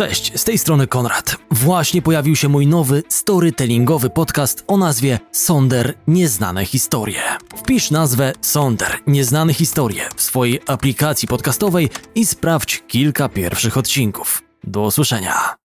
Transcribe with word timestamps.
Cześć, 0.00 0.40
z 0.40 0.44
tej 0.44 0.58
strony 0.58 0.86
Konrad. 0.86 1.36
Właśnie 1.50 2.02
pojawił 2.02 2.36
się 2.36 2.48
mój 2.48 2.66
nowy 2.66 3.02
storytellingowy 3.08 4.10
podcast 4.10 4.64
o 4.66 4.76
nazwie 4.76 5.18
Sonder 5.32 5.94
Nieznane 6.06 6.64
Historie. 6.64 7.22
Wpisz 7.56 7.90
nazwę 7.90 8.32
Sonder 8.40 8.98
Nieznane 9.06 9.54
Historie 9.54 10.08
w 10.16 10.22
swojej 10.22 10.60
aplikacji 10.66 11.28
podcastowej 11.28 11.88
i 12.14 12.26
sprawdź 12.26 12.82
kilka 12.88 13.28
pierwszych 13.28 13.76
odcinków. 13.76 14.42
Do 14.64 14.82
usłyszenia. 14.82 15.59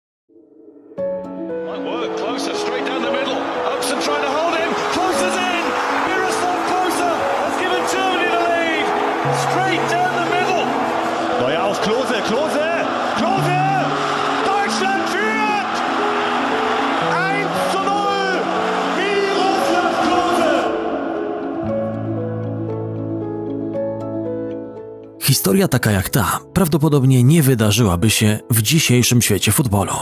Historia 25.43 25.67
taka 25.67 25.91
jak 25.91 26.09
ta 26.09 26.39
prawdopodobnie 26.53 27.23
nie 27.23 27.43
wydarzyłaby 27.43 28.09
się 28.09 28.39
w 28.49 28.61
dzisiejszym 28.61 29.21
świecie 29.21 29.51
futbolu. 29.51 29.93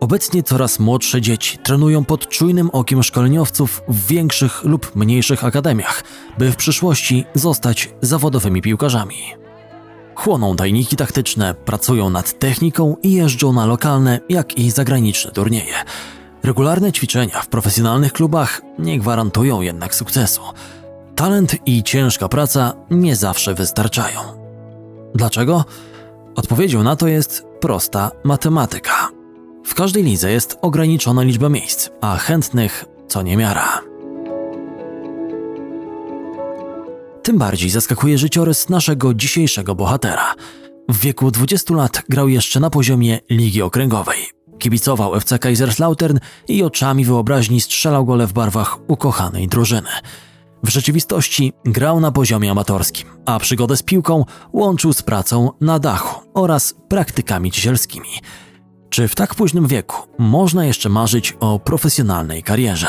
Obecnie 0.00 0.42
coraz 0.42 0.78
młodsze 0.78 1.20
dzieci 1.20 1.58
trenują 1.58 2.04
pod 2.04 2.28
czujnym 2.28 2.70
okiem 2.72 3.02
szkoleniowców 3.02 3.82
w 3.88 4.06
większych 4.06 4.64
lub 4.64 4.96
mniejszych 4.96 5.44
akademiach, 5.44 6.04
by 6.38 6.52
w 6.52 6.56
przyszłości 6.56 7.24
zostać 7.34 7.90
zawodowymi 8.02 8.62
piłkarzami. 8.62 9.16
Chłoną 10.14 10.56
tajniki 10.56 10.96
taktyczne, 10.96 11.54
pracują 11.54 12.10
nad 12.10 12.38
techniką 12.38 12.96
i 13.02 13.12
jeżdżą 13.12 13.52
na 13.52 13.66
lokalne, 13.66 14.20
jak 14.28 14.58
i 14.58 14.70
zagraniczne 14.70 15.30
turnieje. 15.30 15.74
Regularne 16.42 16.92
ćwiczenia 16.92 17.40
w 17.40 17.48
profesjonalnych 17.48 18.12
klubach 18.12 18.62
nie 18.78 18.98
gwarantują 18.98 19.60
jednak 19.60 19.94
sukcesu. 19.94 20.42
Talent 21.14 21.56
i 21.66 21.82
ciężka 21.82 22.28
praca 22.28 22.72
nie 22.90 23.16
zawsze 23.16 23.54
wystarczają. 23.54 24.37
Dlaczego? 25.14 25.64
Odpowiedzią 26.34 26.82
na 26.82 26.96
to 26.96 27.08
jest 27.08 27.44
prosta 27.60 28.10
matematyka. 28.24 29.08
W 29.64 29.74
każdej 29.74 30.04
lidze 30.04 30.30
jest 30.30 30.58
ograniczona 30.62 31.22
liczba 31.22 31.48
miejsc, 31.48 31.88
a 32.00 32.16
chętnych 32.16 32.84
co 33.08 33.22
niemiara. 33.22 33.80
Tym 37.22 37.38
bardziej 37.38 37.70
zaskakuje 37.70 38.18
życiorys 38.18 38.68
naszego 38.68 39.14
dzisiejszego 39.14 39.74
bohatera. 39.74 40.34
W 40.88 41.00
wieku 41.00 41.30
20 41.30 41.74
lat 41.74 42.02
grał 42.08 42.28
jeszcze 42.28 42.60
na 42.60 42.70
poziomie 42.70 43.20
Ligi 43.30 43.62
Okręgowej. 43.62 44.18
Kibicował 44.58 45.14
FC 45.14 45.38
Kaiserslautern 45.38 46.18
i 46.48 46.62
oczami 46.62 47.04
wyobraźni 47.04 47.60
strzelał 47.60 48.06
gole 48.06 48.26
w 48.26 48.32
barwach 48.32 48.78
ukochanej 48.90 49.48
drużyny. 49.48 49.88
W 50.62 50.68
rzeczywistości 50.68 51.52
grał 51.64 52.00
na 52.00 52.12
poziomie 52.12 52.50
amatorskim, 52.50 53.08
a 53.26 53.38
przygodę 53.38 53.76
z 53.76 53.82
piłką 53.82 54.24
łączył 54.52 54.92
z 54.92 55.02
pracą 55.02 55.50
na 55.60 55.78
dachu 55.78 56.30
oraz 56.34 56.74
praktykami 56.88 57.50
ciesielskimi. 57.50 58.08
Czy 58.90 59.08
w 59.08 59.14
tak 59.14 59.34
późnym 59.34 59.66
wieku 59.66 59.96
można 60.18 60.64
jeszcze 60.64 60.88
marzyć 60.88 61.36
o 61.40 61.58
profesjonalnej 61.58 62.42
karierze? 62.42 62.88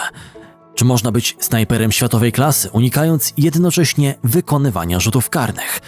Czy 0.76 0.86
można 0.86 1.12
być 1.12 1.36
snajperem 1.40 1.92
światowej 1.92 2.32
klasy, 2.32 2.70
unikając 2.72 3.34
jednocześnie 3.38 4.16
wykonywania 4.24 5.00
rzutów 5.00 5.30
karnych? 5.30 5.80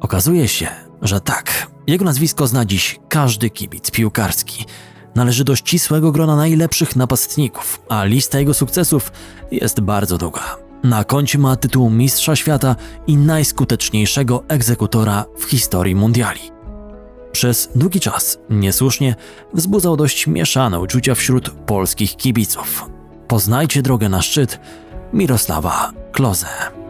Okazuje 0.00 0.48
się, 0.48 0.68
że 1.02 1.20
tak. 1.20 1.66
Jego 1.86 2.04
nazwisko 2.04 2.46
zna 2.46 2.64
dziś 2.64 3.00
każdy 3.08 3.50
kibic 3.50 3.90
piłkarski. 3.90 4.64
Należy 5.14 5.44
do 5.44 5.56
ścisłego 5.56 6.12
grona 6.12 6.36
najlepszych 6.36 6.96
napastników, 6.96 7.82
a 7.88 8.04
lista 8.04 8.38
jego 8.38 8.54
sukcesów 8.54 9.12
jest 9.50 9.80
bardzo 9.80 10.18
długa. 10.18 10.56
Na 10.84 11.04
koncie 11.04 11.38
ma 11.38 11.56
tytuł 11.56 11.90
Mistrza 11.90 12.36
Świata 12.36 12.76
i 13.06 13.16
najskuteczniejszego 13.16 14.44
egzekutora 14.48 15.24
w 15.38 15.44
historii 15.44 15.94
mundiali. 15.94 16.40
Przez 17.32 17.68
długi 17.74 18.00
czas, 18.00 18.38
niesłusznie, 18.50 19.14
wzbudzał 19.54 19.96
dość 19.96 20.26
mieszane 20.26 20.80
uczucia 20.80 21.14
wśród 21.14 21.50
polskich 21.50 22.16
kibiców. 22.16 22.90
Poznajcie 23.28 23.82
drogę 23.82 24.08
na 24.08 24.22
szczyt 24.22 24.60
Mirosława 25.12 25.92
Kloze. 26.12 26.83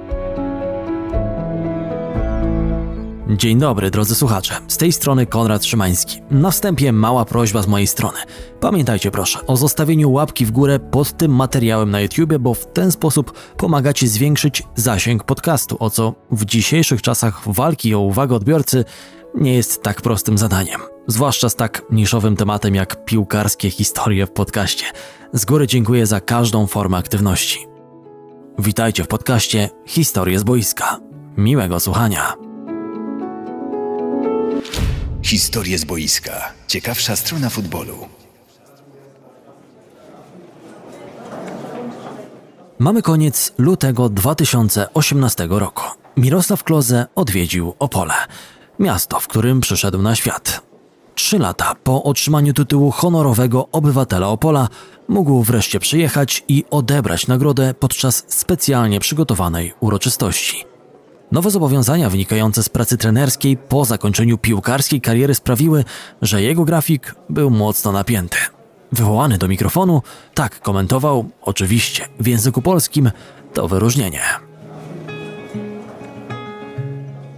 Dzień 3.31 3.59
dobry, 3.59 3.91
drodzy 3.91 4.15
słuchacze. 4.15 4.55
Z 4.69 4.77
tej 4.77 4.93
strony 4.93 5.27
Konrad 5.27 5.65
Szymański. 5.65 6.21
Na 6.31 6.51
wstępie 6.51 6.93
mała 6.93 7.25
prośba 7.25 7.63
z 7.63 7.67
mojej 7.67 7.87
strony. 7.87 8.19
Pamiętajcie 8.61 9.11
proszę 9.11 9.47
o 9.47 9.57
zostawieniu 9.57 10.13
łapki 10.13 10.47
w 10.47 10.51
górę 10.51 10.79
pod 10.79 11.17
tym 11.17 11.35
materiałem 11.35 11.91
na 11.91 12.01
YouTube, 12.01 12.39
bo 12.39 12.55
w 12.55 12.67
ten 12.67 12.93
sposób 12.93 13.33
pomagacie 13.57 14.09
zwiększyć 14.09 14.63
zasięg 14.75 15.25
podcastu, 15.25 15.77
o 15.81 15.91
co 15.91 16.15
w 16.31 16.45
dzisiejszych 16.45 17.03
czasach 17.03 17.41
walki 17.47 17.95
o 17.95 18.01
uwagę 18.01 18.35
odbiorcy 18.35 18.85
nie 19.35 19.55
jest 19.55 19.83
tak 19.83 20.03
prostym 20.03 20.39
zadaniem. 20.39 20.81
Zwłaszcza 21.07 21.49
z 21.49 21.57
tak 21.57 21.83
niszowym 21.91 22.37
tematem 22.37 22.75
jak 22.75 23.05
piłkarskie 23.05 23.71
historie 23.71 24.27
w 24.27 24.31
podcaście. 24.31 24.87
Z 25.33 25.45
góry 25.45 25.67
dziękuję 25.67 26.07
za 26.07 26.21
każdą 26.21 26.67
formę 26.67 26.97
aktywności. 26.97 27.67
Witajcie 28.59 29.05
w 29.05 29.09
podcaście 29.09 29.71
Historie 29.87 30.39
z 30.39 30.43
boiska. 30.43 31.01
Miłego 31.37 31.81
słuchania. 31.81 32.54
Historie 35.25 35.79
z 35.79 35.85
boiska. 35.85 36.53
Ciekawsza 36.69 37.17
strona 37.17 37.51
futbolu. 37.51 38.09
Mamy 42.79 43.03
koniec 43.03 43.53
lutego 43.59 44.09
2018 44.09 45.47
roku. 45.51 45.83
Mirosław 46.17 46.65
Kloze 46.65 47.07
odwiedził 47.15 47.75
Opole, 47.79 48.15
miasto, 48.79 49.21
w 49.21 49.29
którym 49.29 49.61
przyszedł 49.61 50.03
na 50.03 50.17
świat. 50.17 50.61
Trzy 51.15 51.39
lata 51.39 51.75
po 51.85 52.03
otrzymaniu 52.03 52.53
tytułu 52.53 52.91
honorowego 52.91 53.69
obywatela 53.73 54.29
Opola 54.29 54.69
mógł 55.09 55.43
wreszcie 55.43 55.81
przyjechać 55.81 56.45
i 56.49 56.65
odebrać 56.71 57.27
nagrodę 57.27 57.75
podczas 57.75 58.25
specjalnie 58.29 59.01
przygotowanej 59.01 59.75
uroczystości. 59.81 60.74
Nowe 61.35 61.51
zobowiązania 61.51 62.11
wynikające 62.11 62.63
z 62.63 62.69
pracy 62.69 62.99
trenerskiej 62.99 63.57
po 63.57 63.85
zakończeniu 63.85 64.39
piłkarskiej 64.39 65.01
kariery 65.01 65.35
sprawiły, 65.35 65.85
że 66.23 66.43
jego 66.43 66.65
grafik 66.65 67.15
był 67.31 67.51
mocno 67.51 67.93
napięty. 67.93 68.37
Wywołany 68.93 69.39
do 69.39 69.49
mikrofonu, 69.49 70.03
tak 70.35 70.61
komentował, 70.61 71.31
oczywiście 71.43 72.09
w 72.21 72.27
języku 72.27 72.63
polskim, 72.63 73.11
to 73.55 73.69
wyróżnienie. 73.69 74.21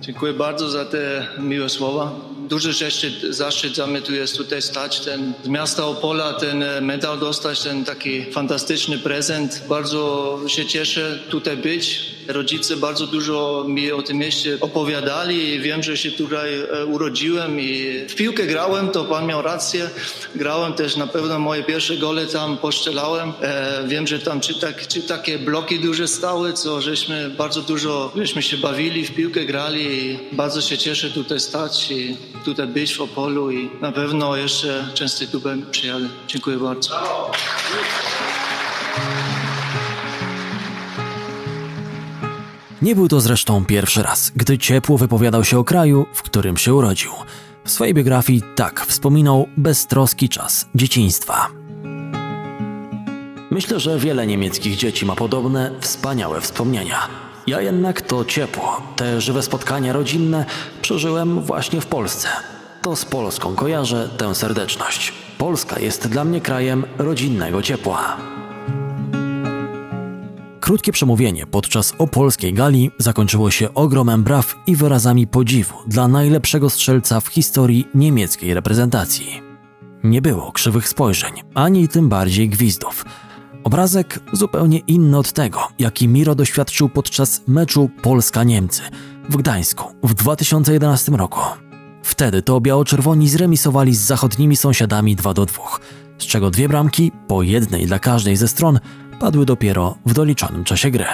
Dziękuję 0.01 0.33
bardzo 0.33 0.69
za 0.69 0.85
te 0.85 1.27
miłe 1.39 1.69
słowa. 1.69 2.13
Duży 2.49 2.73
zaszczyt, 2.73 3.23
zaszczyt 3.31 3.73
dla 3.73 3.87
mnie 3.87 4.03
tu 4.03 4.15
jest 4.15 4.37
tutaj 4.37 4.63
stać, 4.63 5.01
ten 5.01 5.33
z 5.45 5.49
miasta 5.49 5.87
Opola, 5.87 6.33
ten 6.33 6.63
e, 6.63 6.81
medal 6.81 7.19
dostać, 7.19 7.61
ten 7.61 7.85
taki 7.85 8.25
fantastyczny 8.25 8.99
prezent. 8.99 9.63
Bardzo 9.69 10.41
się 10.47 10.67
cieszę 10.67 11.19
tutaj 11.31 11.57
być. 11.57 12.17
Rodzice 12.29 12.77
bardzo 12.77 13.07
dużo 13.07 13.65
mi 13.69 13.93
o 13.93 14.03
tym 14.03 14.17
mieście 14.17 14.59
opowiadali 14.61 15.55
i 15.55 15.61
wiem, 15.61 15.83
że 15.83 15.97
się 15.97 16.11
tutaj 16.11 16.55
e, 16.55 16.87
urodziłem 16.87 17.61
i 17.61 18.01
w 18.09 18.15
piłkę 18.15 18.47
grałem, 18.47 18.89
to 18.89 19.05
pan 19.05 19.27
miał 19.27 19.43
rację. 19.43 19.91
Grałem 20.35 20.73
też 20.73 20.97
na 20.97 21.07
pewno 21.07 21.39
moje 21.39 21.63
pierwsze 21.63 21.97
gole 21.97 22.27
tam 22.27 22.59
poszczelałem. 22.59 23.33
E, 23.43 23.85
wiem, 23.89 24.07
że 24.07 24.19
tam 24.19 24.41
czy, 24.41 24.61
tak, 24.61 24.87
czy 24.87 25.03
takie 25.03 25.39
bloki 25.39 25.81
duże 25.81 26.09
stały, 26.09 26.53
co 26.53 26.81
żeśmy 26.81 27.31
bardzo 27.31 27.63
dużo, 27.63 28.13
żeśmy 28.17 28.43
się 28.43 28.57
bawili, 28.57 29.05
w 29.05 29.15
piłkę 29.15 29.45
grali 29.45 29.83
i 29.83 30.19
bardzo 30.33 30.61
się 30.61 30.79
cieszę 30.79 31.11
tutaj 31.11 31.41
stać 31.41 31.91
i 31.91 32.17
tutaj 32.45 32.67
być 32.67 32.95
w 32.95 33.01
Opolu 33.01 33.51
i 33.51 33.71
na 33.81 33.93
pewno 33.93 34.37
jeszcze 34.37 34.89
często 34.95 35.27
tu 35.27 35.41
przyjadę. 35.71 36.09
Dziękuję 36.29 36.57
bardzo. 36.57 36.95
Nie 42.83 42.95
był 42.95 43.09
to 43.09 43.21
zresztą 43.21 43.65
pierwszy 43.65 44.03
raz, 44.03 44.33
gdy 44.37 44.59
ciepło 44.59 44.99
wypowiadał 44.99 45.45
się 45.45 45.59
o 45.59 45.65
kraju, 45.65 46.07
w 46.13 46.23
którym 46.23 46.57
się 46.57 46.75
urodził. 46.75 47.11
W 47.65 47.71
swojej 47.71 47.95
biografii 47.95 48.43
tak 48.57 48.87
wspominał 48.87 49.49
beztroski 49.57 50.29
czas 50.29 50.69
dzieciństwa. 50.75 51.49
Myślę, 53.51 53.81
że 53.81 53.99
wiele 53.99 54.27
niemieckich 54.27 54.77
dzieci 54.77 55.07
ma 55.07 55.17
podobne 55.17 55.71
wspaniałe 55.81 56.41
wspomnienia. 56.41 57.26
Ja 57.47 57.61
jednak 57.61 58.03
to 58.03 58.25
ciepło, 58.25 58.83
te 58.97 59.21
żywe 59.21 59.43
spotkania 59.43 59.93
rodzinne 59.93 60.45
przeżyłem 60.83 61.41
właśnie 61.41 61.81
w 61.81 61.87
Polsce. 61.87 62.29
To 62.83 62.97
z 62.97 63.05
Polską 63.05 63.55
kojarzę 63.55 64.09
tę 64.17 64.35
serdeczność. 64.35 65.13
Polska 65.39 65.79
jest 65.81 66.09
dla 66.09 66.25
mnie 66.25 66.41
krajem 66.41 66.85
rodzinnego 66.99 67.63
ciepła. 67.63 68.17
Krótkie 70.61 70.93
przemówienie 70.93 71.47
podczas 71.47 71.95
opolskiej 71.99 72.55
gali 72.55 72.91
zakończyło 72.99 73.51
się 73.51 73.75
ogromem 73.75 74.23
braw 74.23 74.55
i 74.67 74.77
wyrazami 74.77 75.27
podziwu 75.27 75.75
dla 75.87 76.09
najlepszego 76.09 76.71
strzelca 76.71 77.21
w 77.21 77.29
historii 77.29 77.89
niemieckiej 77.95 78.55
reprezentacji. 78.55 79.43
Nie 80.05 80.23
było 80.23 80.53
krzywych 80.53 80.89
spojrzeń, 80.89 81.33
ani 81.55 81.89
tym 81.89 82.09
bardziej 82.09 82.49
gwizdów. 82.49 83.05
Obrazek 83.67 84.21
zupełnie 84.33 84.79
inny 84.79 85.19
od 85.19 85.33
tego, 85.33 85.69
jaki 85.79 86.09
Miro 86.09 86.35
doświadczył 86.35 86.89
podczas 86.89 87.43
meczu 87.49 87.91
Polska-Niemcy 88.03 88.83
w 89.29 89.37
Gdańsku 89.37 89.95
w 90.03 90.15
2011 90.15 91.13
roku. 91.13 91.41
Wtedy 92.03 92.43
to 92.43 92.61
biało-czerwoni 92.61 93.29
zremisowali 93.29 93.95
z 93.95 94.01
zachodnimi 94.01 94.57
sąsiadami 94.57 95.17
2 95.17 95.35
do 95.35 95.47
2, 95.47 95.63
z 96.19 96.27
czego 96.27 96.51
dwie 96.51 96.69
bramki, 96.69 97.13
po 97.29 97.43
jednej 97.43 97.87
dla 97.87 97.99
każdej 97.99 98.37
ze 98.37 98.49
stron, 98.49 98.81
padły 99.21 99.47
dopiero 99.47 99.97
w 100.07 100.13
doliczonym 100.13 100.65
czasie 100.65 100.91
gry. 100.91 101.07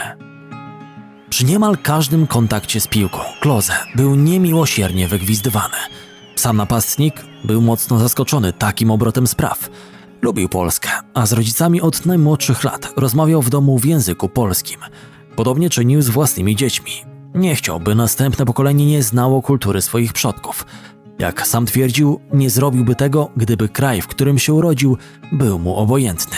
Przy 1.30 1.44
niemal 1.44 1.78
każdym 1.78 2.26
kontakcie 2.26 2.80
z 2.80 2.86
piłką 2.86 3.18
Klose 3.40 3.74
był 3.94 4.14
niemiłosiernie 4.14 5.08
wygwizdywany. 5.08 5.76
Sam 6.36 6.56
napastnik 6.56 7.14
był 7.44 7.62
mocno 7.62 7.98
zaskoczony 7.98 8.52
takim 8.52 8.90
obrotem 8.90 9.26
spraw. 9.26 9.70
Lubił 10.22 10.48
Polskę, 10.48 10.90
a 11.14 11.26
z 11.26 11.32
rodzicami 11.32 11.80
od 11.80 12.06
najmłodszych 12.06 12.64
lat 12.64 12.92
rozmawiał 12.96 13.42
w 13.42 13.50
domu 13.50 13.78
w 13.78 13.84
języku 13.84 14.28
polskim. 14.28 14.80
Podobnie 15.36 15.70
czynił 15.70 16.02
z 16.02 16.08
własnymi 16.08 16.56
dziećmi. 16.56 16.92
Nie 17.34 17.54
chciał, 17.54 17.80
by 17.80 17.94
następne 17.94 18.44
pokolenie 18.44 18.86
nie 18.86 19.02
znało 19.02 19.42
kultury 19.42 19.82
swoich 19.82 20.12
przodków. 20.12 20.66
Jak 21.18 21.46
sam 21.46 21.66
twierdził, 21.66 22.20
nie 22.32 22.50
zrobiłby 22.50 22.94
tego, 22.94 23.30
gdyby 23.36 23.68
kraj, 23.68 24.02
w 24.02 24.06
którym 24.06 24.38
się 24.38 24.54
urodził, 24.54 24.96
był 25.32 25.58
mu 25.58 25.76
obojętny. 25.76 26.36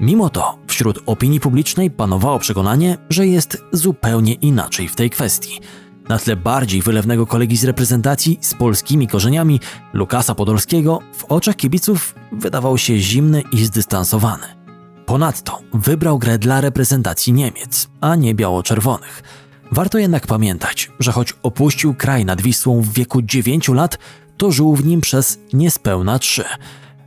Mimo 0.00 0.30
to 0.30 0.58
wśród 0.66 0.98
opinii 1.06 1.40
publicznej 1.40 1.90
panowało 1.90 2.38
przekonanie, 2.38 2.98
że 3.10 3.26
jest 3.26 3.64
zupełnie 3.72 4.32
inaczej 4.32 4.88
w 4.88 4.96
tej 4.96 5.10
kwestii. 5.10 5.60
Na 6.08 6.18
tle 6.18 6.36
bardziej 6.36 6.82
wylewnego 6.82 7.26
kolegi 7.26 7.56
z 7.56 7.64
reprezentacji 7.64 8.38
z 8.40 8.54
polskimi 8.54 9.08
korzeniami, 9.08 9.60
Lukasa 9.92 10.34
Podolskiego, 10.34 11.00
w 11.14 11.24
oczach 11.24 11.56
kibiców 11.56 12.14
wydawał 12.32 12.78
się 12.78 12.98
zimny 12.98 13.42
i 13.52 13.64
zdystansowany. 13.64 14.46
Ponadto 15.06 15.60
wybrał 15.74 16.18
grę 16.18 16.38
dla 16.38 16.60
reprezentacji 16.60 17.32
Niemiec, 17.32 17.88
a 18.00 18.16
nie 18.16 18.34
biało-czerwonych. 18.34 19.22
Warto 19.72 19.98
jednak 19.98 20.26
pamiętać, 20.26 20.90
że 21.00 21.12
choć 21.12 21.34
opuścił 21.42 21.94
kraj 21.94 22.24
nad 22.24 22.42
Wisłą 22.42 22.80
w 22.80 22.92
wieku 22.92 23.22
9 23.22 23.68
lat, 23.68 23.98
to 24.36 24.50
żył 24.50 24.76
w 24.76 24.86
nim 24.86 25.00
przez 25.00 25.38
niespełna 25.52 26.18
3. 26.18 26.44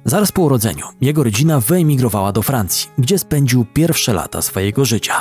Zaraz 0.06 0.32
po 0.32 0.42
urodzeniu 0.42 0.86
jego 1.02 1.24
rodzina 1.24 1.60
wyemigrowała 1.60 2.32
do 2.32 2.42
Francji, 2.42 2.90
gdzie 2.98 3.20
spędził 3.20 3.66
pierwsze 3.74 4.14
lata 4.14 4.42
swojego 4.42 4.86
życia. 4.86 5.14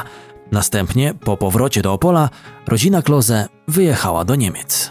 Następnie, 0.52 1.14
po 1.14 1.36
powrocie 1.36 1.82
do 1.82 1.92
Opola, 1.92 2.30
rodzina 2.66 3.02
Klose 3.02 3.48
wyjechała 3.68 4.24
do 4.24 4.34
Niemiec. 4.34 4.90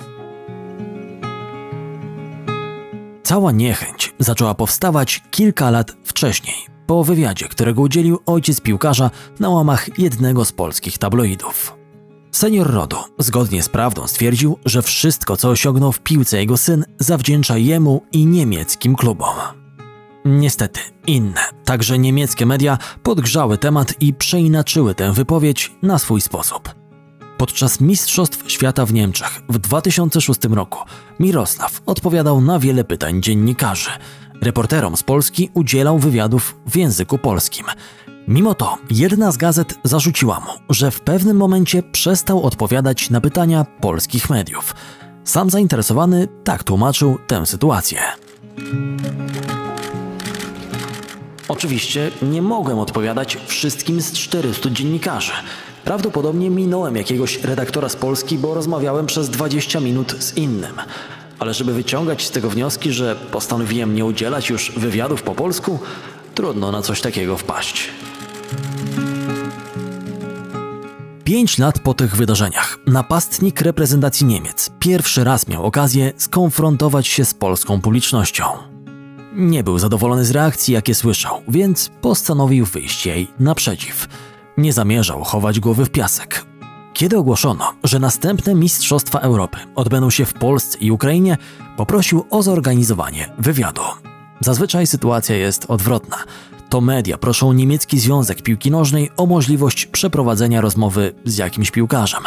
Cała 3.24 3.52
niechęć 3.52 4.13
zaczęła 4.19 4.54
powstawać 4.54 5.24
kilka 5.31 5.72
lat 5.72 5.96
wcześniej, 6.04 6.56
po 6.88 7.04
wywiadzie, 7.04 7.48
którego 7.48 7.81
udzielił 7.81 8.19
ojciec 8.25 8.62
piłkarza 8.62 9.12
na 9.40 9.50
łamach 9.50 10.00
jednego 10.00 10.46
z 10.46 10.52
polskich 10.52 10.98
tabloidów. 10.98 11.78
Senior 12.31 12.72
Rodu 12.72 12.98
zgodnie 13.19 13.63
z 13.63 13.69
prawdą 13.69 14.08
stwierdził, 14.08 14.60
że 14.66 14.81
wszystko, 14.81 15.38
co 15.38 15.50
osiągnął 15.50 15.92
w 15.92 16.00
piłce 16.00 16.38
jego 16.38 16.58
syn, 16.58 16.86
zawdzięcza 17.00 17.58
jemu 17.58 18.01
i 18.12 18.25
niemieckim 18.25 18.96
klubom. 18.96 19.64
Niestety, 20.25 20.80
inne, 21.07 21.42
także 21.66 22.00
niemieckie 22.00 22.45
media 22.45 22.77
podgrzały 23.04 23.57
temat 23.57 23.94
i 24.01 24.13
przeinaczyły 24.13 24.95
tę 24.95 25.13
wypowiedź 25.13 25.72
na 25.81 26.00
swój 26.00 26.22
sposób. 26.22 26.75
Podczas 27.38 27.81
Mistrzostw 27.81 28.51
Świata 28.51 28.86
w 28.86 28.94
Niemczech 28.94 29.42
w 29.50 29.57
2006 29.57 30.39
roku 30.44 30.80
Mirosław 31.19 31.81
odpowiadał 31.86 32.42
na 32.42 32.60
wiele 32.60 32.83
pytań 32.83 33.22
dziennikarzy. 33.22 33.89
Reporterom 34.42 34.98
z 34.98 35.04
Polski 35.04 35.50
udzielał 35.54 36.00
wywiadów 36.00 36.56
w 36.68 36.77
języku 36.77 37.18
polskim. 37.18 37.66
Mimo 38.27 38.54
to 38.54 38.77
jedna 38.92 39.31
z 39.31 39.38
gazet 39.38 39.75
zarzuciła 39.83 40.39
mu, 40.39 40.74
że 40.74 40.92
w 40.92 41.01
pewnym 41.01 41.38
momencie 41.38 41.83
przestał 41.83 42.44
odpowiadać 42.44 43.10
na 43.10 43.22
pytania 43.22 43.66
polskich 43.81 44.30
mediów. 44.30 44.75
Sam 45.24 45.50
zainteresowany 45.50 46.27
tak 46.44 46.63
tłumaczył 46.63 47.18
tę 47.27 47.45
sytuację. 47.45 48.00
Oczywiście 51.47 52.12
nie 52.21 52.42
mogłem 52.42 52.80
odpowiadać 52.80 53.38
wszystkim 53.47 54.01
z 54.01 54.12
400 54.12 54.69
dziennikarzy. 54.69 55.31
Prawdopodobnie 55.83 56.50
minąłem 56.50 56.95
jakiegoś 56.95 57.44
redaktora 57.44 57.89
z 57.89 57.95
Polski, 57.95 58.38
bo 58.38 58.53
rozmawiałem 58.53 59.06
przez 59.06 59.30
20 59.30 59.80
minut 59.80 60.15
z 60.19 60.38
innym. 60.38 60.74
Ale 61.39 61.53
żeby 61.53 61.74
wyciągać 61.74 62.25
z 62.25 62.31
tego 62.31 62.50
wnioski, 62.50 62.92
że 62.92 63.15
postanowiłem 63.31 63.95
nie 63.95 64.06
udzielać 64.06 64.50
już 64.50 64.71
wywiadów 64.71 65.24
po 65.24 65.36
polsku, 65.36 65.80
trudno 66.36 66.71
na 66.71 66.81
coś 66.81 67.01
takiego 67.01 67.38
wpaść. 67.38 67.89
Pięć 71.24 71.57
lat 71.57 71.80
po 71.80 71.94
tych 71.94 72.15
wydarzeniach 72.15 72.77
napastnik 72.88 73.62
reprezentacji 73.62 74.25
Niemiec 74.25 74.69
pierwszy 74.80 75.24
raz 75.24 75.48
miał 75.48 75.65
okazję 75.65 76.13
skonfrontować 76.18 77.07
się 77.07 77.25
z 77.25 77.33
polską 77.33 77.81
publicznością. 77.81 78.75
Nie 79.36 79.64
był 79.64 79.80
zadowolony 79.80 80.26
z 80.26 80.32
reakcji, 80.32 80.74
jakie 80.74 80.96
słyszał, 80.96 81.42
więc 81.48 81.92
postanowił 82.02 82.66
wyjść 82.66 83.06
jej 83.06 83.28
naprzeciw. 83.40 84.08
Nie 84.58 84.74
zamierzał 84.74 85.24
chować 85.24 85.60
głowy 85.60 85.86
w 85.86 85.90
piasek. 85.90 86.46
Kiedy 86.94 87.18
ogłoszono, 87.18 87.74
że 87.84 88.00
następne 88.00 88.56
Mistrzostwa 88.56 89.20
Europy 89.20 89.58
odbędą 89.76 90.10
się 90.10 90.26
w 90.26 90.34
Polsce 90.34 90.78
i 90.78 90.92
Ukrainie, 90.92 91.38
poprosił 91.78 92.26
o 92.30 92.44
zorganizowanie 92.44 93.34
wywiadu. 93.38 93.82
Zazwyczaj 94.40 94.88
sytuacja 94.88 95.36
jest 95.36 95.66
odwrotna. 95.68 96.18
To 96.70 96.82
media 96.82 97.18
proszą 97.18 97.54
niemiecki 97.54 98.00
Związek 98.00 98.42
Piłki 98.42 98.72
Nożnej 98.72 99.10
o 99.18 99.26
możliwość 99.26 99.86
przeprowadzenia 99.86 100.62
rozmowy 100.62 101.14
z 101.26 101.38
jakimś 101.38 101.72
piłkarzem. 101.72 102.24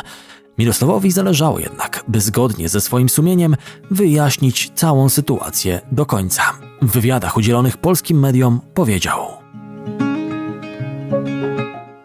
Mirosławowi 0.58 1.10
zależało 1.10 1.58
jednak, 1.58 2.04
by 2.08 2.20
zgodnie 2.20 2.68
ze 2.68 2.80
swoim 2.80 3.08
sumieniem 3.08 3.56
wyjaśnić 3.90 4.72
całą 4.74 5.08
sytuację 5.08 5.80
do 5.92 6.06
końca. 6.06 6.67
W 6.82 6.90
wywiadach 6.90 7.36
udzielonych 7.36 7.76
polskim 7.76 8.20
mediom 8.20 8.60
powiedział: 8.74 9.26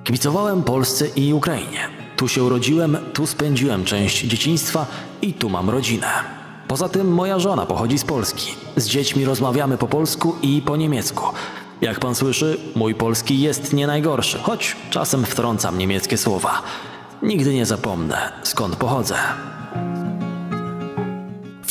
Kibicowałem 0.04 0.64
Polsce 0.64 1.08
i 1.16 1.34
Ukrainie. 1.34 1.80
Tu 2.18 2.28
się 2.28 2.44
urodziłem, 2.44 2.98
tu 3.14 3.28
spędziłem 3.28 3.86
część 3.86 4.24
dzieciństwa 4.24 4.86
i 5.22 5.34
tu 5.34 5.50
mam 5.50 5.70
rodzinę. 5.70 6.08
Poza 6.68 6.90
tym 6.90 7.14
moja 7.14 7.40
żona 7.40 7.66
pochodzi 7.66 7.98
z 7.98 8.04
Polski. 8.04 8.56
Z 8.75 8.88
dziećmi 8.88 9.25
rozmawiamy 9.25 9.78
po 9.78 9.88
polsku 9.88 10.36
i 10.42 10.62
po 10.62 10.78
niemiecku. 10.78 11.26
Jak 11.81 12.00
pan 12.00 12.16
słyszy, 12.16 12.57
mój 12.76 12.95
polski 12.95 13.42
jest 13.42 13.74
nie 13.74 13.88
najgorszy, 13.88 14.40
choć 14.40 14.76
czasem 14.90 15.26
wtrącam 15.26 15.78
niemieckie 15.78 16.18
słowa. 16.18 16.62
Nigdy 17.21 17.54
nie 17.54 17.66
zapomnę, 17.66 18.31
skąd 18.44 18.76
pochodzę. 18.76 19.16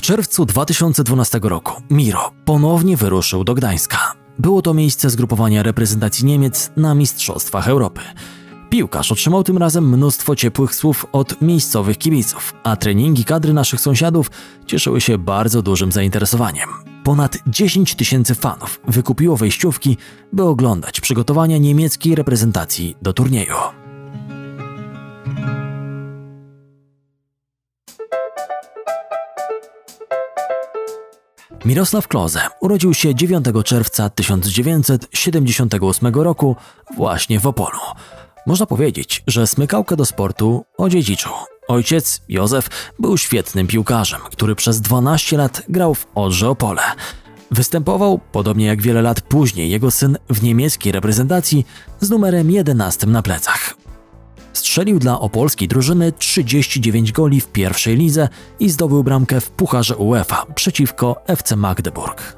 Czerwcu 0.03 0.47
2012 0.47 1.41
roku 1.43 1.83
Miro 1.91 2.31
ponownie 2.45 2.97
wyruszył 2.97 3.45
do 3.45 3.55
Gdańska. 3.55 4.13
Było 4.39 4.63
to 4.63 4.75
miejsce 4.75 5.11
zgrupowania 5.11 5.63
reprezentacji 5.63 6.25
Niemiec 6.25 6.71
na 6.77 6.95
Mistrzostwach 6.95 7.69
Europy. 7.69 8.01
Piłkarz 8.71 9.13
otrzymał 9.13 9.45
tym 9.45 9.59
razem 9.59 9.89
mnóstwo 9.89 10.37
ciepłych 10.37 10.75
słów 10.75 11.07
od 11.13 11.43
miejscowych 11.43 11.99
kibiców, 11.99 12.55
a 12.65 12.77
treningi 12.77 13.25
kadry 13.25 13.53
naszych 13.53 13.81
sąsiadów 13.81 14.31
cieszyły 14.67 15.01
się 15.01 15.19
bardzo 15.19 15.63
dużym 15.63 15.93
zainteresowaniem. 15.93 16.69
Ponad 17.05 17.39
10 17.47 17.95
tysięcy 17.95 18.35
fanów 18.35 18.81
wykupiło 18.89 19.37
wejściówki, 19.37 19.97
by 20.33 20.43
oglądać 20.43 21.01
przygotowania 21.01 21.59
niemieckiej 21.59 22.15
reprezentacji 22.15 22.97
do 23.03 23.13
turnieju. 23.13 23.57
Mirosław 31.65 32.09
Kloze 32.09 32.41
urodził 32.61 32.95
się 32.95 33.15
9 33.15 33.47
czerwca 33.65 34.11
1978 34.11 36.15
roku 36.15 36.57
właśnie 36.97 37.41
w 37.41 37.47
Opolu. 37.47 37.79
Można 38.47 38.67
powiedzieć, 38.67 39.23
że 39.27 39.47
smykałkę 39.47 39.97
do 39.97 40.05
sportu 40.05 40.65
odziedziczył. 40.77 41.33
Ojciec, 41.69 42.23
Józef, 42.29 42.69
był 42.99 43.19
świetnym 43.19 43.67
piłkarzem, 43.67 44.21
który 44.31 44.55
przez 44.55 44.81
12 44.81 45.37
lat 45.37 45.63
grał 45.69 45.95
w 45.95 46.07
Odrze 46.15 46.49
Opole. 46.49 46.83
Występował, 47.51 48.21
podobnie 48.33 48.67
jak 48.67 48.83
wiele 48.83 49.03
lat 49.03 49.21
później 49.21 49.71
jego 49.71 49.91
syn, 49.91 50.19
w 50.31 50.43
niemieckiej 50.43 50.93
reprezentacji 50.93 51.67
z 52.01 52.11
numerem 52.11 52.51
11 52.51 53.07
na 53.07 53.23
plecach. 53.23 53.82
Strzelił 54.53 54.99
dla 54.99 55.21
opolskiej 55.21 55.69
drużyny 55.69 56.13
39 56.13 57.13
goli 57.13 57.41
w 57.41 57.47
pierwszej 57.47 57.97
lidze 57.97 58.29
i 58.61 58.71
zdobył 58.71 59.05
bramkę 59.05 59.41
w 59.41 59.51
Pucharze 59.51 59.97
UEFA 59.97 60.47
przeciwko 60.55 61.17
FC 61.27 61.57
Magdeburg. 61.57 62.37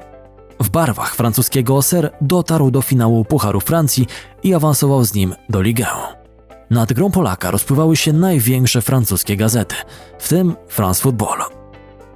W 0.59 0.69
barwach 0.69 1.15
francuskiego 1.15 1.73
Auxerre 1.73 2.09
dotarł 2.21 2.71
do 2.71 2.81
finału 2.81 3.25
Pucharu 3.25 3.59
Francji 3.61 4.07
i 4.43 4.53
awansował 4.53 5.03
z 5.03 5.13
nim 5.13 5.35
do 5.49 5.61
Ligue 5.61 5.79
1. 5.79 6.25
Nad 6.69 6.93
grą 6.93 7.11
Polaka 7.11 7.51
rozpływały 7.51 7.95
się 7.95 8.13
największe 8.13 8.81
francuskie 8.81 9.37
gazety, 9.37 9.75
w 10.19 10.29
tym 10.29 10.55
France 10.67 11.01
Football. 11.01 11.39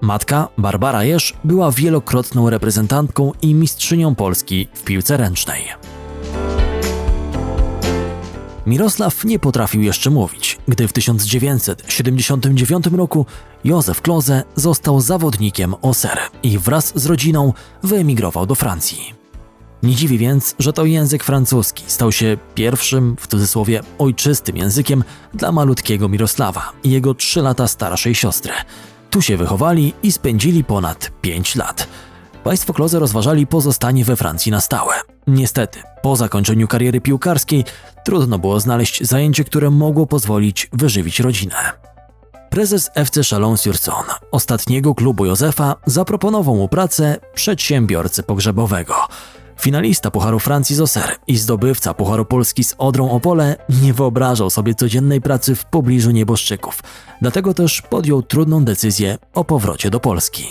Matka, 0.02 0.48
Barbara 0.58 1.04
Jesz, 1.04 1.34
była 1.44 1.72
wielokrotną 1.72 2.50
reprezentantką 2.50 3.32
i 3.42 3.54
mistrzynią 3.54 4.16
Polski 4.16 4.68
w 4.74 4.84
piłce 4.84 5.18
ręcznej. 5.18 5.64
Mirosław 8.66 9.26
nie 9.26 9.40
potrafił 9.40 9.82
jeszcze 9.82 10.10
mówić, 10.10 10.58
gdy 10.68 10.88
w 10.88 10.94
1979 10.94 12.86
roku 12.88 13.26
Józef 13.64 14.02
Kloze 14.02 14.44
został 14.56 15.02
zawodnikiem 15.02 15.76
OSER 15.82 16.20
i 16.44 16.58
wraz 16.58 16.92
z 16.96 17.06
rodziną 17.06 17.54
wyemigrował 17.84 18.46
do 18.46 18.56
Francji. 18.56 19.14
Nie 19.84 19.96
dziwi 19.96 20.18
więc, 20.18 20.56
że 20.60 20.74
to 20.74 20.86
język 20.86 21.24
francuski 21.24 21.84
stał 21.88 22.12
się 22.12 22.38
pierwszym, 22.56 23.16
w 23.20 23.28
cudzysłowie, 23.28 23.82
ojczystym 23.98 24.58
językiem 24.58 25.04
dla 25.34 25.52
malutkiego 25.52 26.10
Mirosława 26.10 26.72
i 26.84 26.90
jego 26.90 27.14
trzy 27.14 27.42
lata 27.42 27.68
starszej 27.68 28.16
siostry. 28.16 28.54
Tu 29.10 29.22
się 29.22 29.38
wychowali 29.38 29.94
i 30.04 30.12
spędzili 30.12 30.64
ponad 30.64 31.12
pięć 31.22 31.56
lat. 31.56 31.88
Państwo 32.44 32.74
Kloze 32.74 33.00
rozważali 33.00 33.48
pozostanie 33.48 34.06
we 34.06 34.16
Francji 34.16 34.52
na 34.52 34.62
stałe. 34.62 34.94
Niestety, 35.28 35.80
po 36.02 36.16
zakończeniu 36.16 36.68
kariery 36.68 37.02
piłkarskiej 37.02 37.66
trudno 38.10 38.40
było 38.40 38.60
znaleźć 38.60 39.04
zajęcie, 39.04 39.44
które 39.44 39.70
mogło 39.70 40.06
pozwolić 40.06 40.70
wyżywić 40.74 41.20
rodzinę. 41.20 41.56
Prezes 42.50 42.90
FC 42.96 43.22
Chalon-sur-Saône, 43.22 44.14
ostatniego 44.32 44.96
klubu 44.96 45.26
Józefa, 45.26 45.76
zaproponował 45.86 46.56
mu 46.56 46.68
pracę 46.68 47.18
przedsiębiorcy 47.34 48.24
pogrzebowego. 48.24 48.96
Finalista 49.60 50.12
Pucharu 50.12 50.40
Francji 50.40 50.76
z 50.76 50.80
Auxerre 50.80 51.16
i 51.28 51.38
zdobywca 51.38 51.94
Pucharu 51.94 52.26
Polski 52.26 52.64
z 52.64 52.76
Odrą 52.78 53.12
Opole 53.12 53.56
nie 53.82 53.94
wyobrażał 53.94 54.50
sobie 54.50 54.76
codziennej 54.76 55.22
pracy 55.22 55.56
w 55.56 55.66
pobliżu 55.66 56.12
nieboszczyków, 56.12 56.84
dlatego 57.22 57.54
też 57.54 57.82
podjął 57.82 58.22
trudną 58.22 58.64
decyzję 58.64 59.18
o 59.34 59.44
powrocie 59.44 59.90
do 59.90 60.00
Polski. 60.00 60.48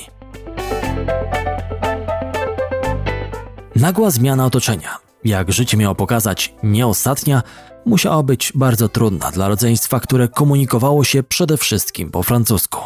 Nagła 3.76 4.10
zmiana 4.10 4.46
otoczenia, 4.46 5.07
jak 5.24 5.52
życie 5.52 5.76
miało 5.76 5.94
pokazać, 5.94 6.54
nie 6.62 6.86
ostatnia, 6.86 7.42
musiała 7.86 8.22
być 8.22 8.52
bardzo 8.54 8.88
trudna 8.88 9.30
dla 9.30 9.48
rodzeństwa, 9.48 10.00
które 10.00 10.28
komunikowało 10.28 11.04
się 11.04 11.22
przede 11.22 11.56
wszystkim 11.56 12.10
po 12.10 12.22
francusku. 12.22 12.80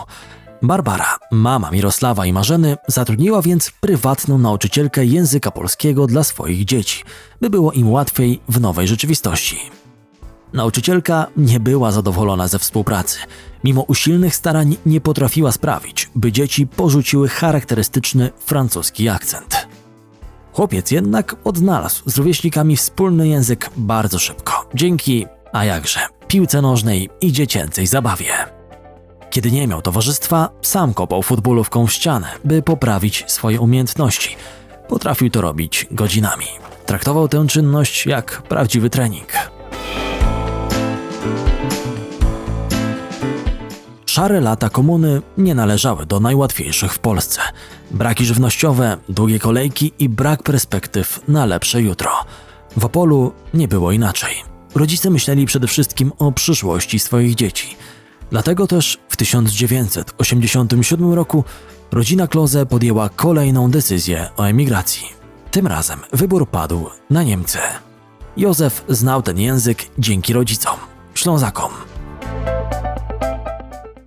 Barbara, 0.62 1.18
mama 1.30 1.70
Mirosława 1.70 2.26
i 2.26 2.32
Marzeny, 2.32 2.76
zatrudniła 2.88 3.42
więc 3.42 3.70
prywatną 3.70 4.38
nauczycielkę 4.38 5.04
języka 5.04 5.50
polskiego 5.50 6.06
dla 6.06 6.24
swoich 6.24 6.64
dzieci, 6.64 7.04
by 7.40 7.50
było 7.50 7.72
im 7.72 7.90
łatwiej 7.90 8.40
w 8.48 8.60
nowej 8.60 8.88
rzeczywistości. 8.88 9.58
Nauczycielka 10.52 11.26
nie 11.36 11.60
była 11.60 11.92
zadowolona 11.92 12.48
ze 12.48 12.58
współpracy. 12.58 13.18
Mimo 13.64 13.82
usilnych 13.82 14.36
starań 14.36 14.76
nie 14.86 15.00
potrafiła 15.00 15.52
sprawić, 15.52 16.10
by 16.14 16.32
dzieci 16.32 16.66
porzuciły 16.66 17.28
charakterystyczny 17.28 18.30
francuski 18.38 19.08
akcent. 19.08 19.61
Chłopiec 20.52 20.90
jednak 20.90 21.36
odnalazł 21.44 22.10
z 22.10 22.18
rówieśnikami 22.18 22.76
wspólny 22.76 23.28
język 23.28 23.70
bardzo 23.76 24.18
szybko, 24.18 24.68
dzięki, 24.74 25.26
a 25.52 25.64
jakże, 25.64 26.00
piłce 26.28 26.62
nożnej 26.62 27.10
i 27.20 27.32
dziecięcej 27.32 27.86
zabawie. 27.86 28.32
Kiedy 29.30 29.50
nie 29.50 29.66
miał 29.66 29.82
towarzystwa, 29.82 30.48
sam 30.62 30.94
kopał 30.94 31.22
futbolówką 31.22 31.86
w 31.86 31.92
ścianę, 31.92 32.28
by 32.44 32.62
poprawić 32.62 33.24
swoje 33.26 33.60
umiejętności. 33.60 34.36
Potrafił 34.88 35.30
to 35.30 35.40
robić 35.40 35.86
godzinami. 35.90 36.46
Traktował 36.86 37.28
tę 37.28 37.46
czynność 37.46 38.06
jak 38.06 38.42
prawdziwy 38.42 38.90
trening. 38.90 39.32
Szare 44.12 44.40
lata 44.40 44.68
komuny 44.68 45.22
nie 45.38 45.54
należały 45.54 46.06
do 46.06 46.20
najłatwiejszych 46.20 46.94
w 46.94 46.98
Polsce. 46.98 47.40
Braki 47.90 48.24
żywnościowe, 48.24 48.96
długie 49.08 49.38
kolejki 49.38 49.92
i 49.98 50.08
brak 50.08 50.42
perspektyw 50.42 51.20
na 51.28 51.46
lepsze 51.46 51.82
jutro. 51.82 52.10
W 52.76 52.84
Opolu 52.84 53.32
nie 53.54 53.68
było 53.68 53.92
inaczej. 53.92 54.34
Rodzice 54.74 55.10
myśleli 55.10 55.46
przede 55.46 55.66
wszystkim 55.66 56.12
o 56.18 56.32
przyszłości 56.32 56.98
swoich 56.98 57.34
dzieci. 57.34 57.76
Dlatego 58.30 58.66
też 58.66 58.98
w 59.08 59.16
1987 59.16 61.12
roku 61.12 61.44
rodzina 61.92 62.26
Kloze 62.26 62.66
podjęła 62.66 63.08
kolejną 63.08 63.70
decyzję 63.70 64.28
o 64.36 64.44
emigracji. 64.44 65.06
Tym 65.50 65.66
razem 65.66 66.00
wybór 66.12 66.48
padł 66.48 66.86
na 67.10 67.22
Niemcy. 67.22 67.58
Józef 68.36 68.84
znał 68.88 69.22
ten 69.22 69.38
język 69.38 69.84
dzięki 69.98 70.32
rodzicom, 70.32 70.76
Ślązakom. 71.14 71.70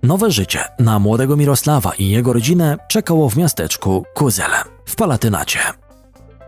Nowe 0.06 0.30
życie 0.30 0.64
na 0.78 0.98
młodego 0.98 1.36
Mirosława 1.36 1.92
i 1.94 2.08
jego 2.08 2.32
rodzinę 2.32 2.76
czekało 2.88 3.30
w 3.30 3.36
miasteczku 3.36 4.04
Kuzel 4.14 4.50
w 4.86 4.96
Palatynacie. 4.96 5.58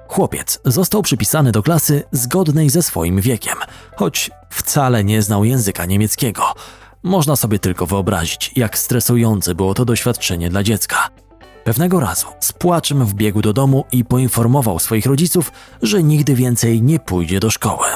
Chłopiec 0.09 0.61
został 0.65 1.03
przypisany 1.03 1.53
do 1.53 1.63
klasy 1.63 2.03
zgodnej 2.13 2.71
ze 2.71 2.83
swoim 2.83 3.21
wiekiem, 3.21 3.55
choć 3.97 4.31
wcale 4.51 5.05
nie 5.05 5.23
znał 5.23 5.45
języka 5.45 5.87
niemieckiego. 5.87 6.43
Można 7.03 7.37
sobie 7.37 7.59
tylko 7.59 7.87
wyobrazić, 7.87 8.53
jak 8.57 8.79
stresujące 8.79 9.55
było 9.55 9.75
to 9.75 9.85
doświadczenie 9.85 10.51
dla 10.51 10.63
dziecka. 10.63 11.09
Pewnego 11.65 12.01
razu 12.01 12.27
z 12.41 12.53
płaczem 12.53 13.07
wbiegł 13.07 13.43
do 13.43 13.53
domu 13.53 13.85
i 13.93 14.05
poinformował 14.05 14.79
swoich 14.79 15.07
rodziców, 15.07 15.53
że 15.83 16.03
nigdy 16.03 16.35
więcej 16.35 16.83
nie 16.83 16.99
pójdzie 16.99 17.41
do 17.41 17.51
szkoły. 17.51 17.87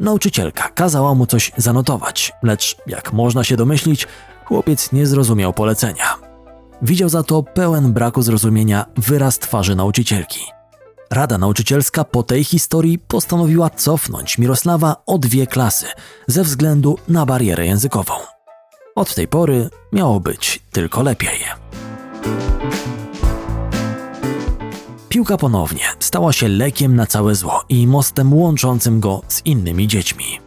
Nauczycielka 0.00 0.68
kazała 0.68 1.14
mu 1.14 1.26
coś 1.26 1.52
zanotować, 1.56 2.32
lecz 2.42 2.76
jak 2.86 3.12
można 3.12 3.44
się 3.44 3.56
domyślić, 3.56 4.06
chłopiec 4.44 4.92
nie 4.92 5.06
zrozumiał 5.06 5.52
polecenia. 5.52 6.14
Widział 6.82 7.08
za 7.08 7.22
to 7.22 7.42
pełen 7.42 7.92
braku 7.92 8.22
zrozumienia 8.22 8.86
wyraz 8.96 9.38
twarzy 9.38 9.74
nauczycielki. 9.76 10.40
Rada 11.10 11.38
nauczycielska 11.38 12.04
po 12.04 12.22
tej 12.22 12.44
historii 12.44 12.98
postanowiła 12.98 13.70
cofnąć 13.70 14.38
Mirosława 14.38 14.96
o 15.06 15.18
dwie 15.18 15.46
klasy 15.46 15.86
ze 16.26 16.42
względu 16.42 16.98
na 17.08 17.26
barierę 17.26 17.66
językową. 17.66 18.14
Od 18.94 19.14
tej 19.14 19.28
pory 19.28 19.70
miało 19.92 20.20
być 20.20 20.62
tylko 20.72 21.02
lepiej. 21.02 21.38
Piłka 25.08 25.36
ponownie 25.36 25.84
stała 26.00 26.32
się 26.32 26.48
lekiem 26.48 26.96
na 26.96 27.06
całe 27.06 27.34
zło 27.34 27.64
i 27.68 27.86
mostem 27.86 28.34
łączącym 28.34 29.00
go 29.00 29.22
z 29.28 29.46
innymi 29.46 29.88
dziećmi. 29.88 30.43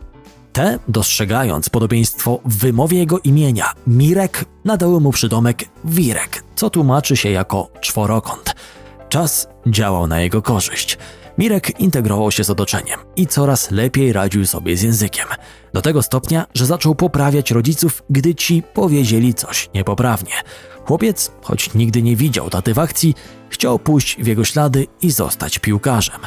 Te, 0.57 0.79
dostrzegając 0.87 1.69
podobieństwo 1.69 2.39
w 2.45 2.57
wymowie 2.57 2.97
jego 2.97 3.19
imienia 3.19 3.71
Mirek, 3.87 4.45
nadały 4.65 5.01
mu 5.01 5.11
przydomek 5.11 5.63
Wirek, 5.85 6.43
co 6.55 6.69
tłumaczy 6.69 7.17
się 7.17 7.29
jako 7.29 7.69
czworokąt. 7.81 8.55
Czas 9.09 9.47
działał 9.67 10.07
na 10.07 10.21
jego 10.21 10.41
korzyść. 10.41 10.97
Mirek 11.37 11.79
integrował 11.79 12.31
się 12.31 12.43
z 12.43 12.49
otoczeniem 12.49 12.99
i 13.15 13.27
coraz 13.27 13.71
lepiej 13.71 14.13
radził 14.13 14.45
sobie 14.45 14.77
z 14.77 14.81
językiem. 14.81 15.27
Do 15.73 15.81
tego 15.81 16.01
stopnia, 16.01 16.45
że 16.53 16.65
zaczął 16.65 16.95
poprawiać 16.95 17.51
rodziców, 17.51 18.03
gdy 18.09 18.35
ci 18.35 18.63
powiedzieli 18.73 19.33
coś 19.33 19.69
niepoprawnie. 19.73 20.33
Chłopiec, 20.85 21.31
choć 21.41 21.73
nigdy 21.73 22.01
nie 22.01 22.15
widział 22.15 22.49
taty 22.49 22.73
w 22.73 22.79
akcji, 22.79 23.15
chciał 23.49 23.79
pójść 23.79 24.17
w 24.23 24.27
jego 24.27 24.43
ślady 24.45 24.87
i 25.01 25.11
zostać 25.11 25.59
piłkarzem. 25.59 26.19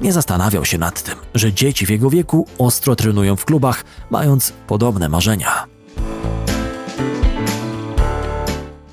Nie 0.00 0.12
zastanawiał 0.12 0.64
się 0.64 0.78
nad 0.78 1.02
tym, 1.02 1.14
że 1.34 1.52
dzieci 1.52 1.86
w 1.86 1.90
jego 1.90 2.10
wieku 2.10 2.46
ostro 2.58 2.96
trenują 2.96 3.36
w 3.36 3.44
klubach, 3.44 3.84
mając 4.10 4.52
podobne 4.66 5.08
marzenia. 5.08 5.66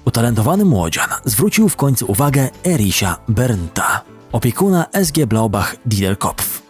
Utalentowany 0.05 0.65
młodzian 0.65 1.09
zwrócił 1.25 1.69
w 1.69 1.75
końcu 1.75 2.11
uwagę 2.11 2.49
Erisia 2.65 3.17
Bernta, 3.27 4.01
opiekuna 4.31 4.85
SG 5.03 5.25
Blaubach 5.25 5.75
Diederkopf. 5.85 6.61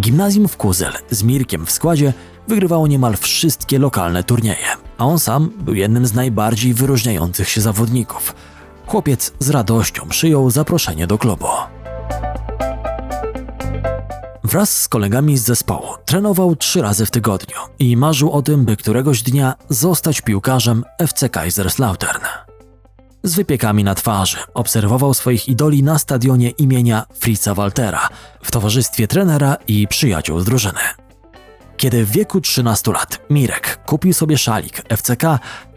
Gimnazjum 0.00 0.48
w 0.48 0.56
Kuzel 0.56 0.92
z 1.10 1.22
Mirkiem 1.22 1.66
w 1.66 1.70
składzie 1.70 2.12
wygrywało 2.48 2.86
niemal 2.86 3.16
wszystkie 3.16 3.78
lokalne 3.78 4.24
turnieje, 4.24 4.66
a 4.98 5.04
on 5.04 5.18
sam 5.18 5.50
był 5.58 5.74
jednym 5.74 6.06
z 6.06 6.14
najbardziej 6.14 6.74
wyróżniających 6.74 7.48
się 7.48 7.60
zawodników. 7.60 8.34
Chłopiec 8.86 9.32
z 9.38 9.50
radością 9.50 10.08
przyjął 10.08 10.50
zaproszenie 10.50 11.06
do 11.06 11.18
klubu. 11.18 11.46
Wraz 14.52 14.80
z 14.80 14.88
kolegami 14.88 15.38
z 15.38 15.44
zespołu 15.44 15.88
trenował 16.04 16.56
trzy 16.56 16.82
razy 16.82 17.06
w 17.06 17.10
tygodniu 17.10 17.56
i 17.78 17.96
marzył 17.96 18.32
o 18.32 18.42
tym, 18.42 18.64
by 18.64 18.76
któregoś 18.76 19.22
dnia 19.22 19.54
zostać 19.68 20.20
piłkarzem 20.20 20.84
FC 20.98 21.28
Kaiserslautern. 21.28 22.20
Z 23.22 23.34
wypiekami 23.34 23.84
na 23.84 23.94
twarzy 23.94 24.36
obserwował 24.54 25.14
swoich 25.14 25.48
idoli 25.48 25.82
na 25.82 25.98
stadionie 25.98 26.50
imienia 26.50 27.06
Fritza 27.14 27.54
Waltera 27.54 28.08
w 28.42 28.50
towarzystwie 28.50 29.08
trenera 29.08 29.56
i 29.68 29.88
przyjaciół 29.88 30.40
z 30.40 30.44
drużyny. 30.44 30.80
Kiedy 31.76 32.04
w 32.04 32.10
wieku 32.10 32.40
13 32.40 32.92
lat 32.92 33.20
Mirek 33.30 33.84
kupił 33.86 34.12
sobie 34.12 34.38
szalik 34.38 34.82
FCK, 34.96 35.22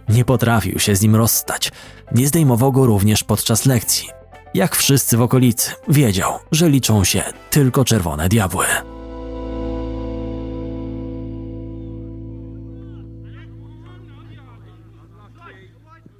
nie 0.09 0.25
potrafił 0.25 0.79
się 0.79 0.95
z 0.95 1.01
nim 1.01 1.15
rozstać. 1.15 1.71
Nie 2.11 2.27
zdejmował 2.27 2.71
go 2.71 2.85
również 2.85 3.23
podczas 3.23 3.65
lekcji. 3.65 4.14
Jak 4.55 4.75
wszyscy 4.75 5.17
w 5.17 5.21
okolicy, 5.21 5.71
wiedział, 5.87 6.39
że 6.51 6.69
liczą 6.69 7.03
się 7.03 7.23
tylko 7.49 7.85
czerwone 7.85 8.29
diabły. 8.29 8.65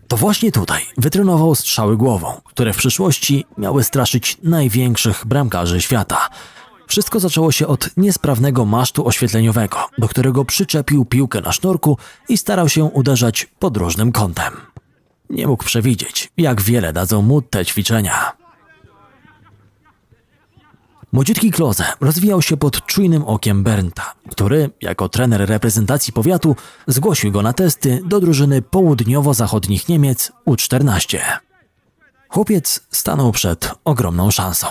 To 0.08 0.18
właśnie 0.18 0.52
tutaj 0.52 0.82
wytrenował 0.98 1.56
strzały 1.56 1.98
głową, 1.98 2.42
które 2.46 2.74
w 2.74 2.78
przyszłości 2.78 3.46
miały 3.58 3.84
straszyć 3.84 4.38
największych 4.44 5.26
bramkarzy 5.26 5.82
świata. 5.82 6.30
Wszystko 6.88 7.20
zaczęło 7.20 7.52
się 7.52 7.68
od 7.68 7.90
niesprawnego 7.98 8.66
masztu 8.66 9.08
oświetleniowego, 9.08 9.78
do 9.98 10.08
którego 10.08 10.46
przyczepił 10.46 11.06
piłkę 11.06 11.42
na 11.42 11.52
sznurku 11.52 11.98
i 12.30 12.38
starał 12.38 12.70
się 12.70 12.84
uderzać 12.84 13.48
pod 13.60 13.78
różnym 13.78 14.12
kątem. 14.12 14.75
Nie 15.30 15.48
mógł 15.48 15.64
przewidzieć, 15.64 16.32
jak 16.38 16.62
wiele 16.62 16.94
dadzą 16.94 17.22
mu 17.22 17.42
te 17.42 17.66
ćwiczenia. 17.66 18.32
Młodziutki 21.12 21.52
Klose 21.52 21.86
rozwijał 22.02 22.42
się 22.42 22.58
pod 22.58 22.86
czujnym 22.86 23.24
okiem 23.24 23.64
Bernta, 23.64 24.14
który, 24.32 24.70
jako 24.82 25.10
trener 25.10 25.50
reprezentacji 25.50 26.14
powiatu, 26.14 26.56
zgłosił 26.88 27.32
go 27.32 27.42
na 27.42 27.54
testy 27.54 28.02
do 28.06 28.20
drużyny 28.20 28.62
południowo-zachodnich 28.62 29.90
Niemiec 29.90 30.32
U14. 30.48 31.20
Chłopiec 32.30 32.80
stanął 32.92 33.32
przed 33.32 33.72
ogromną 33.86 34.32
szansą. 34.32 34.68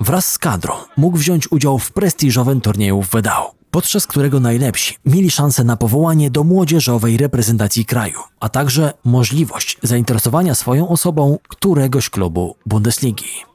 Wraz 0.00 0.30
z 0.30 0.38
kadrą 0.38 0.74
mógł 0.96 1.18
wziąć 1.18 1.52
udział 1.52 1.78
w 1.78 1.92
prestiżowym 1.92 2.60
turnieju 2.60 3.02
w 3.02 3.10
Wedau, 3.10 3.54
podczas 3.70 4.06
którego 4.06 4.40
najlepsi 4.40 4.96
mieli 5.04 5.30
szansę 5.30 5.64
na 5.64 5.76
powołanie 5.76 6.30
do 6.30 6.44
młodzieżowej 6.44 7.16
reprezentacji 7.16 7.84
kraju, 7.84 8.18
a 8.40 8.48
także 8.48 8.92
możliwość 9.04 9.78
zainteresowania 9.82 10.54
swoją 10.54 10.88
osobą 10.88 11.38
któregoś 11.48 12.10
klubu 12.10 12.56
Bundesligi. 12.66 13.50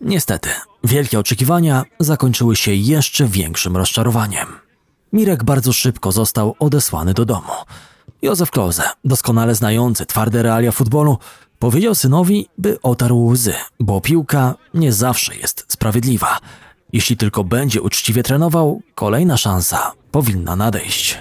Niestety, 0.00 0.48
wielkie 0.84 1.18
oczekiwania 1.18 1.84
zakończyły 2.00 2.56
się 2.56 2.74
jeszcze 2.74 3.26
większym 3.26 3.76
rozczarowaniem. 3.76 4.46
Mirek 5.12 5.44
bardzo 5.44 5.72
szybko 5.72 6.12
został 6.12 6.54
odesłany 6.58 7.14
do 7.14 7.24
domu. 7.24 7.52
Józef 8.22 8.50
Klose, 8.50 8.82
doskonale 9.04 9.54
znający 9.54 10.06
twarde 10.06 10.42
realia 10.42 10.72
futbolu, 10.72 11.18
powiedział 11.58 11.94
synowi, 11.94 12.48
by 12.58 12.82
otarł 12.82 13.26
łzy, 13.26 13.54
bo 13.80 14.00
piłka 14.00 14.54
nie 14.74 14.92
zawsze 14.92 15.36
jest 15.36 15.64
sprawiedliwa. 15.68 16.38
Jeśli 16.96 17.16
tylko 17.16 17.44
będzie 17.44 17.82
uczciwie 17.82 18.22
trenował, 18.22 18.82
kolejna 18.94 19.36
szansa 19.36 19.92
powinna 20.10 20.56
nadejść. 20.56 21.18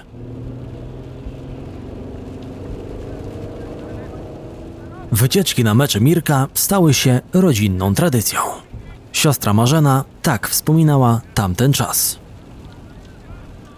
Wycieczki 5.11 5.63
na 5.63 5.73
mecze 5.73 6.01
Mirka 6.01 6.47
stały 6.53 6.93
się 6.93 7.21
rodzinną 7.33 7.95
tradycją. 7.95 8.39
Siostra 9.13 9.53
Marzena 9.53 10.03
tak 10.21 10.47
wspominała 10.47 11.21
tamten 11.33 11.73
czas. 11.73 12.19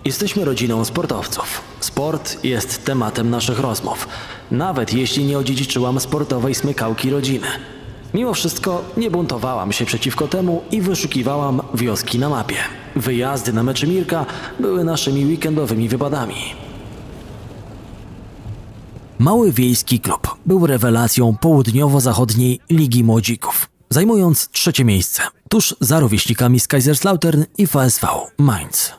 Jesteśmy 0.06 0.46
rodziną 0.46 0.86
sportowców. 0.86 1.62
Sport 1.80 2.44
jest 2.44 2.86
tematem 2.86 3.30
naszych 3.30 3.60
rozmów, 3.60 4.08
nawet 4.52 4.94
jeśli 4.94 5.26
nie 5.26 5.38
odziedziczyłam 5.38 6.00
sportowej 6.00 6.56
smykałki 6.56 7.10
rodziny. 7.10 7.48
Mimo 8.14 8.34
wszystko 8.34 8.84
nie 8.98 9.12
buntowałam 9.12 9.72
się 9.72 9.86
przeciwko 9.86 10.28
temu 10.28 10.62
i 10.72 10.82
wyszukiwałam 10.82 11.62
wioski 11.74 12.20
na 12.20 12.30
mapie. 12.30 12.56
Wyjazdy 12.96 13.54
na 13.54 13.64
mecze 13.64 13.88
Mirka 13.88 14.26
były 14.60 14.84
naszymi 14.84 15.26
weekendowymi 15.26 15.90
wypadami. 15.90 16.36
Mały 19.20 19.52
wiejski 19.52 20.00
klub 20.00 20.36
był 20.46 20.68
rewelacją 20.68 21.38
południowo-zachodniej 21.42 22.60
Ligi 22.70 23.04
Młodzików, 23.04 23.70
zajmując 23.90 24.50
trzecie 24.50 24.86
miejsce, 24.86 25.24
tuż 25.50 25.76
za 25.82 26.00
rówieśnikami 26.00 26.60
z 26.60 26.68
Kaiserslautern 26.68 27.44
i 27.58 27.68
VSV 27.68 28.08
Mainz. 28.38 28.94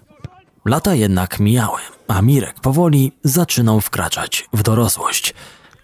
Lata 0.64 0.94
jednak 0.94 1.40
mijały, 1.40 1.78
a 2.08 2.22
Mirek 2.22 2.60
powoli 2.60 3.12
zaczynał 3.24 3.80
wkraczać 3.80 4.48
w 4.52 4.62
dorosłość. 4.62 5.34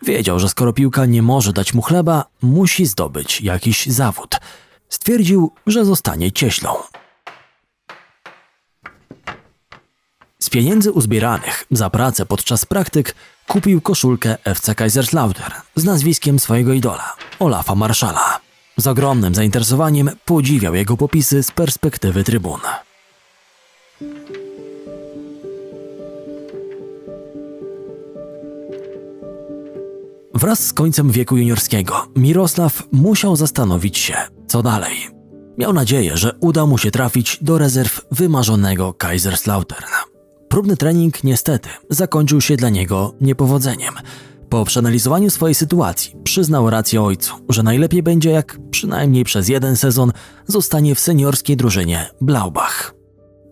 Wiedział, 0.05 0.39
że 0.39 0.49
skoro 0.49 0.73
piłka 0.73 1.07
nie 1.07 1.23
może 1.23 1.53
dać 1.53 1.75
mu 1.75 1.83
chleba, 1.83 2.25
musi 2.43 2.87
zdobyć 2.87 3.41
jakiś 3.41 3.87
zawód. 3.87 4.37
Stwierdził, 4.89 5.53
że 5.67 5.85
zostanie 5.85 6.33
cieślą. 6.33 6.71
Z 10.39 10.51
pieniędzy 10.51 10.93
uzbieranych 10.93 11.65
za 11.71 11.91
pracę 11.91 12.27
podczas 12.27 12.67
praktyk 12.67 13.15
kupił 13.47 13.81
koszulkę 13.81 14.37
FC 14.45 14.75
Kaiserslautern 14.75 15.53
z 15.77 15.85
nazwiskiem 15.85 16.39
swojego 16.39 16.73
idola, 16.73 17.17
Olafa 17.39 17.75
Marszala. 17.75 18.41
Z 18.77 18.87
ogromnym 18.87 19.35
zainteresowaniem 19.35 20.11
podziwiał 20.25 20.75
jego 20.75 20.97
popisy 20.97 21.43
z 21.43 21.51
perspektywy 21.51 22.25
trybun. 22.25 22.61
Wraz 30.35 30.67
z 30.67 30.73
końcem 30.73 31.11
wieku 31.11 31.37
juniorskiego 31.37 32.07
Mirosław 32.17 32.83
musiał 32.93 33.37
zastanowić 33.37 33.99
się, 33.99 34.15
co 34.47 34.63
dalej. 34.63 34.95
Miał 35.59 35.73
nadzieję, 35.73 36.17
że 36.17 36.33
uda 36.41 36.67
mu 36.67 36.79
się 36.79 36.91
trafić 36.91 37.39
do 37.43 37.59
rezerw 37.59 38.01
wymarzonego 38.11 38.93
Kaiserslautern. 38.93 39.93
Próbny 40.49 40.77
trening 40.77 41.25
niestety 41.25 41.69
zakończył 41.91 42.41
się 42.41 42.57
dla 42.57 42.69
niego 42.69 43.15
niepowodzeniem. 43.21 43.95
Po 44.49 44.65
przeanalizowaniu 44.65 45.31
swojej 45.31 45.55
sytuacji 45.55 46.17
przyznał 46.25 46.71
rację 46.71 47.03
ojcu, 47.03 47.35
że 47.49 47.63
najlepiej 47.63 48.03
będzie 48.03 48.31
jak 48.31 48.59
przynajmniej 48.71 49.25
przez 49.25 49.49
jeden 49.49 49.77
sezon 49.77 50.13
zostanie 50.47 50.95
w 50.95 51.01
seniorskiej 51.01 51.57
drużynie 51.57 52.11
Blaubach. 52.21 52.95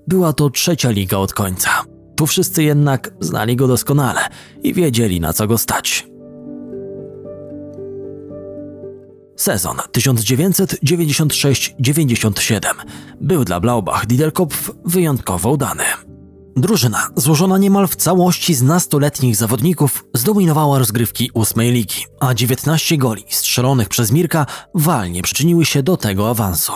Była 0.08 0.32
to 0.32 0.50
trzecia 0.50 0.90
liga 0.90 1.16
od 1.16 1.32
końca. 1.32 1.70
Tu 2.16 2.26
wszyscy 2.26 2.62
jednak 2.62 3.14
znali 3.20 3.56
go 3.56 3.68
doskonale 3.68 4.20
i 4.62 4.74
wiedzieli 4.74 5.20
na 5.20 5.32
co 5.32 5.46
go 5.46 5.58
stać. 5.58 6.11
Sezon 9.42 9.76
1996-97 9.92 12.60
był 13.20 13.44
dla 13.44 13.60
Blaubach 13.60 14.06
Didelkopf 14.06 14.70
wyjątkowo 14.84 15.50
udany. 15.50 15.84
Drużyna, 16.56 17.08
złożona 17.16 17.58
niemal 17.58 17.88
w 17.88 17.96
całości 17.96 18.54
z 18.54 18.62
nastoletnich 18.62 19.36
zawodników, 19.36 20.04
zdominowała 20.14 20.78
rozgrywki 20.78 21.30
ósmej 21.34 21.72
ligi, 21.72 22.04
a 22.20 22.34
19 22.34 22.98
goli 22.98 23.24
strzelonych 23.28 23.88
przez 23.88 24.12
Mirka 24.12 24.46
walnie 24.74 25.22
przyczyniły 25.22 25.64
się 25.64 25.82
do 25.82 25.96
tego 25.96 26.30
awansu. 26.30 26.72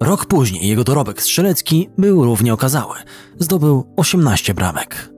Rok 0.00 0.26
później 0.26 0.68
jego 0.68 0.84
dorobek 0.84 1.22
strzelecki 1.22 1.88
był 1.98 2.24
równie 2.24 2.54
okazały. 2.54 2.96
Zdobył 3.38 3.92
18 3.96 4.54
bramek. 4.54 5.17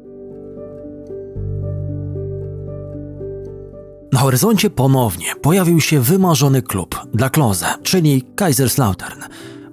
Na 4.13 4.21
horyzoncie 4.21 4.71
ponownie 4.71 5.35
pojawił 5.43 5.81
się 5.81 6.01
wymarzony 6.01 6.63
klub 6.63 7.01
dla 7.15 7.31
Klose, 7.31 7.67
czyli 7.83 8.23
Kaiserslautern. 8.37 9.23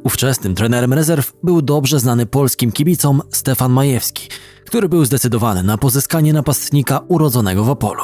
Ówczesnym 0.03 0.55
trenerem 0.55 0.93
rezerw 0.93 1.33
był 1.43 1.61
dobrze 1.61 1.99
znany 1.99 2.25
polskim 2.25 2.71
kibicom 2.71 3.21
Stefan 3.31 3.71
Majewski, 3.71 4.29
który 4.65 4.89
był 4.89 5.05
zdecydowany 5.05 5.63
na 5.63 5.77
pozyskanie 5.77 6.33
napastnika 6.33 6.99
urodzonego 7.07 7.63
w 7.63 7.69
Opolu. 7.69 8.03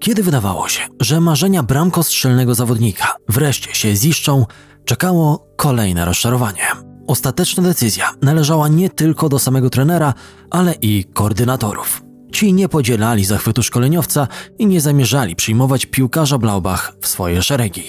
Kiedy 0.00 0.22
wydawało 0.22 0.68
się, 0.68 0.82
że 1.00 1.20
marzenia 1.20 1.62
bramkostrzelnego 1.62 2.54
zawodnika 2.54 3.16
wreszcie 3.28 3.74
się 3.74 3.96
ziszczą, 3.96 4.46
czekało 4.84 5.46
kolejne 5.56 6.04
rozczarowanie. 6.04 6.66
Ostateczna 7.06 7.62
decyzja 7.62 8.10
należała 8.22 8.68
nie 8.68 8.90
tylko 8.90 9.28
do 9.28 9.38
samego 9.38 9.70
trenera, 9.70 10.14
ale 10.50 10.74
i 10.82 11.04
koordynatorów. 11.04 12.03
Ci 12.34 12.52
nie 12.52 12.68
podzielali 12.68 13.24
zachwytu 13.24 13.62
szkoleniowca 13.62 14.28
i 14.58 14.66
nie 14.66 14.80
zamierzali 14.80 15.36
przyjmować 15.36 15.86
piłkarza 15.86 16.38
Blaubach 16.38 16.92
w 17.00 17.06
swoje 17.06 17.42
szeregi. 17.42 17.84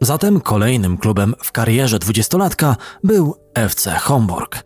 Zatem 0.00 0.40
kolejnym 0.40 0.96
klubem 0.98 1.34
w 1.38 1.52
karierze 1.52 1.98
dwudziestolatka 1.98 2.76
był 3.04 3.34
FC 3.54 3.90
Homburg. 3.90 4.62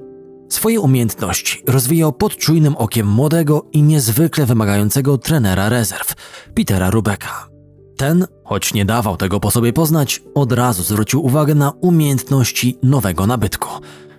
Swoje 0.49 0.81
umiejętności 0.81 1.63
rozwijał 1.67 2.13
pod 2.13 2.37
czujnym 2.37 2.77
okiem 2.77 3.07
młodego 3.07 3.67
i 3.73 3.83
niezwykle 3.83 4.47
wymagającego 4.47 5.19
trenera 5.19 5.69
rezerw, 5.69 6.15
Petera 6.55 6.91
Rubeka. 6.91 7.49
Ten, 7.97 8.27
choć 8.45 8.75
nie 8.75 8.85
dawał 8.85 9.17
tego 9.17 9.41
po 9.41 9.51
sobie 9.51 9.73
poznać, 9.73 10.23
od 10.35 10.53
razu 10.53 10.83
zwrócił 10.83 11.25
uwagę 11.25 11.55
na 11.55 11.71
umiejętności 11.71 12.79
nowego 12.83 13.27
nabytku. 13.27 13.69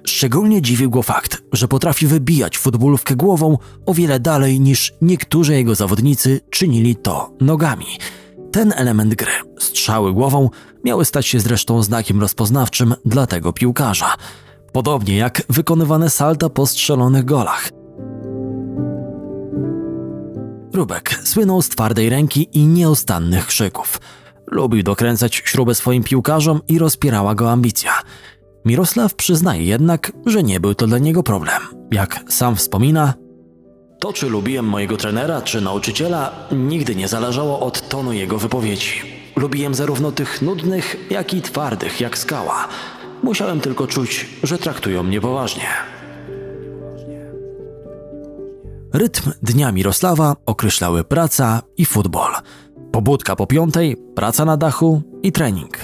Szczególnie 0.10 0.62
dziwił 0.62 0.89
go 0.89 1.04
fakt, 1.04 1.41
że 1.54 1.67
potrafi 1.67 2.08
wybijać 2.08 2.58
futbolówkę 2.58 3.15
głową 3.15 3.58
o 3.86 3.93
wiele 3.93 4.19
dalej 4.19 4.60
niż 4.60 4.93
niektórzy 5.02 5.54
jego 5.54 5.76
zawodnicy 5.76 6.41
czynili 6.50 6.95
to 6.95 7.34
nogami. 7.41 7.86
Ten 8.52 8.74
element 8.76 9.15
gry, 9.15 9.32
strzały 9.60 10.13
głową, 10.13 10.50
miały 10.84 11.06
stać 11.06 11.28
się 11.28 11.39
zresztą 11.39 11.84
znakiem 11.84 12.22
rozpoznawczym 12.22 12.95
dla 13.06 13.28
tego 13.28 13.54
piłkarza. 13.54 14.15
Podobnie 14.72 15.17
jak 15.17 15.43
wykonywane 15.50 16.10
salta 16.10 16.50
po 16.50 16.67
strzelonych 16.67 17.26
golach. 17.26 17.69
Rubek 20.74 21.19
słynął 21.24 21.62
z 21.62 21.69
twardej 21.69 22.10
ręki 22.10 22.50
i 22.54 22.67
nieustannych 22.67 23.48
krzyków. 23.48 24.02
Lubił 24.48 24.84
dokręcać 24.84 25.36
śrubę 25.45 25.76
swoim 25.76 26.04
piłkarzom 26.04 26.62
i 26.67 26.80
rozpierała 26.80 27.36
go 27.36 27.52
ambicja. 27.52 27.91
Mirosław 28.65 29.15
przyznaje 29.15 29.63
jednak, 29.63 30.12
że 30.26 30.43
nie 30.43 30.60
był 30.60 30.76
to 30.76 30.88
dla 30.88 30.98
niego 30.98 31.24
problem. 31.24 31.62
Jak 31.91 32.24
sam 32.30 32.56
wspomina, 32.56 33.13
To, 34.00 34.13
czy 34.13 34.30
lubiłem 34.30 34.65
mojego 34.65 34.98
trenera, 34.98 35.41
czy 35.41 35.62
nauczyciela, 35.62 36.32
nigdy 36.52 36.95
nie 36.95 37.08
zależało 37.08 37.60
od 37.60 37.89
tonu 37.89 38.13
jego 38.13 38.38
wypowiedzi. 38.38 39.02
Lubiłem 39.36 39.74
zarówno 39.74 40.12
tych 40.12 40.41
nudnych, 40.41 40.95
jak 41.10 41.34
i 41.34 41.41
twardych, 41.41 42.02
jak 42.02 42.17
skała. 42.17 42.67
Musiałem 43.24 43.60
tylko 43.60 43.88
czuć, 43.88 44.30
że 44.43 44.58
traktują 44.58 45.04
mnie 45.04 45.22
poważnie. 45.22 45.67
Rytm 48.93 49.32
dnia 49.41 49.72
Mirosława 49.72 50.36
określały 50.45 51.04
praca 51.04 51.62
i 51.78 51.86
futbol. 51.86 52.32
Pobudka 52.91 53.36
po 53.36 53.48
piątej, 53.48 53.98
praca 54.15 54.45
na 54.45 54.58
dachu 54.58 55.02
i 55.24 55.32
trening. 55.32 55.78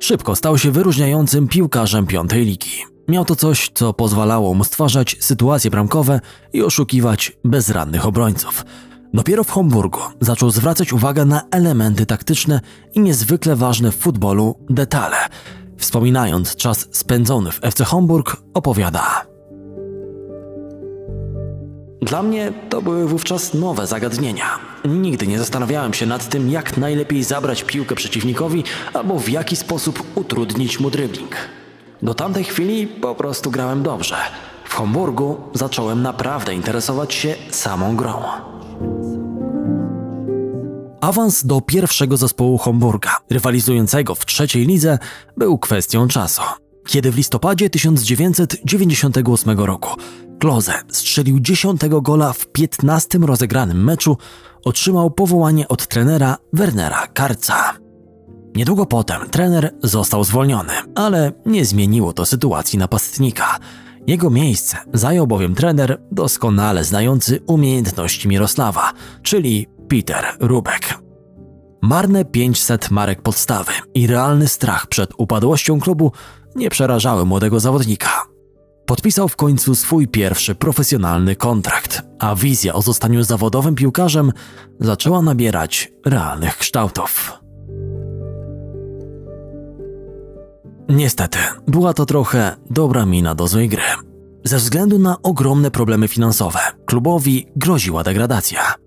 Szybko 0.00 0.36
stał 0.36 0.58
się 0.58 0.70
wyróżniającym 0.70 1.48
piłkarzem 1.48 2.06
piątej 2.06 2.44
ligi. 2.44 2.84
Miał 3.08 3.24
to 3.24 3.36
coś, 3.36 3.70
co 3.74 3.92
pozwalało 3.92 4.54
mu 4.54 4.64
stwarzać 4.64 5.16
sytuacje 5.20 5.70
bramkowe 5.70 6.20
i 6.52 6.62
oszukiwać 6.62 7.32
bezrannych 7.44 8.06
obrońców. 8.06 8.64
Dopiero 9.14 9.44
w 9.44 9.50
Homburgu 9.50 10.00
zaczął 10.20 10.50
zwracać 10.50 10.92
uwagę 10.92 11.24
na 11.24 11.42
elementy 11.50 12.06
taktyczne 12.06 12.60
i 12.94 13.00
niezwykle 13.00 13.56
ważne 13.56 13.92
w 13.92 13.96
futbolu 13.96 14.58
detale. 14.70 15.16
Wspominając 15.78 16.56
czas 16.56 16.88
spędzony 16.90 17.50
w 17.50 17.58
FC 17.62 17.84
Homburg, 17.84 18.36
opowiada. 18.54 19.33
Dla 22.04 22.22
mnie 22.22 22.52
to 22.68 22.82
były 22.82 23.08
wówczas 23.08 23.54
nowe 23.54 23.86
zagadnienia. 23.86 24.58
Nigdy 24.84 25.26
nie 25.26 25.38
zastanawiałem 25.38 25.94
się 25.94 26.06
nad 26.06 26.28
tym, 26.28 26.50
jak 26.50 26.76
najlepiej 26.76 27.24
zabrać 27.24 27.62
piłkę 27.64 27.94
przeciwnikowi 27.94 28.64
albo 28.94 29.18
w 29.18 29.28
jaki 29.28 29.56
sposób 29.56 30.02
utrudnić 30.14 30.80
mu 30.80 30.90
dribbling. 30.90 31.36
Do 32.02 32.14
tamtej 32.14 32.44
chwili 32.44 32.86
po 32.86 33.14
prostu 33.14 33.50
grałem 33.50 33.82
dobrze. 33.82 34.16
W 34.64 34.74
Homburgu 34.74 35.36
zacząłem 35.54 36.02
naprawdę 36.02 36.54
interesować 36.54 37.14
się 37.14 37.34
samą 37.50 37.96
grą. 37.96 38.22
Awans 41.00 41.46
do 41.46 41.60
pierwszego 41.60 42.16
zespołu 42.16 42.58
Homburga, 42.58 43.16
rywalizującego 43.30 44.14
w 44.14 44.26
trzeciej 44.26 44.66
lidze, 44.66 44.98
był 45.36 45.58
kwestią 45.58 46.08
czasu. 46.08 46.42
Kiedy 46.86 47.10
w 47.10 47.16
listopadzie 47.16 47.70
1998 47.70 49.60
roku 49.60 49.90
Klose 50.38 50.72
strzelił 50.88 51.40
10 51.40 51.80
gola 52.02 52.32
w 52.32 52.46
15 52.46 53.18
rozegranym 53.18 53.84
meczu, 53.84 54.16
otrzymał 54.64 55.10
powołanie 55.10 55.68
od 55.68 55.86
trenera 55.86 56.36
Wernera 56.52 57.06
Karca. 57.06 57.72
Niedługo 58.54 58.86
potem 58.86 59.30
trener 59.30 59.74
został 59.82 60.24
zwolniony, 60.24 60.72
ale 60.94 61.32
nie 61.46 61.64
zmieniło 61.64 62.12
to 62.12 62.26
sytuacji 62.26 62.78
napastnika. 62.78 63.58
Jego 64.06 64.30
miejsce 64.30 64.76
zajął 64.92 65.26
bowiem 65.26 65.54
trener 65.54 66.00
doskonale 66.12 66.84
znający 66.84 67.40
umiejętności 67.46 68.28
Mirosława, 68.28 68.92
czyli 69.22 69.66
Peter 69.88 70.24
Rubek. 70.40 70.98
Marne 71.82 72.24
500 72.24 72.90
marek 72.90 73.22
podstawy 73.22 73.72
i 73.94 74.06
realny 74.06 74.48
strach 74.48 74.86
przed 74.86 75.10
upadłością 75.18 75.80
klubu 75.80 76.12
nie 76.56 76.70
przerażały 76.70 77.24
młodego 77.24 77.60
zawodnika. 77.60 78.10
Podpisał 78.86 79.28
w 79.28 79.36
końcu 79.36 79.74
swój 79.74 80.08
pierwszy 80.08 80.54
profesjonalny 80.54 81.36
kontrakt, 81.36 82.02
a 82.18 82.34
wizja 82.34 82.74
o 82.74 82.82
zostaniu 82.82 83.22
zawodowym 83.22 83.74
piłkarzem 83.74 84.32
zaczęła 84.80 85.22
nabierać 85.22 85.92
realnych 86.06 86.56
kształtów. 86.58 87.32
Niestety, 90.88 91.38
była 91.68 91.94
to 91.94 92.06
trochę 92.06 92.56
dobra 92.70 93.06
mina 93.06 93.34
do 93.34 93.48
złej 93.48 93.68
gry. 93.68 93.82
Ze 94.44 94.56
względu 94.56 94.98
na 94.98 95.22
ogromne 95.22 95.70
problemy 95.70 96.08
finansowe, 96.08 96.58
klubowi 96.86 97.46
groziła 97.56 98.02
degradacja. 98.02 98.83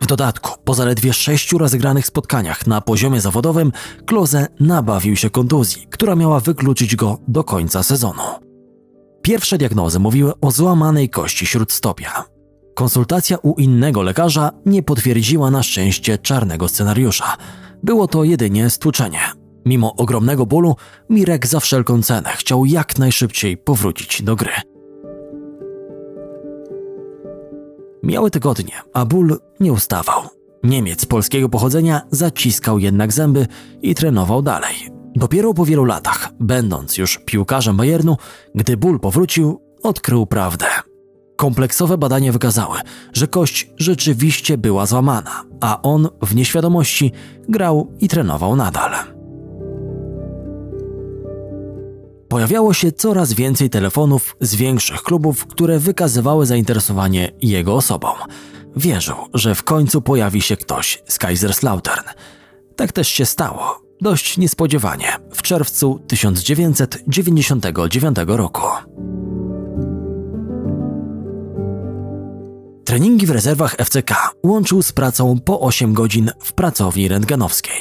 W 0.00 0.06
dodatku, 0.06 0.50
po 0.64 0.74
zaledwie 0.74 1.12
sześciu 1.12 1.58
rozegranych 1.58 2.06
spotkaniach 2.06 2.66
na 2.66 2.80
poziomie 2.80 3.20
zawodowym, 3.20 3.72
Klose 4.06 4.46
nabawił 4.60 5.16
się 5.16 5.30
kontuzji, 5.30 5.86
która 5.90 6.16
miała 6.16 6.40
wykluczyć 6.40 6.96
go 6.96 7.18
do 7.28 7.44
końca 7.44 7.82
sezonu. 7.82 8.22
Pierwsze 9.22 9.58
diagnozy 9.58 9.98
mówiły 9.98 10.40
o 10.40 10.50
złamanej 10.50 11.10
kości 11.10 11.46
śródstopia. 11.46 12.24
Konsultacja 12.74 13.36
u 13.42 13.54
innego 13.54 14.02
lekarza 14.02 14.50
nie 14.66 14.82
potwierdziła 14.82 15.50
na 15.50 15.62
szczęście 15.62 16.18
czarnego 16.18 16.68
scenariusza. 16.68 17.36
Było 17.82 18.08
to 18.08 18.24
jedynie 18.24 18.70
stłuczenie. 18.70 19.20
Mimo 19.64 19.96
ogromnego 19.96 20.46
bólu, 20.46 20.76
Mirek 21.10 21.46
za 21.46 21.60
wszelką 21.60 22.02
cenę 22.02 22.30
chciał 22.36 22.66
jak 22.66 22.98
najszybciej 22.98 23.56
powrócić 23.56 24.22
do 24.22 24.36
gry. 24.36 24.52
Miały 28.06 28.30
tygodnie, 28.30 28.72
a 28.92 29.04
ból 29.04 29.38
nie 29.60 29.72
ustawał. 29.72 30.22
Niemiec 30.62 31.06
polskiego 31.06 31.48
pochodzenia 31.48 32.00
zaciskał 32.10 32.78
jednak 32.78 33.12
zęby 33.12 33.46
i 33.82 33.94
trenował 33.94 34.42
dalej. 34.42 34.74
Dopiero 35.16 35.54
po 35.54 35.64
wielu 35.64 35.84
latach, 35.84 36.30
będąc 36.40 36.98
już 36.98 37.18
piłkarzem 37.18 37.76
Bayernu, 37.76 38.16
gdy 38.54 38.76
ból 38.76 39.00
powrócił, 39.00 39.60
odkrył 39.82 40.26
prawdę. 40.26 40.66
Kompleksowe 41.36 41.98
badania 41.98 42.32
wykazały, 42.32 42.78
że 43.12 43.26
kość 43.26 43.70
rzeczywiście 43.78 44.58
była 44.58 44.86
złamana, 44.86 45.44
a 45.60 45.82
on 45.82 46.08
w 46.22 46.34
nieświadomości 46.34 47.12
grał 47.48 47.92
i 48.00 48.08
trenował 48.08 48.56
nadal. 48.56 49.15
Pojawiało 52.28 52.74
się 52.74 52.92
coraz 52.92 53.32
więcej 53.32 53.70
telefonów 53.70 54.36
z 54.40 54.54
większych 54.54 55.02
klubów, 55.02 55.46
które 55.46 55.78
wykazywały 55.78 56.46
zainteresowanie 56.46 57.32
jego 57.42 57.74
osobą. 57.74 58.08
Wierzył, 58.76 59.16
że 59.34 59.54
w 59.54 59.62
końcu 59.62 60.02
pojawi 60.02 60.42
się 60.42 60.56
ktoś 60.56 61.02
z 61.08 61.18
Kaiserslautern. 61.18 62.04
Tak 62.76 62.92
też 62.92 63.08
się 63.08 63.26
stało, 63.26 63.82
dość 64.00 64.38
niespodziewanie, 64.38 65.08
w 65.34 65.42
czerwcu 65.42 66.00
1999 66.08 68.16
roku. 68.26 68.62
Treningi 72.84 73.26
w 73.26 73.30
rezerwach 73.30 73.76
FCK 73.76 74.14
łączył 74.44 74.82
z 74.82 74.92
pracą 74.92 75.38
po 75.44 75.60
8 75.60 75.92
godzin 75.92 76.30
w 76.42 76.52
pracowni 76.52 77.08
rentgenowskiej. 77.08 77.80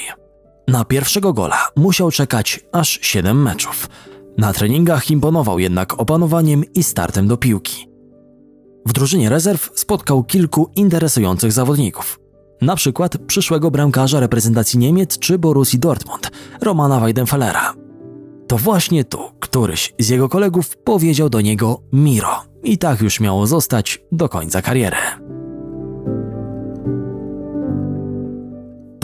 Na 0.68 0.86
pierwszego 0.86 1.34
gola 1.34 1.68
musiał 1.76 2.12
czekać 2.12 2.60
aż 2.72 3.00
7 3.02 3.42
meczów. 3.42 3.90
Na 4.38 4.54
treningach 4.54 5.12
imponował 5.12 5.60
jednak 5.60 6.00
opanowaniem 6.00 6.64
i 6.74 6.84
startem 6.84 7.28
do 7.28 7.38
piłki. 7.38 7.88
W 8.86 8.94
drużynie 8.94 9.30
rezerw 9.30 9.72
spotkał 9.76 10.24
kilku 10.24 10.70
interesujących 10.76 11.52
zawodników. 11.52 12.20
Na 12.62 12.76
przykład 12.76 13.18
przyszłego 13.18 13.72
bramkarza 13.72 14.20
reprezentacji 14.20 14.80
Niemiec 14.80 15.20
czy 15.20 15.40
Borussii 15.40 15.80
Dortmund, 15.80 16.32
Romana 16.62 17.00
Weidenfellera. 17.00 17.74
To 18.48 18.58
właśnie 18.58 19.04
tu 19.04 19.20
któryś 19.40 19.94
z 20.00 20.10
jego 20.10 20.30
kolegów 20.30 20.78
powiedział 20.78 21.30
do 21.30 21.42
niego 21.42 21.82
Miro 21.94 22.44
i 22.64 22.78
tak 22.78 23.02
już 23.02 23.20
miało 23.20 23.48
zostać 23.48 24.02
do 24.12 24.30
końca 24.30 24.62
kariery. 24.62 24.98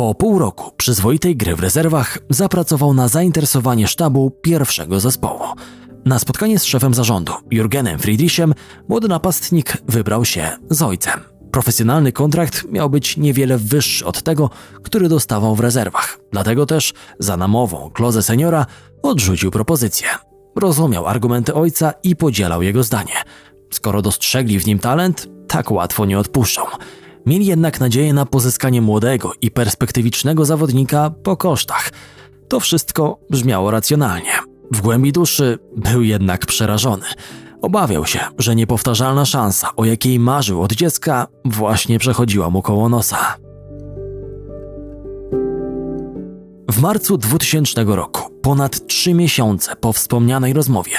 Po 0.01 0.15
pół 0.15 0.39
roku 0.39 0.71
przyzwoitej 0.77 1.35
gry 1.35 1.55
w 1.55 1.59
rezerwach 1.59 2.17
zapracował 2.29 2.93
na 2.93 3.07
zainteresowanie 3.07 3.87
sztabu 3.87 4.31
pierwszego 4.41 4.99
zespołu. 4.99 5.43
Na 6.05 6.19
spotkanie 6.19 6.59
z 6.59 6.63
szefem 6.63 6.93
zarządu, 6.93 7.33
Jurgenem 7.51 7.99
Friedrichem, 7.99 8.53
młody 8.87 9.07
napastnik 9.07 9.77
wybrał 9.87 10.25
się 10.25 10.49
z 10.69 10.81
ojcem. 10.81 11.19
Profesjonalny 11.51 12.11
kontrakt 12.11 12.65
miał 12.71 12.89
być 12.89 13.17
niewiele 13.17 13.57
wyższy 13.57 14.05
od 14.05 14.21
tego, 14.21 14.49
który 14.83 15.09
dostawał 15.09 15.55
w 15.55 15.59
rezerwach. 15.59 16.19
Dlatego 16.31 16.65
też 16.65 16.93
za 17.19 17.37
namową 17.37 17.89
Klose 17.89 18.23
seniora 18.23 18.65
odrzucił 19.03 19.51
propozycję. 19.51 20.07
Rozumiał 20.55 21.07
argumenty 21.07 21.53
ojca 21.53 21.93
i 22.03 22.15
podzielał 22.15 22.61
jego 22.61 22.83
zdanie. 22.83 23.15
Skoro 23.73 24.01
dostrzegli 24.01 24.59
w 24.59 24.65
nim 24.65 24.79
talent, 24.79 25.27
tak 25.47 25.71
łatwo 25.71 26.05
nie 26.05 26.19
odpuszczą. 26.19 26.61
Mieli 27.25 27.45
jednak 27.45 27.79
nadzieję 27.79 28.13
na 28.13 28.25
pozyskanie 28.25 28.81
młodego 28.81 29.31
i 29.41 29.51
perspektywicznego 29.51 30.45
zawodnika 30.45 31.09
po 31.23 31.37
kosztach. 31.37 31.91
To 32.47 32.59
wszystko 32.59 33.19
brzmiało 33.29 33.71
racjonalnie. 33.71 34.31
W 34.71 34.81
głębi 34.81 35.11
duszy 35.11 35.59
był 35.77 36.01
jednak 36.01 36.45
przerażony. 36.45 37.05
Obawiał 37.61 38.05
się, 38.05 38.19
że 38.37 38.55
niepowtarzalna 38.55 39.25
szansa, 39.25 39.69
o 39.75 39.85
jakiej 39.85 40.19
marzył 40.19 40.61
od 40.61 40.73
dziecka, 40.73 41.27
właśnie 41.45 41.99
przechodziła 41.99 42.49
mu 42.49 42.61
koło 42.61 42.89
nosa. 42.89 43.37
W 46.71 46.81
marcu 46.81 47.17
2000 47.17 47.83
roku, 47.83 48.31
ponad 48.41 48.87
trzy 48.87 49.13
miesiące 49.13 49.75
po 49.75 49.93
wspomnianej 49.93 50.53
rozmowie, 50.53 50.95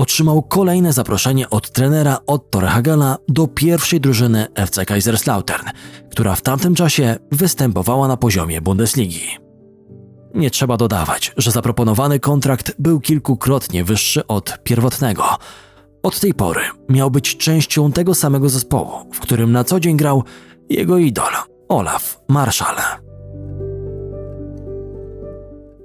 otrzymał 0.00 0.42
kolejne 0.42 0.92
zaproszenie 0.92 1.50
od 1.50 1.70
trenera 1.70 2.18
Otto 2.26 2.60
Rehagela 2.60 3.18
do 3.28 3.46
pierwszej 3.46 4.00
drużyny 4.00 4.46
FC 4.54 4.86
Kaiserslautern, 4.86 5.66
która 6.10 6.34
w 6.34 6.42
tamtym 6.42 6.74
czasie 6.74 7.16
występowała 7.32 8.08
na 8.08 8.16
poziomie 8.16 8.60
Bundesligi. 8.60 9.38
Nie 10.34 10.50
trzeba 10.50 10.76
dodawać, 10.76 11.32
że 11.36 11.50
zaproponowany 11.50 12.20
kontrakt 12.20 12.74
był 12.78 13.00
kilkukrotnie 13.00 13.84
wyższy 13.84 14.26
od 14.26 14.58
pierwotnego. 14.62 15.24
Od 16.02 16.20
tej 16.20 16.34
pory 16.34 16.62
miał 16.88 17.10
być 17.10 17.36
częścią 17.36 17.92
tego 17.92 18.14
samego 18.14 18.48
zespołu, 18.48 18.92
w 19.12 19.20
którym 19.20 19.52
na 19.52 19.64
co 19.64 19.80
dzień 19.80 19.96
grał 19.96 20.24
jego 20.68 20.98
idol, 20.98 21.32
Olaf 21.68 22.20
Marshall. 22.28 22.76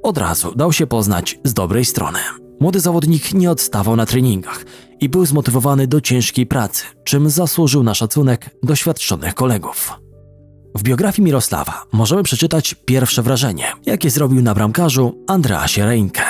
Od 0.03 0.17
razu 0.17 0.55
dał 0.55 0.73
się 0.73 0.87
poznać 0.87 1.39
z 1.43 1.53
dobrej 1.53 1.85
strony. 1.85 2.19
Młody 2.59 2.79
zawodnik 2.79 3.33
nie 3.33 3.51
odstawał 3.51 3.95
na 3.95 4.05
treningach 4.05 4.65
i 5.01 5.09
był 5.09 5.25
zmotywowany 5.25 5.87
do 5.87 6.01
ciężkiej 6.01 6.45
pracy, 6.45 6.83
czym 7.03 7.29
zasłużył 7.29 7.83
na 7.83 7.93
szacunek 7.93 8.49
doświadczonych 8.63 9.33
kolegów. 9.33 9.93
W 10.75 10.83
biografii 10.83 11.25
Mirosława 11.25 11.83
możemy 11.91 12.23
przeczytać 12.23 12.75
pierwsze 12.85 13.21
wrażenie, 13.21 13.65
jakie 13.85 14.09
zrobił 14.09 14.41
na 14.41 14.53
bramkarzu 14.53 15.23
Andreasie 15.27 15.85
Reinke. 15.85 16.23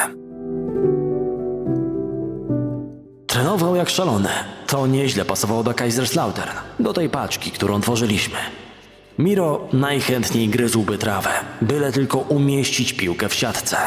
Trenował 3.28 3.76
jak 3.76 3.90
szalony. 3.90 4.30
To 4.68 4.88
nieźle 4.88 5.26
pasowało 5.26 5.64
do 5.64 5.74
Kaiserslautern, 5.74 6.58
do 6.80 6.94
tej 6.94 7.10
paczki, 7.10 7.52
którą 7.52 7.82
tworzyliśmy. 7.82 8.38
Miro 9.20 9.68
najchętniej 9.74 10.50
gryzłby 10.50 10.98
trawę, 10.98 11.30
byle 11.62 11.92
tylko 11.92 12.18
umieścić 12.18 12.94
piłkę 12.94 13.30
w 13.30 13.34
siatce. 13.34 13.78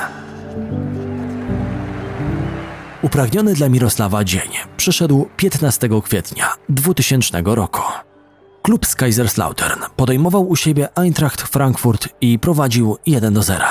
Upragniony 3.02 3.54
dla 3.54 3.68
Mirosława 3.68 4.24
dzień 4.24 4.50
przyszedł 4.76 5.28
15 5.36 5.88
kwietnia 6.04 6.54
2000 6.68 7.42
roku. 7.44 7.82
Klub 8.62 8.86
z 8.86 8.94
Kaiserslautern 8.94 9.80
podejmował 9.96 10.48
u 10.48 10.56
siebie 10.56 10.88
Eintracht 10.94 11.42
Frankfurt 11.42 12.08
i 12.20 12.38
prowadził 12.38 12.96
1 13.06 13.34
do 13.34 13.42
0. 13.42 13.64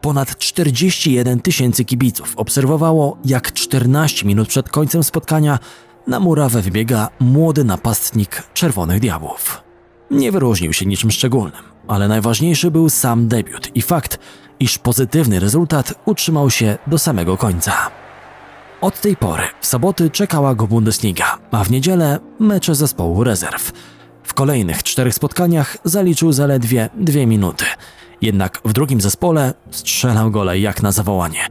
Ponad 0.00 0.38
41 0.38 1.40
tysięcy 1.40 1.84
kibiców 1.84 2.32
obserwowało, 2.36 3.16
jak 3.24 3.52
14 3.52 4.26
minut 4.26 4.48
przed 4.48 4.68
końcem 4.68 5.04
spotkania 5.04 5.58
na 6.06 6.20
murawę 6.20 6.62
wybiega 6.62 7.08
młody 7.20 7.64
napastnik 7.64 8.42
Czerwonych 8.54 9.00
Diabłów. 9.00 9.62
Nie 10.10 10.32
wyróżnił 10.32 10.72
się 10.72 10.86
niczym 10.86 11.10
szczególnym, 11.10 11.62
ale 11.88 12.08
najważniejszy 12.08 12.70
był 12.70 12.90
sam 12.90 13.28
debiut 13.28 13.76
i 13.76 13.82
fakt, 13.82 14.18
iż 14.60 14.78
pozytywny 14.78 15.40
rezultat 15.40 15.94
utrzymał 16.04 16.50
się 16.50 16.78
do 16.86 16.98
samego 16.98 17.36
końca. 17.36 18.01
Od 18.82 19.00
tej 19.00 19.16
pory 19.16 19.42
w 19.60 19.66
soboty 19.66 20.10
czekała 20.10 20.54
go 20.54 20.66
Bundesliga, 20.66 21.38
a 21.50 21.64
w 21.64 21.70
niedzielę 21.70 22.18
mecze 22.40 22.74
zespołu 22.74 23.24
rezerw. 23.24 23.72
W 24.22 24.34
kolejnych 24.34 24.82
czterech 24.82 25.14
spotkaniach 25.14 25.76
zaliczył 25.84 26.32
zaledwie 26.32 26.88
dwie 26.94 27.26
minuty. 27.26 27.64
Jednak 28.22 28.60
w 28.64 28.72
drugim 28.72 29.00
zespole 29.00 29.54
strzelał 29.70 30.30
gole 30.30 30.58
jak 30.58 30.82
na 30.82 30.92
zawołanie. 30.92 31.48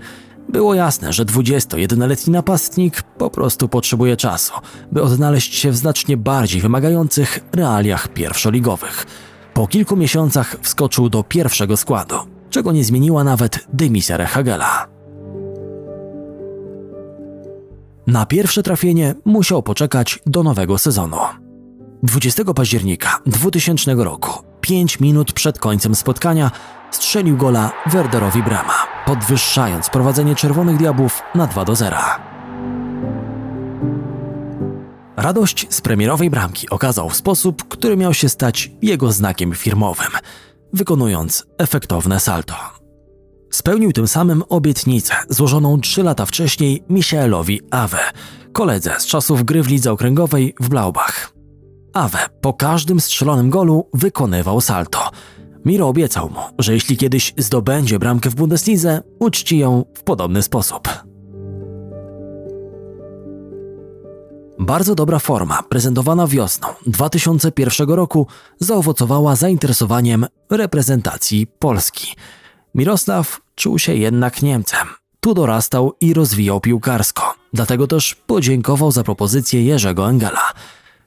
Było 0.50 0.74
jasne, 0.74 1.13
że 1.13 1.26
21-letni 1.26 2.34
napastnik 2.34 3.02
po 3.02 3.30
prostu 3.30 3.70
potrzebuje 3.70 4.17
czasu, 4.17 4.54
by 4.91 5.02
odnaleźć 5.04 5.56
się 5.56 5.72
w 5.72 5.78
znacznie 5.78 6.17
bardziej 6.17 6.62
wymagających 6.62 7.39
realiach 7.54 8.08
pierwszoligowych. 8.08 9.06
Po 9.54 9.67
kilku 9.67 9.98
miesiącach 9.98 10.56
wskoczył 10.62 11.10
do 11.10 11.24
pierwszego 11.24 11.78
składu, 11.78 12.15
czego 12.50 12.72
nie 12.72 12.84
zmieniła 12.84 13.24
nawet 13.24 13.67
dymisja 13.74 14.17
Rehagela. 14.17 15.01
Na 18.12 18.26
pierwsze 18.26 18.63
trafienie 18.63 19.15
musiał 19.26 19.63
poczekać 19.63 20.19
do 20.26 20.43
nowego 20.43 20.78
sezonu. 20.78 21.17
20 22.04 22.43
października 22.54 23.19
2000 23.26 23.93
roku, 23.95 24.43
5 24.62 25.00
minut 25.00 25.34
przed 25.34 25.60
końcem 25.60 25.95
spotkania, 25.95 26.52
strzelił 26.91 27.38
gola 27.38 27.71
Werderowi 27.86 28.43
Brama, 28.43 28.74
podwyższając 29.06 29.89
prowadzenie 29.89 30.36
Czerwonych 30.36 30.78
Diabłów 30.78 31.21
na 31.36 31.47
2 31.47 31.65
do 31.65 31.76
0. 31.76 31.97
Radość 35.17 35.67
z 35.69 35.82
premierowej 35.82 36.30
bramki 36.30 36.69
okazał 36.69 37.10
w 37.10 37.15
sposób, 37.15 37.67
który 37.67 37.97
miał 37.97 38.13
się 38.13 38.30
stać 38.30 38.71
jego 38.82 39.12
znakiem 39.12 39.54
firmowym, 39.54 40.12
wykonując 40.74 41.45
efektowne 41.58 42.19
salto. 42.19 42.81
Spełnił 43.52 43.92
tym 43.92 44.08
samym 44.08 44.44
obietnicę 44.50 45.14
złożoną 45.30 45.82
trzy 45.82 46.04
lata 46.04 46.26
wcześniej 46.26 46.84
Michaelowi 46.90 47.62
Awe, 47.72 48.00
koledze 48.54 48.96
z 49.00 49.06
czasów 49.06 49.44
gry 49.44 49.64
w 49.64 49.68
lidze 49.68 49.92
okręgowej 49.92 50.56
w 50.60 50.70
Blaubach. 50.70 51.34
Awe 51.94 52.20
po 52.42 52.54
każdym 52.54 53.00
strzelonym 53.00 53.50
golu 53.50 53.90
wykonywał 53.94 54.62
salto. 54.62 55.10
Miro 55.66 55.88
obiecał 55.88 56.30
mu, 56.30 56.40
że 56.60 56.74
jeśli 56.74 56.98
kiedyś 56.98 57.34
zdobędzie 57.38 58.00
bramkę 58.00 58.30
w 58.30 58.36
Bundeslidze, 58.36 59.02
uczci 59.20 59.58
ją 59.58 59.86
w 59.94 60.04
podobny 60.04 60.44
sposób. 60.44 60.90
Bardzo 64.60 64.96
dobra 64.96 65.20
forma, 65.20 65.64
prezentowana 65.70 66.28
wiosną 66.28 66.68
2001 66.86 67.90
roku, 67.90 68.28
zaowocowała 68.60 69.36
zainteresowaniem 69.36 70.26
reprezentacji 70.50 71.48
Polski. 71.48 72.16
Mirosław 72.76 73.42
czuł 73.56 73.80
się 73.80 73.96
jednak 73.96 74.42
Niemcem. 74.42 74.88
Tu 75.20 75.34
dorastał 75.34 75.94
i 76.02 76.14
rozwijał 76.14 76.60
piłkarsko, 76.60 77.34
dlatego 77.54 77.88
też 77.88 78.16
podziękował 78.16 78.92
za 78.92 79.04
propozycję 79.04 79.64
Jerzego 79.64 80.10
Engela. 80.10 80.54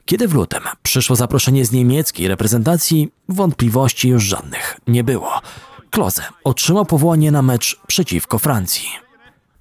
Kiedy 0.05 0.29
w 0.29 0.35
lutym 0.35 0.63
przyszło 0.83 1.17
zaproszenie 1.17 1.65
z 1.65 1.73
niemieckiej 1.73 2.29
reprezentacji, 2.29 3.13
wątpliwości 3.29 4.09
już 4.09 4.25
żadnych 4.25 4.81
nie 4.87 5.05
było. 5.05 5.41
Klose 5.91 6.23
otrzymał 6.45 6.87
powołanie 6.87 7.31
na 7.31 7.43
mecz 7.43 7.81
przeciwko 7.87 8.39
Francji. 8.39 8.89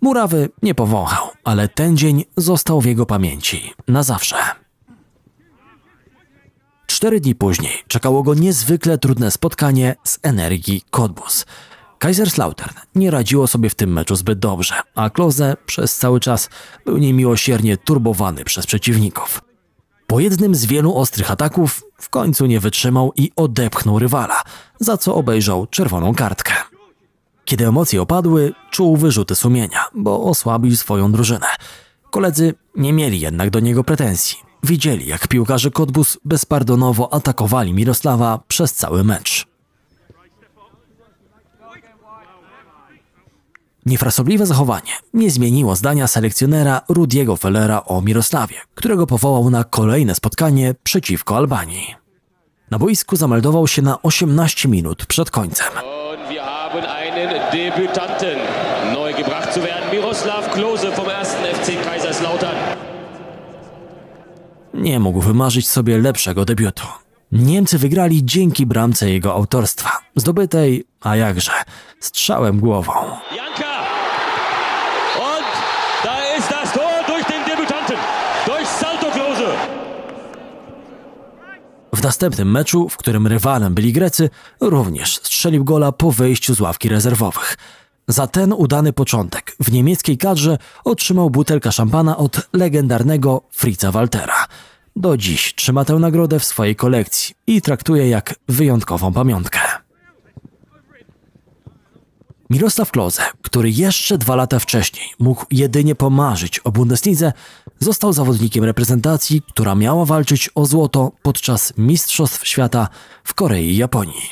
Murawy 0.01 0.49
nie 0.63 0.75
powąchał, 0.75 1.27
ale 1.43 1.67
ten 1.67 1.97
dzień 1.97 2.23
został 2.37 2.81
w 2.81 2.85
jego 2.85 3.05
pamięci 3.05 3.73
na 3.87 4.03
zawsze. 4.03 4.35
Cztery 6.87 7.19
dni 7.19 7.35
później 7.35 7.83
czekało 7.87 8.23
go 8.23 8.33
niezwykle 8.33 8.97
trudne 8.97 9.31
spotkanie 9.31 9.95
z 10.03 10.19
Energii 10.23 10.81
Cottbus. 10.89 11.45
Kaiserslautern 12.03 12.73
nie 12.95 13.11
radziło 13.11 13.47
sobie 13.47 13.69
w 13.69 13.75
tym 13.75 13.93
meczu 13.93 14.15
zbyt 14.15 14.39
dobrze, 14.39 14.75
a 14.95 15.09
Klose 15.09 15.57
przez 15.65 15.95
cały 15.95 16.19
czas 16.19 16.49
był 16.85 16.97
niemiłosiernie 16.97 17.77
turbowany 17.77 18.43
przez 18.43 18.65
przeciwników. 18.65 19.41
Po 20.07 20.19
jednym 20.19 20.55
z 20.55 20.65
wielu 20.65 20.95
ostrych 20.95 21.31
ataków 21.31 21.83
w 21.97 22.09
końcu 22.09 22.45
nie 22.45 22.59
wytrzymał 22.59 23.13
i 23.15 23.31
odepchnął 23.35 23.99
rywala, 23.99 24.41
za 24.79 24.97
co 24.97 25.15
obejrzał 25.15 25.67
czerwoną 25.67 26.15
kartkę. 26.15 26.53
Kiedy 27.45 27.67
emocje 27.67 28.01
opadły, 28.01 28.53
czuł 28.71 28.97
wyrzuty 28.97 29.35
sumienia, 29.35 29.85
bo 29.95 30.23
osłabił 30.23 30.75
swoją 30.75 31.11
drużynę. 31.11 31.47
Koledzy 32.11 32.53
nie 32.75 32.93
mieli 32.93 33.19
jednak 33.19 33.49
do 33.49 33.59
niego 33.59 33.83
pretensji. 33.83 34.37
Widzieli, 34.63 35.07
jak 35.07 35.27
piłkarze 35.27 35.71
Kotbus 35.71 36.17
bezpardonowo 36.25 37.13
atakowali 37.13 37.73
Mirosława 37.73 38.39
przez 38.47 38.73
cały 38.73 39.03
mecz. 39.03 39.52
Niefrasobliwe 43.85 44.45
zachowanie 44.45 44.91
nie 45.13 45.31
zmieniło 45.31 45.75
zdania 45.75 46.07
selekcjonera 46.07 46.81
Rudiego 46.89 47.37
Fellera 47.37 47.83
o 47.85 48.01
Mirosławie, 48.01 48.55
którego 48.75 49.07
powołał 49.07 49.49
na 49.49 49.63
kolejne 49.63 50.15
spotkanie 50.15 50.75
przeciwko 50.83 51.37
Albanii. 51.37 51.95
Na 52.71 52.79
boisku 52.79 53.15
zameldował 53.15 53.67
się 53.67 53.81
na 53.81 54.01
18 54.01 54.69
minut 54.69 55.05
przed 55.05 55.31
końcem. 55.31 55.67
Und 55.67 56.29
wir 56.29 56.41
haben 56.41 56.85
einen 56.85 57.29
Debütanten. 57.51 58.37
Neu 58.93 59.13
gebracht 59.17 59.53
zu 59.53 59.59
werden, 59.59 59.91
Miroslav 59.91 60.49
Klose 60.53 60.91
vom 60.91 61.05
1. 61.05 61.55
FC 61.55 61.71
Kaiserslautern. 61.85 62.57
Nie 64.73 64.99
mógł 64.99 65.21
wymarzyć 65.21 65.69
sobie 65.69 65.97
lepszego 65.97 66.45
debiutu. 66.45 66.83
Niemcy 67.33 67.77
wygrali 67.77 68.25
dzięki 68.25 68.65
bramce 68.65 69.09
jego 69.09 69.33
autorstwa, 69.33 69.89
zdobytej, 70.15 70.83
a 71.01 71.15
jakże, 71.15 71.51
strzałem 71.99 72.59
głową. 72.59 72.91
Janka! 73.35 73.83
Und 75.19 75.47
da 76.03 76.37
ist 76.37 76.49
das 76.49 76.73
Tor 76.73 77.05
durch 77.07 77.27
den 77.27 77.43
Debütanten. 77.45 77.97
Durch 78.45 78.67
Salto 78.67 79.11
Klose. 79.11 79.55
W 81.93 82.03
następnym 82.03 82.51
meczu, 82.51 82.89
w 82.89 82.97
którym 82.97 83.27
rywalem 83.27 83.73
byli 83.73 83.93
Grecy, 83.93 84.29
również 84.59 85.15
strzelił 85.15 85.63
gola 85.63 85.91
po 85.91 86.11
wyjściu 86.11 86.55
z 86.55 86.61
ławki 86.61 86.89
rezerwowych. 86.89 87.57
Za 88.07 88.27
ten 88.27 88.53
udany 88.53 88.93
początek 88.93 89.55
w 89.59 89.71
niemieckiej 89.71 90.17
kadrze 90.17 90.57
otrzymał 90.83 91.29
butelkę 91.29 91.71
szampana 91.71 92.17
od 92.17 92.47
legendarnego 92.53 93.41
Fritza 93.51 93.91
Waltera. 93.91 94.47
Do 94.95 95.17
dziś 95.17 95.53
trzyma 95.55 95.85
tę 95.85 95.93
nagrodę 95.93 96.39
w 96.39 96.45
swojej 96.45 96.75
kolekcji 96.75 97.35
i 97.47 97.61
traktuje 97.61 98.09
jak 98.09 98.35
wyjątkową 98.47 99.13
pamiątkę. 99.13 99.59
Mirosław 102.49 102.91
Klose, 102.91 103.23
który 103.41 103.69
jeszcze 103.71 104.17
dwa 104.17 104.35
lata 104.35 104.59
wcześniej 104.59 105.05
mógł 105.19 105.45
jedynie 105.51 105.95
pomarzyć 105.95 106.59
o 106.59 106.71
Bundeslidze, 106.71 107.33
został 107.79 108.13
zawodnikiem 108.13 108.63
reprezentacji, 108.63 109.41
która 109.41 109.75
miała 109.75 110.05
walczyć 110.05 110.49
o 110.55 110.65
złoto 110.65 111.11
podczas 111.21 111.73
Mistrzostw 111.77 112.47
Świata 112.47 112.87
w 113.23 113.33
Korei 113.33 113.69
i 113.69 113.77
Japonii. 113.77 114.29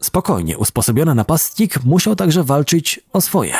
Spokojnie 0.00 0.58
usposobiony 0.58 1.14
napastnik 1.14 1.84
musiał 1.84 2.16
także 2.16 2.44
walczyć 2.44 3.00
o 3.12 3.20
swoje. 3.20 3.54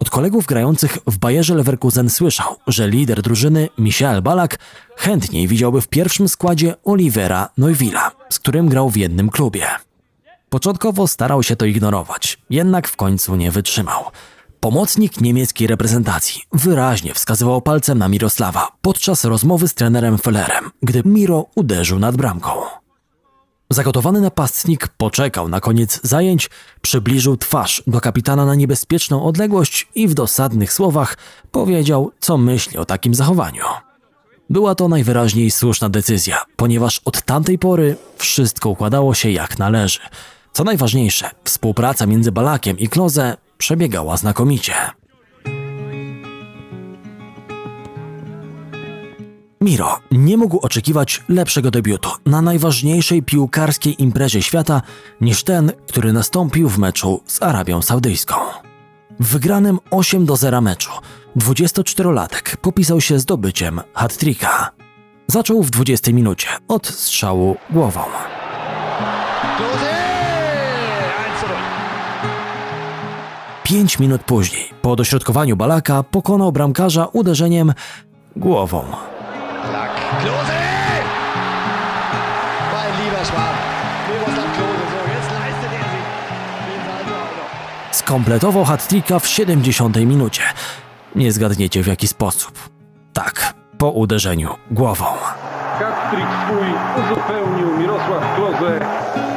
Od 0.00 0.10
kolegów 0.10 0.46
grających 0.46 0.98
w 1.06 1.18
Bayerze 1.18 1.54
Leverkusen 1.54 2.10
słyszał, 2.10 2.56
że 2.66 2.88
lider 2.88 3.22
drużyny 3.22 3.68
Michael 3.78 4.22
Balak 4.22 4.58
chętniej 4.96 5.48
widziałby 5.48 5.80
w 5.80 5.88
pierwszym 5.88 6.28
składzie 6.28 6.74
Olivera 6.84 7.48
Neuvilla, 7.58 8.10
z 8.30 8.38
którym 8.38 8.68
grał 8.68 8.90
w 8.90 8.96
jednym 8.96 9.30
klubie. 9.30 9.66
Początkowo 10.48 11.06
starał 11.06 11.42
się 11.42 11.56
to 11.56 11.64
ignorować, 11.64 12.38
jednak 12.50 12.88
w 12.88 12.96
końcu 12.96 13.36
nie 13.36 13.50
wytrzymał. 13.50 14.04
Pomocnik 14.60 15.20
niemieckiej 15.20 15.66
reprezentacji 15.66 16.42
wyraźnie 16.52 17.14
wskazywał 17.14 17.62
palcem 17.62 17.98
na 17.98 18.08
Mirosława 18.08 18.68
podczas 18.82 19.24
rozmowy 19.24 19.68
z 19.68 19.74
trenerem 19.74 20.18
Fellerem, 20.18 20.70
gdy 20.82 21.02
Miro 21.04 21.46
uderzył 21.54 21.98
nad 21.98 22.16
bramką. 22.16 22.50
Zagotowany 23.72 24.20
napastnik 24.20 24.88
poczekał 24.88 25.48
na 25.48 25.60
koniec 25.60 26.00
zajęć, 26.02 26.50
przybliżył 26.82 27.36
twarz 27.36 27.82
do 27.86 28.00
kapitana 28.00 28.46
na 28.46 28.54
niebezpieczną 28.54 29.24
odległość 29.24 29.88
i 29.94 30.08
w 30.08 30.14
dosadnych 30.14 30.72
słowach 30.72 31.16
powiedział, 31.52 32.10
co 32.20 32.36
myśli 32.36 32.78
o 32.78 32.84
takim 32.84 33.14
zachowaniu. 33.14 33.64
Była 34.50 34.74
to 34.74 34.88
najwyraźniej 34.88 35.50
słuszna 35.50 35.88
decyzja, 35.88 36.44
ponieważ 36.56 37.00
od 37.04 37.22
tamtej 37.22 37.58
pory 37.58 37.96
wszystko 38.16 38.68
układało 38.68 39.14
się 39.14 39.30
jak 39.30 39.58
należy. 39.58 40.00
Co 40.52 40.64
najważniejsze, 40.64 41.30
współpraca 41.44 42.06
między 42.06 42.32
Balakiem 42.32 42.78
i 42.78 42.88
Kloze 42.88 43.36
przebiegała 43.58 44.16
znakomicie. 44.16 44.74
Miro 49.62 49.98
nie 50.10 50.36
mógł 50.36 50.58
oczekiwać 50.58 51.22
lepszego 51.28 51.70
debiutu 51.70 52.10
na 52.26 52.42
najważniejszej 52.42 53.22
piłkarskiej 53.22 54.02
imprezie 54.02 54.42
świata 54.42 54.82
niż 55.20 55.44
ten, 55.44 55.72
który 55.88 56.12
nastąpił 56.12 56.68
w 56.68 56.78
meczu 56.78 57.22
z 57.26 57.42
Arabią 57.42 57.82
Saudyjską. 57.82 58.34
W 59.20 59.26
wygranym 59.26 59.78
8 59.90 60.26
do 60.26 60.36
0 60.36 60.60
meczu 60.60 60.90
24-latek 61.36 62.56
popisał 62.56 63.00
się 63.00 63.18
zdobyciem 63.18 63.80
hat-tricka. 63.94 64.70
Zaczął 65.26 65.62
w 65.62 65.70
20 65.70 66.12
minucie 66.12 66.48
od 66.68 66.86
strzału 66.86 67.56
głową. 67.70 68.00
Klose! 69.56 69.94
1 71.42 71.56
Pięć 73.62 73.98
minut 73.98 74.22
później, 74.22 74.70
po 74.82 74.96
dośrodkowaniu 74.96 75.56
Balaka, 75.56 76.02
pokonał 76.02 76.52
bramkarza 76.52 77.06
uderzeniem 77.06 77.72
głową. 78.36 78.84
Klose! 80.18 80.60
Mein 82.72 82.92
lieber 83.04 83.24
Schwan. 83.24 83.54
Miroslav 84.08 84.48
Klose. 84.56 84.84
So, 84.92 84.98
jetzt 85.14 85.30
leistet 85.30 85.72
er 85.72 85.84
sich. 85.92 86.06
Skompletował 87.92 88.64
hat-tricka 88.64 89.18
w 89.18 89.26
70 89.26 89.96
minucie. 89.96 90.42
Nie 91.14 91.32
zgadniecie 91.32 91.82
w 91.82 91.86
jaki 91.86 92.08
sposób. 92.08 92.52
Tak, 93.12 93.54
po 93.78 93.90
uderzeniu 93.90 94.54
głową. 94.70 95.04
Hat-trick 95.78 96.28
swój 96.44 96.66
uzupełnił 97.04 97.78
Mirosław 97.78 98.34
Kloze. 98.36 98.80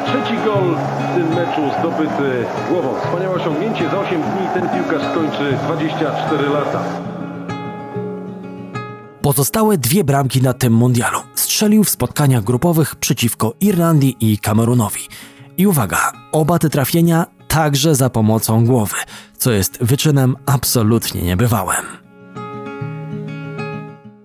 Trzeci 0.06 0.38
gol 0.46 0.76
w 1.00 1.16
tym 1.16 1.28
meczu 1.36 1.62
zdobyty 1.80 2.46
głową. 2.70 3.00
Wspaniałe 3.00 3.36
osiągnięcie. 3.36 3.90
Za 3.90 4.00
8 4.00 4.22
dni 4.22 4.48
ten 4.54 4.70
piłkarz 4.70 5.12
skończy 5.12 5.58
24 5.66 6.50
lata. 6.50 6.80
Pozostałe 9.24 9.78
dwie 9.78 10.04
bramki 10.04 10.42
na 10.42 10.54
tym 10.54 10.74
mundialu 10.74 11.20
strzelił 11.36 11.84
w 11.84 11.90
spotkaniach 11.90 12.44
grupowych 12.44 12.96
przeciwko 12.96 13.54
Irlandii 13.62 14.18
i 14.20 14.38
Kamerunowi. 14.38 15.02
I 15.58 15.68
uwaga, 15.68 16.12
oba 16.32 16.60
te 16.60 16.70
trafienia 16.70 17.26
także 17.48 17.96
za 17.96 18.10
pomocą 18.10 18.66
głowy, 18.66 18.96
co 19.38 19.52
jest 19.52 19.78
wyczynem 19.84 20.36
absolutnie 20.46 21.22
niebywałym. 21.22 21.86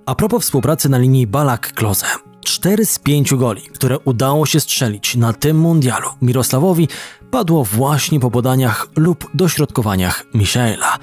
A 0.07 0.15
propos 0.15 0.43
współpracy 0.43 0.89
na 0.89 0.99
linii 0.99 1.27
Balak-Klose. 1.27 2.07
Cztery 2.41 2.87
z 2.87 2.99
pięciu 2.99 3.39
goli, 3.39 3.63
które 3.63 3.99
udało 3.99 4.47
się 4.47 4.61
strzelić 4.61 5.17
na 5.17 5.33
tym 5.33 5.59
mundialu 5.59 6.09
Mirosławowi, 6.23 6.89
padło 7.31 7.65
właśnie 7.65 8.21
po 8.21 8.31
podaniach 8.31 8.87
lub 8.97 9.31
dośrodkowaniach 9.35 10.25
Michaela. 10.35 10.99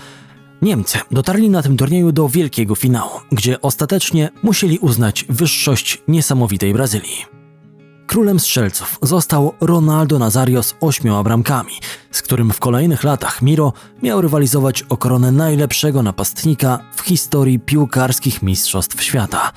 Niemcy 0.65 0.99
dotarli 1.11 1.49
na 1.49 1.61
tym 1.61 1.77
turnieju 1.77 2.11
do 2.11 2.29
wielkiego 2.29 2.75
finału, 2.75 3.11
gdzie 3.31 3.61
ostatecznie 3.61 4.29
musieli 4.43 4.79
uznać 4.79 5.25
wyższość 5.29 6.03
niesamowitej 6.07 6.73
Brazylii. 6.73 7.25
Królem 8.07 8.39
strzelców 8.39 8.99
został 9.01 9.53
Ronaldo 9.61 10.19
Nazario 10.19 10.63
z 10.63 10.75
ośmioma 10.81 11.23
bramkami, 11.23 11.71
z 12.11 12.21
którym 12.21 12.51
w 12.51 12.59
kolejnych 12.59 13.03
latach 13.03 13.41
Miro 13.41 13.73
miał 14.03 14.21
rywalizować 14.21 14.83
o 14.89 14.97
koronę 14.97 15.31
najlepszego 15.31 16.03
napastnika 16.03 16.79
w 16.95 17.01
historii 17.01 17.59
piłkarskich 17.59 18.41
mistrzostw 18.41 19.03
świata. 19.03 19.51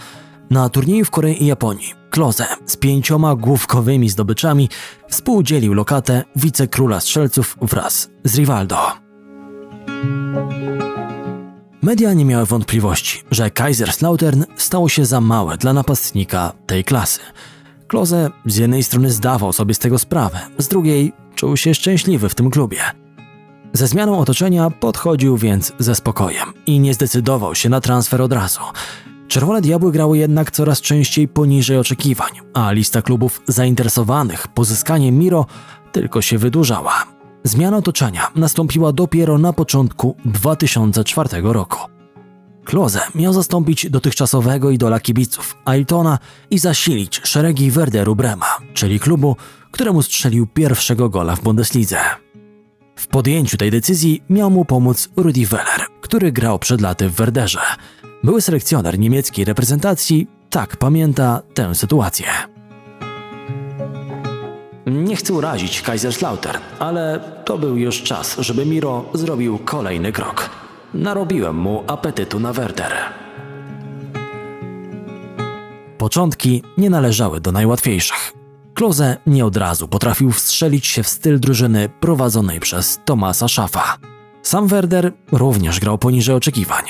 Na 0.50 0.68
turnieju 0.68 1.04
w 1.04 1.10
Korei 1.10 1.42
i 1.42 1.46
Japonii 1.46 1.94
Klose 2.10 2.46
z 2.66 2.76
pięcioma 2.76 3.34
główkowymi 3.34 4.08
zdobyczami 4.08 4.68
współdzielił 5.08 5.74
lokatę 5.74 6.24
wicekróla 6.36 7.00
strzelców 7.00 7.56
wraz 7.62 8.10
z 8.24 8.38
Rivaldo. 8.38 8.78
Media 11.82 12.12
nie 12.12 12.24
miały 12.24 12.46
wątpliwości, 12.46 13.22
że 13.30 13.50
Kaiserslautern 13.50 14.44
stało 14.56 14.88
się 14.88 15.04
za 15.04 15.20
małe 15.20 15.56
dla 15.56 15.72
napastnika 15.72 16.52
tej 16.66 16.84
klasy. 16.84 17.20
Klose 17.88 18.30
z 18.46 18.56
jednej 18.56 18.82
strony 18.82 19.10
zdawał 19.10 19.52
sobie 19.52 19.74
z 19.74 19.78
tego 19.78 19.98
sprawę, 19.98 20.40
z 20.58 20.68
drugiej 20.68 21.12
czuł 21.34 21.56
się 21.56 21.74
szczęśliwy 21.74 22.28
w 22.28 22.34
tym 22.34 22.50
klubie. 22.50 22.78
Ze 23.72 23.86
zmianą 23.86 24.18
otoczenia 24.18 24.70
podchodził 24.70 25.36
więc 25.36 25.72
ze 25.78 25.94
spokojem 25.94 26.52
i 26.66 26.80
nie 26.80 26.94
zdecydował 26.94 27.54
się 27.54 27.68
na 27.68 27.80
transfer 27.80 28.22
od 28.22 28.32
razu. 28.32 28.60
Czerwone 29.28 29.60
Diabły 29.60 29.92
grały 29.92 30.18
jednak 30.18 30.50
coraz 30.50 30.80
częściej 30.80 31.28
poniżej 31.28 31.78
oczekiwań, 31.78 32.30
a 32.54 32.72
lista 32.72 33.02
klubów 33.02 33.42
zainteresowanych 33.46 34.48
pozyskaniem 34.48 35.18
Miro 35.18 35.46
tylko 35.92 36.22
się 36.22 36.38
wydłużała. 36.38 37.17
Zmiana 37.44 37.76
otoczenia 37.76 38.30
nastąpiła 38.34 38.92
dopiero 38.92 39.38
na 39.38 39.52
początku 39.52 40.16
2004 40.24 41.28
roku. 41.42 41.78
Klose 42.64 43.00
miał 43.14 43.32
zastąpić 43.32 43.90
dotychczasowego 43.90 44.70
idola 44.70 45.00
kibiców 45.00 45.56
Ailtona 45.64 46.18
i 46.50 46.58
zasilić 46.58 47.20
szeregi 47.24 47.70
Werderu 47.70 48.16
Brema, 48.16 48.58
czyli 48.74 49.00
klubu, 49.00 49.36
któremu 49.70 50.02
strzelił 50.02 50.46
pierwszego 50.46 51.08
gola 51.08 51.36
w 51.36 51.40
Bundeslidze. 51.40 51.98
W 52.96 53.06
podjęciu 53.06 53.56
tej 53.56 53.70
decyzji 53.70 54.22
miał 54.30 54.50
mu 54.50 54.64
pomóc 54.64 55.08
Rudi 55.16 55.46
Weller, 55.46 55.80
który 56.00 56.32
grał 56.32 56.58
przed 56.58 56.80
laty 56.80 57.08
w 57.08 57.14
Werderze. 57.14 57.60
Były 58.24 58.42
selekcjoner 58.42 58.98
niemieckiej 58.98 59.44
reprezentacji 59.44 60.26
tak 60.50 60.76
pamięta 60.76 61.42
tę 61.54 61.74
sytuację. 61.74 62.26
Nie 64.90 65.16
chcę 65.16 65.32
urazić 65.32 65.82
Kaiserslautern, 65.82 66.58
ale 66.78 67.20
to 67.44 67.58
był 67.58 67.76
już 67.76 68.02
czas, 68.02 68.36
żeby 68.38 68.66
Miro 68.66 69.04
zrobił 69.14 69.58
kolejny 69.58 70.12
krok. 70.12 70.50
Narobiłem 70.94 71.56
mu 71.56 71.84
apetytu 71.86 72.40
na 72.40 72.52
Werder. 72.52 72.92
Początki 75.98 76.62
nie 76.78 76.90
należały 76.90 77.40
do 77.40 77.52
najłatwiejszych. 77.52 78.32
Klose 78.74 79.16
nie 79.26 79.46
od 79.46 79.56
razu 79.56 79.88
potrafił 79.88 80.32
wstrzelić 80.32 80.86
się 80.86 81.02
w 81.02 81.08
styl 81.08 81.40
drużyny 81.40 81.88
prowadzonej 82.00 82.60
przez 82.60 83.00
Tomasa 83.04 83.48
Schaffa. 83.48 83.98
Sam 84.42 84.66
Werder 84.66 85.12
również 85.32 85.80
grał 85.80 85.98
poniżej 85.98 86.34
oczekiwań. 86.34 86.84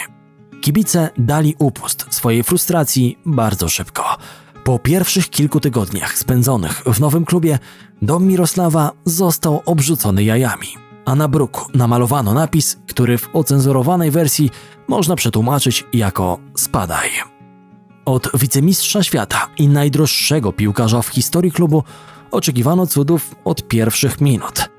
Kibice 0.61 1.11
dali 1.19 1.55
upust 1.59 2.07
swojej 2.11 2.43
frustracji 2.43 3.19
bardzo 3.27 3.69
szybko. 3.69 4.17
Po 4.65 4.79
pierwszych 4.79 5.31
kilku 5.31 5.61
tygodniach 5.61 6.19
spędzonych 6.19 6.83
w 6.87 7.01
nowym 7.01 7.25
klubie, 7.25 7.59
dom 8.03 8.27
Mirosława 8.27 8.93
został 9.05 9.63
obrzucony 9.67 10.25
jajami, 10.25 10.69
a 11.05 11.15
na 11.15 11.29
bruku 11.29 11.65
namalowano 11.75 12.35
napis, 12.35 12.79
który 12.89 13.19
w 13.19 13.29
ocenzurowanej 13.33 14.11
wersji 14.11 14.51
można 14.89 15.17
przetłumaczyć 15.17 15.85
jako 15.93 16.39
spadaj. 16.57 17.09
Od 18.05 18.31
wicemistrza 18.35 19.03
świata 19.03 19.49
i 19.59 19.69
najdroższego 19.69 20.53
piłkarza 20.53 21.03
w 21.03 21.09
historii 21.09 21.53
klubu 21.53 21.83
oczekiwano 22.31 22.87
cudów 22.87 23.35
od 23.45 23.69
pierwszych 23.69 24.21
minut. 24.21 24.71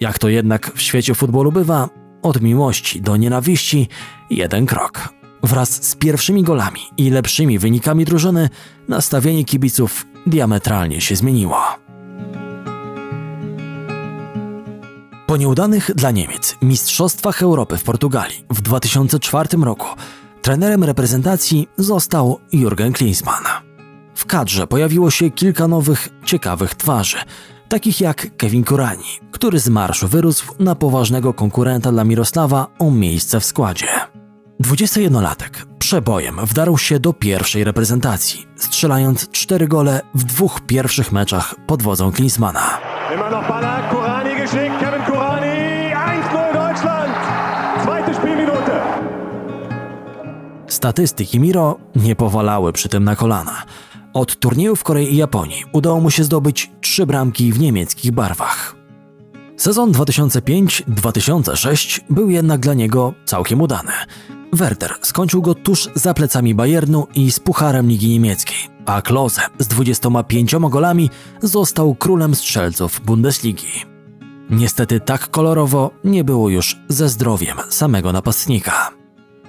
Jak 0.00 0.18
to 0.18 0.28
jednak 0.28 0.72
w 0.74 0.82
świecie 0.82 1.14
futbolu 1.14 1.52
bywa, 1.52 1.88
od 2.22 2.40
miłości 2.40 3.00
do 3.02 3.16
nienawiści 3.16 3.88
jeden 4.30 4.66
krok. 4.66 5.08
Wraz 5.42 5.84
z 5.84 5.96
pierwszymi 5.96 6.42
golami 6.42 6.80
i 6.96 7.10
lepszymi 7.10 7.58
wynikami 7.58 8.04
drużyny 8.04 8.48
nastawienie 8.88 9.44
kibiców 9.44 10.06
diametralnie 10.26 11.00
się 11.00 11.16
zmieniło. 11.16 11.85
Po 15.26 15.36
nieudanych 15.36 15.90
dla 15.94 16.10
Niemiec 16.10 16.56
Mistrzostwach 16.62 17.42
Europy 17.42 17.78
w 17.78 17.82
Portugalii 17.82 18.44
w 18.50 18.60
2004 18.60 19.48
roku 19.62 19.86
trenerem 20.42 20.84
reprezentacji 20.84 21.68
został 21.76 22.38
Jurgen 22.52 22.92
Klinsmann. 22.92 23.44
W 24.14 24.26
kadrze 24.26 24.66
pojawiło 24.66 25.10
się 25.10 25.30
kilka 25.30 25.68
nowych, 25.68 26.08
ciekawych 26.24 26.74
twarzy. 26.74 27.16
takich 27.68 28.00
jak 28.00 28.36
Kevin 28.36 28.64
Kurani, 28.64 29.20
który 29.32 29.58
z 29.58 29.68
marszu 29.68 30.08
wyrósł 30.08 30.54
na 30.58 30.74
poważnego 30.74 31.34
konkurenta 31.34 31.92
dla 31.92 32.04
Mirosława 32.04 32.66
o 32.78 32.90
miejsce 32.90 33.40
w 33.40 33.44
składzie. 33.44 33.88
21-latek 34.62 35.66
przebojem 35.78 36.40
wdarł 36.42 36.78
się 36.78 37.00
do 37.00 37.12
pierwszej 37.12 37.64
reprezentacji, 37.64 38.46
strzelając 38.56 39.30
cztery 39.30 39.68
gole 39.68 40.00
w 40.14 40.24
dwóch 40.24 40.60
pierwszych 40.60 41.12
meczach 41.12 41.54
pod 41.66 41.82
wodzą 41.82 42.12
Klinsmana. 42.12 42.78
Statystyki 50.68 51.40
Miro 51.40 51.78
nie 51.96 52.16
powalały 52.16 52.72
przy 52.72 52.88
tym 52.88 53.04
na 53.04 53.16
kolana. 53.16 53.62
Od 54.12 54.36
turniejów 54.36 54.80
w 54.80 54.84
Korei 54.84 55.14
i 55.14 55.16
Japonii 55.16 55.64
udało 55.72 56.00
mu 56.00 56.10
się 56.10 56.24
zdobyć 56.24 56.70
trzy 56.80 57.06
bramki 57.06 57.52
w 57.52 57.60
niemieckich 57.60 58.12
barwach. 58.12 58.76
Sezon 59.56 59.92
2005-2006 59.92 62.00
był 62.10 62.30
jednak 62.30 62.60
dla 62.60 62.74
niego 62.74 63.14
całkiem 63.24 63.60
udany. 63.60 63.92
Werder 64.52 64.94
skończył 65.02 65.42
go 65.42 65.54
tuż 65.54 65.88
za 65.94 66.14
plecami 66.14 66.54
Bayernu 66.54 67.06
i 67.14 67.32
z 67.32 67.40
Pucharem 67.40 67.88
Ligi 67.88 68.08
Niemieckiej, 68.08 68.58
a 68.86 69.02
Klose 69.02 69.42
z 69.58 69.68
25 69.68 70.56
golami 70.56 71.10
został 71.42 71.94
królem 71.94 72.34
strzelców 72.34 73.00
Bundesligi. 73.00 73.84
Niestety 74.50 75.00
tak 75.00 75.30
kolorowo 75.30 75.90
nie 76.04 76.24
było 76.24 76.48
już 76.48 76.76
ze 76.88 77.08
zdrowiem 77.08 77.56
samego 77.68 78.12
napastnika. 78.12 78.95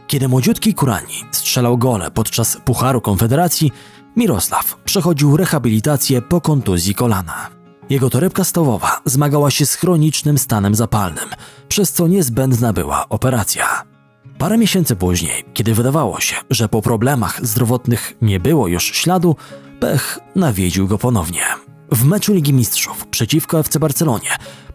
Kiedy 0.08 0.28
młodziutki 0.28 0.74
Kurani 0.74 1.24
strzelał 1.32 1.78
gole 1.78 2.12
podczas 2.12 2.58
Pucharu 2.66 3.02
Konfederacji, 3.02 3.72
Mirosław 4.16 4.78
przechodził 4.86 5.38
rehabilitację 5.38 6.22
po 6.22 6.42
kontuzji 6.42 6.96
kolana. 6.96 7.50
Jego 7.90 8.10
torebka 8.10 8.44
stołowa 8.44 9.02
zmagała 9.06 9.52
się 9.52 9.66
z 9.66 9.76
chronicznym 9.76 10.38
stanem 10.38 10.76
zapalnym, 10.76 11.30
przez 11.68 11.92
co 11.92 12.08
niezbędna 12.08 12.74
była 12.74 13.10
operacja. 13.10 13.84
Parę 14.38 14.58
miesięcy 14.58 14.96
później, 14.96 15.46
kiedy 15.54 15.74
wydawało 15.74 16.20
się, 16.20 16.36
że 16.50 16.70
po 16.70 16.82
problemach 16.82 17.46
zdrowotnych 17.46 18.14
nie 18.22 18.40
było 18.40 18.68
już 18.68 18.84
śladu, 18.84 19.36
pech 19.80 20.20
nawiedził 20.36 20.88
go 20.88 20.98
ponownie. 20.98 21.44
W 21.92 22.06
meczu 22.06 22.34
Ligi 22.34 22.54
Mistrzów 22.54 23.08
przeciwko 23.08 23.60
FC 23.60 23.80
Barcelonie 23.80 24.30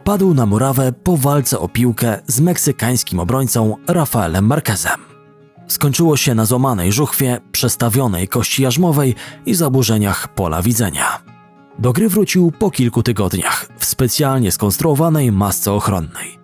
padł 0.05 0.35
na 0.35 0.47
murawę 0.47 0.93
po 0.93 1.17
walce 1.17 1.59
o 1.59 1.69
piłkę 1.69 2.23
z 2.27 2.41
meksykańskim 2.41 3.21
obrońcą 3.21 3.77
Rafaelem 3.89 4.47
Marquezem. 4.47 5.12
Skończyło 5.69 6.17
się 6.17 6.35
na 6.35 6.45
złamanej 6.45 6.93
żuchwie, 6.93 7.41
przestawionej 7.53 8.29
kości 8.29 8.63
jarzmowej 8.63 9.15
i 9.47 9.55
zaburzeniach 9.55 10.35
pola 10.35 10.63
widzenia. 10.63 11.23
Do 11.79 11.93
gry 11.93 12.09
wrócił 12.09 12.53
po 12.59 12.71
kilku 12.71 13.03
tygodniach 13.03 13.69
w 13.79 13.85
specjalnie 13.85 14.53
skonstruowanej 14.53 15.33
masce 15.33 15.73
ochronnej. 15.73 16.39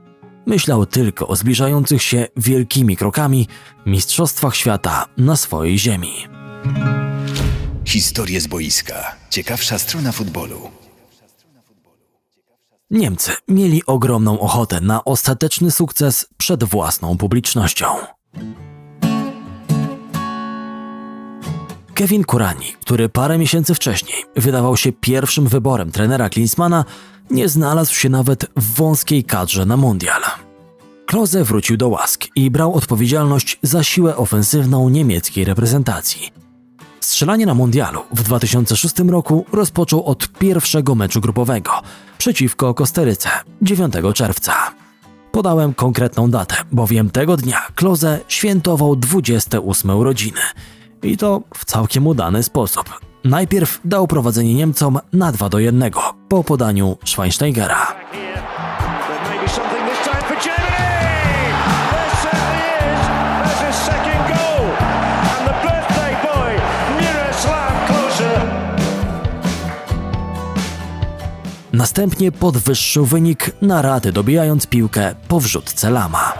Myślał 0.46 0.86
tylko 0.86 1.28
o 1.28 1.36
zbliżających 1.36 2.02
się 2.02 2.26
wielkimi 2.36 2.96
krokami 2.96 3.48
mistrzostwach 3.86 4.56
świata 4.56 5.06
na 5.16 5.36
swojej 5.36 5.78
ziemi. 5.78 6.12
Historie 7.84 8.40
z 8.40 8.46
boiska. 8.46 9.16
Ciekawsza 9.30 9.78
strona 9.78 10.12
futbolu. 10.12 10.70
Niemcy 12.90 13.32
mieli 13.48 13.86
ogromną 13.86 14.40
ochotę 14.40 14.80
na 14.80 15.04
ostateczny 15.04 15.70
sukces 15.70 16.26
przed 16.36 16.64
własną 16.64 17.16
publicznością. 17.16 17.86
Kevin 21.98 22.24
Kurani, 22.24 22.72
który 22.80 23.08
parę 23.08 23.38
miesięcy 23.38 23.74
wcześniej 23.74 24.24
wydawał 24.36 24.76
się 24.76 24.92
pierwszym 24.92 25.46
wyborem 25.46 25.92
trenera 25.92 26.28
Klinsmana, 26.28 26.84
nie 27.30 27.48
znalazł 27.48 27.94
się 27.94 28.08
nawet 28.08 28.46
w 28.56 28.74
wąskiej 28.74 29.24
kadrze 29.24 29.66
na 29.66 29.76
mundial. 29.76 30.22
Klose 31.06 31.44
wrócił 31.44 31.76
do 31.76 31.88
łask 31.88 32.26
i 32.36 32.50
brał 32.50 32.74
odpowiedzialność 32.74 33.58
za 33.62 33.84
siłę 33.84 34.16
ofensywną 34.16 34.88
niemieckiej 34.88 35.44
reprezentacji. 35.44 36.32
Strzelanie 37.00 37.46
na 37.46 37.54
mundialu 37.54 38.00
w 38.12 38.22
2006 38.22 38.98
roku 38.98 39.46
rozpoczął 39.52 40.04
od 40.04 40.28
pierwszego 40.28 40.94
meczu 40.94 41.20
grupowego 41.20 41.70
przeciwko 42.18 42.74
Kosteryce 42.74 43.30
9 43.62 43.94
czerwca. 44.14 44.54
Podałem 45.32 45.74
konkretną 45.74 46.30
datę, 46.30 46.56
bowiem 46.72 47.10
tego 47.10 47.36
dnia 47.36 47.66
Klose 47.74 48.20
świętował 48.28 48.96
28 48.96 49.90
urodziny– 49.90 50.40
i 51.02 51.16
to 51.16 51.42
w 51.54 51.64
całkiem 51.64 52.06
udany 52.06 52.42
sposób. 52.42 53.00
Najpierw 53.24 53.80
dał 53.84 54.06
prowadzenie 54.06 54.54
Niemcom 54.54 54.98
na 55.12 55.32
2 55.32 55.48
do 55.48 55.58
1 55.58 55.90
po 56.28 56.44
podaniu 56.44 56.96
Schweinsteigera. 57.04 57.94
Następnie 71.72 72.32
podwyższył 72.32 73.04
wynik 73.04 73.50
na 73.62 73.82
raty, 73.82 74.12
dobijając 74.12 74.66
piłkę 74.66 75.14
po 75.28 75.40
wrzutce 75.40 75.90
Lama. 75.90 76.32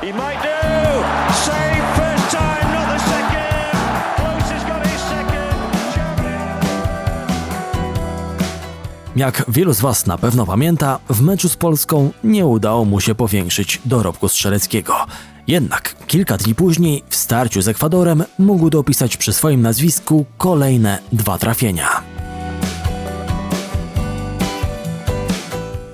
Jak 9.19 9.45
wielu 9.49 9.75
z 9.75 9.81
Was 9.81 10.07
na 10.07 10.19
pewno 10.19 10.47
pamięta, 10.47 10.99
w 11.11 11.23
meczu 11.23 11.49
z 11.49 11.57
Polską 11.57 12.11
nie 12.25 12.47
udało 12.47 12.85
mu 12.85 13.01
się 13.01 13.15
powiększyć 13.15 13.81
dorobku 13.85 14.29
strzeleckiego. 14.29 14.95
Jednak 15.47 15.95
kilka 16.07 16.37
dni 16.37 16.55
później, 16.55 17.03
w 17.09 17.17
starciu 17.17 17.63
z 17.63 17.69
Ekwadorem, 17.69 18.25
mógł 18.39 18.71
dopisać 18.71 19.17
przy 19.17 19.33
swoim 19.33 19.63
nazwisku 19.63 20.27
kolejne 20.37 20.99
dwa 21.13 21.39
trafienia. 21.39 21.89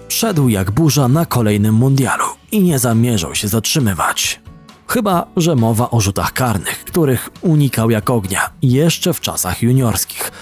Szedł 0.08 0.48
jak 0.48 0.70
burza 0.70 1.08
na 1.08 1.26
kolejnym 1.26 1.74
mundialu 1.74 2.26
i 2.52 2.62
nie 2.62 2.78
zamierzał 2.78 3.34
się 3.34 3.48
zatrzymywać. 3.48 4.40
Chyba, 4.88 5.26
że 5.36 5.56
mowa 5.56 5.90
o 5.90 6.00
rzutach 6.00 6.32
karnych, 6.32 6.84
których 6.84 7.30
unikał 7.40 7.90
jak 7.90 8.10
ognia 8.10 8.50
jeszcze 8.62 9.14
w 9.14 9.20
czasach 9.20 9.62
juniorskich. 9.62 10.32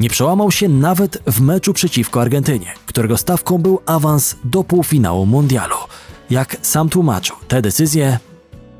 Nie 0.00 0.10
przełamał 0.10 0.50
się 0.50 0.68
nawet 0.68 1.18
w 1.26 1.40
meczu 1.40 1.72
przeciwko 1.72 2.20
Argentynie, 2.20 2.74
którego 2.86 3.16
stawką 3.16 3.58
był 3.58 3.80
awans 3.86 4.36
do 4.44 4.64
półfinału 4.64 5.26
mundialu. 5.26 5.76
Jak 6.30 6.56
sam 6.62 6.88
tłumaczył, 6.88 7.36
te 7.48 7.62
decyzje 7.62 8.18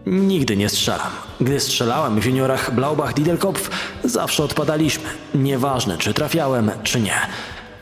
Nigdy 0.07 0.57
nie 0.57 0.69
strzelam. 0.69 1.11
Gdy 1.41 1.61
strzelałem 1.61 2.21
w 2.21 2.25
juniorach 2.25 2.75
Blaubach-Didelkopf, 2.75 3.71
zawsze 4.05 4.45
odpadaliśmy. 4.45 5.05
Nieważne, 5.35 5.99
czy 5.99 6.15
trafiałem, 6.15 6.71
czy 6.83 7.01
nie. 7.01 7.15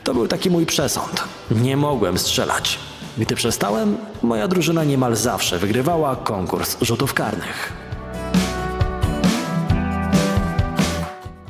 To 0.03 0.13
był 0.13 0.27
taki 0.27 0.49
mój 0.49 0.65
przesąd. 0.65 1.23
Nie 1.51 1.77
mogłem 1.77 2.17
strzelać. 2.17 2.79
Gdy 3.17 3.35
przestałem, 3.35 3.97
moja 4.21 4.47
drużyna 4.47 4.83
niemal 4.83 5.15
zawsze 5.15 5.59
wygrywała 5.59 6.15
konkurs 6.15 6.77
rzutów 6.81 7.13
karnych. 7.13 7.80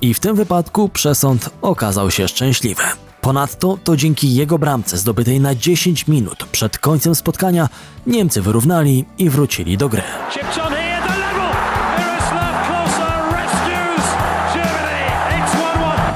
I 0.01 0.13
w 0.13 0.19
tym 0.19 0.35
wypadku 0.35 0.89
przesąd 0.89 1.49
okazał 1.61 2.11
się 2.11 2.27
szczęśliwy. 2.27 2.83
Ponadto 3.21 3.77
to 3.83 3.97
dzięki 3.97 4.35
jego 4.35 4.59
bramce 4.59 4.97
zdobytej 4.97 5.39
na 5.39 5.55
10 5.55 6.07
minut 6.07 6.45
przed 6.51 6.77
końcem 6.77 7.15
spotkania 7.15 7.69
Niemcy 8.07 8.41
wyrównali 8.41 9.05
i 9.17 9.29
wrócili 9.29 9.77
do 9.77 9.89
gry. 9.89 10.01
Chipped 10.33 10.57
on 10.57 10.73
here, 10.73 11.01
the 11.07 11.17
level. 11.19 11.51
Miroslav 11.97 12.67
Klose 12.67 13.31
rescues 13.31 14.05
Germany. 14.53 15.43
It's 15.43 15.55
1-1. 15.79 16.13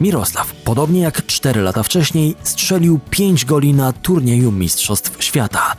Mirosław, 0.00 0.52
podobnie 0.64 1.00
jak 1.00 1.26
4 1.26 1.60
lata 1.60 1.82
wcześniej, 1.82 2.36
strzelił 2.42 3.00
5 3.10 3.44
goli 3.44 3.74
na 3.74 3.92
turnieju 3.92 4.52
Mistrzostw 4.52 5.24
Świata. 5.24 5.74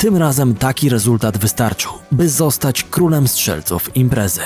Tym 0.00 0.16
razem 0.16 0.54
taki 0.54 0.88
rezultat 0.88 1.38
wystarczył, 1.38 1.92
by 2.12 2.28
zostać 2.28 2.84
królem 2.84 3.28
strzelców 3.28 3.96
imprezy. 3.96 4.40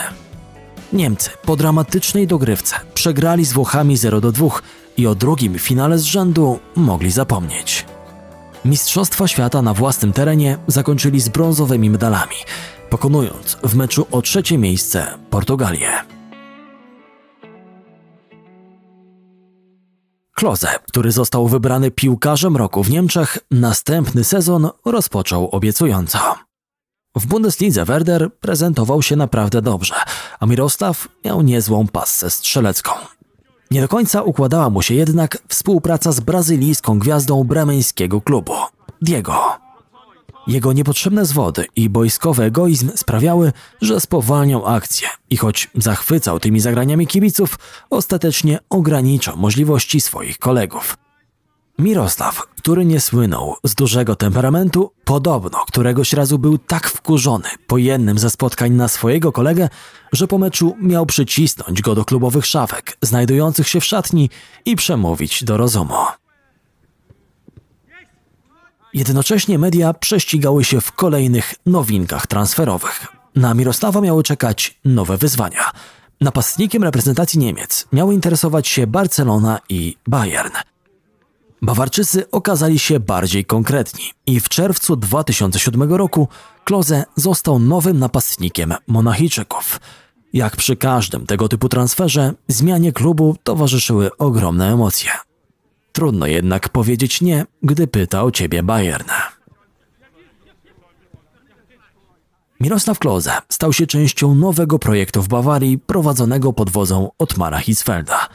Niemcy 0.92 1.30
po 1.46 1.56
dramatycznej 1.56 2.26
dogrywce 2.26 2.76
przegrali 2.94 3.44
z 3.44 3.52
Włochami 3.52 3.96
0 3.96 4.20
do 4.20 4.32
2 4.32 4.48
i 4.96 5.06
o 5.06 5.14
drugim 5.14 5.58
finale 5.58 5.98
z 5.98 6.02
rzędu 6.02 6.58
mogli 6.76 7.10
zapomnieć. 7.10 7.86
Mistrzostwa 8.64 9.28
Świata 9.28 9.62
na 9.62 9.74
własnym 9.74 10.12
terenie 10.12 10.58
zakończyli 10.66 11.20
z 11.20 11.28
brązowymi 11.28 11.90
medalami, 11.90 12.36
pokonując 12.90 13.56
w 13.62 13.74
meczu 13.74 14.06
o 14.10 14.22
trzecie 14.22 14.58
miejsce 14.58 15.06
Portugalię. 15.30 15.88
Klose, 20.34 20.68
który 20.88 21.12
został 21.12 21.48
wybrany 21.48 21.90
piłkarzem 21.90 22.56
roku 22.56 22.82
w 22.82 22.90
Niemczech, 22.90 23.38
następny 23.50 24.24
sezon 24.24 24.70
rozpoczął 24.84 25.48
obiecująco. 25.48 26.18
W 27.16 27.26
Bundeslidze 27.26 27.84
Werder 27.84 28.34
prezentował 28.40 29.02
się 29.02 29.16
naprawdę 29.16 29.62
dobrze, 29.62 29.94
a 30.40 30.46
Mirosław 30.46 31.08
miał 31.24 31.42
niezłą 31.42 31.86
passę 31.86 32.30
strzelecką. 32.30 32.90
Nie 33.70 33.80
do 33.80 33.88
końca 33.88 34.22
układała 34.22 34.70
mu 34.70 34.82
się 34.82 34.94
jednak 34.94 35.38
współpraca 35.48 36.12
z 36.12 36.20
brazylijską 36.20 36.98
gwiazdą 36.98 37.44
bremeńskiego 37.44 38.20
klubu, 38.20 38.54
Diego. 39.02 39.63
Jego 40.46 40.72
niepotrzebne 40.72 41.24
zwody 41.24 41.66
i 41.76 41.90
boiskowy 41.90 42.44
egoizm 42.44 42.90
sprawiały, 42.96 43.52
że 43.82 44.00
spowalniał 44.00 44.66
akcję 44.66 45.08
i 45.30 45.36
choć 45.36 45.70
zachwycał 45.74 46.40
tymi 46.40 46.60
zagraniami 46.60 47.06
kibiców, 47.06 47.58
ostatecznie 47.90 48.58
ograniczał 48.70 49.36
możliwości 49.36 50.00
swoich 50.00 50.38
kolegów. 50.38 50.96
Mirosław, 51.78 52.42
który 52.46 52.84
nie 52.84 53.00
słynął 53.00 53.54
z 53.64 53.74
dużego 53.74 54.16
temperamentu, 54.16 54.90
podobno 55.04 55.64
któregoś 55.66 56.12
razu 56.12 56.38
był 56.38 56.58
tak 56.58 56.88
wkurzony 56.88 57.48
po 57.66 57.78
jednym 57.78 58.18
ze 58.18 58.30
spotkań 58.30 58.72
na 58.72 58.88
swojego 58.88 59.32
kolegę, 59.32 59.68
że 60.12 60.26
po 60.26 60.38
meczu 60.38 60.76
miał 60.80 61.06
przycisnąć 61.06 61.82
go 61.82 61.94
do 61.94 62.04
klubowych 62.04 62.46
szafek 62.46 62.96
znajdujących 63.02 63.68
się 63.68 63.80
w 63.80 63.84
szatni 63.84 64.30
i 64.64 64.76
przemówić 64.76 65.44
do 65.44 65.56
rozumu. 65.56 65.94
Jednocześnie 68.94 69.58
media 69.58 69.94
prześcigały 69.94 70.64
się 70.64 70.80
w 70.80 70.92
kolejnych 70.92 71.54
nowinkach 71.66 72.26
transferowych. 72.26 73.06
Na 73.36 73.54
Mirosława 73.54 74.00
miały 74.00 74.22
czekać 74.22 74.78
nowe 74.84 75.16
wyzwania. 75.16 75.70
Napastnikiem 76.20 76.84
reprezentacji 76.84 77.38
Niemiec 77.38 77.86
miały 77.92 78.14
interesować 78.14 78.68
się 78.68 78.86
Barcelona 78.86 79.60
i 79.68 79.96
Bayern. 80.06 80.52
Bawarczycy 81.62 82.30
okazali 82.30 82.78
się 82.78 83.00
bardziej 83.00 83.44
konkretni 83.44 84.04
i 84.26 84.40
w 84.40 84.48
czerwcu 84.48 84.96
2007 84.96 85.92
roku 85.92 86.28
Klose 86.64 87.04
został 87.16 87.58
nowym 87.58 87.98
napastnikiem 87.98 88.74
Monachijczyków. 88.86 89.80
Jak 90.32 90.56
przy 90.56 90.76
każdym 90.76 91.26
tego 91.26 91.48
typu 91.48 91.68
transferze, 91.68 92.32
zmianie 92.48 92.92
klubu 92.92 93.36
towarzyszyły 93.44 94.16
ogromne 94.16 94.72
emocje. 94.72 95.10
Trudno 95.94 96.26
jednak 96.26 96.68
powiedzieć 96.68 97.20
nie, 97.20 97.46
gdy 97.62 97.86
pyta 97.86 98.22
o 98.22 98.30
ciebie 98.30 98.62
Bayern. 98.62 99.08
Mirosław 102.60 102.98
Klose 102.98 103.32
stał 103.48 103.72
się 103.72 103.86
częścią 103.86 104.34
nowego 104.34 104.78
projektu 104.78 105.22
w 105.22 105.28
Bawarii 105.28 105.78
prowadzonego 105.78 106.52
pod 106.52 106.70
wodzą 106.70 107.10
Otmara 107.18 107.58
Hitzfelda. 107.58 108.28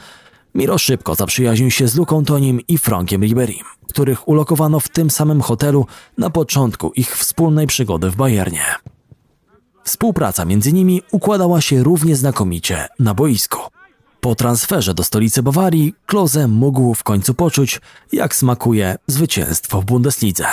Miro 0.54 0.78
szybko 0.78 1.14
zaprzyjaźnił 1.14 1.70
się 1.70 1.88
z 1.88 1.96
Luką 1.96 2.24
Tonim 2.24 2.60
i 2.68 2.78
Frankiem 2.78 3.22
Riberim, 3.22 3.64
których 3.88 4.28
ulokowano 4.28 4.80
w 4.80 4.88
tym 4.88 5.10
samym 5.10 5.40
hotelu 5.40 5.86
na 6.18 6.30
początku 6.30 6.92
ich 6.96 7.16
wspólnej 7.16 7.66
przygody 7.66 8.10
w 8.10 8.16
Bayernie. 8.16 8.64
Współpraca 9.84 10.44
między 10.44 10.72
nimi 10.72 11.02
układała 11.12 11.60
się 11.60 11.82
równie 11.82 12.16
znakomicie 12.16 12.88
na 12.98 13.14
boisku. 13.14 13.79
Po 14.20 14.34
transferze 14.34 14.94
do 14.94 15.04
stolicy 15.04 15.42
Bawarii 15.42 15.94
Klose 16.06 16.48
mógł 16.48 16.94
w 16.94 17.02
końcu 17.02 17.34
poczuć, 17.34 17.80
jak 18.12 18.34
smakuje 18.34 18.96
zwycięstwo 19.06 19.80
w 19.80 19.84
Bundeslidze. 19.84 20.46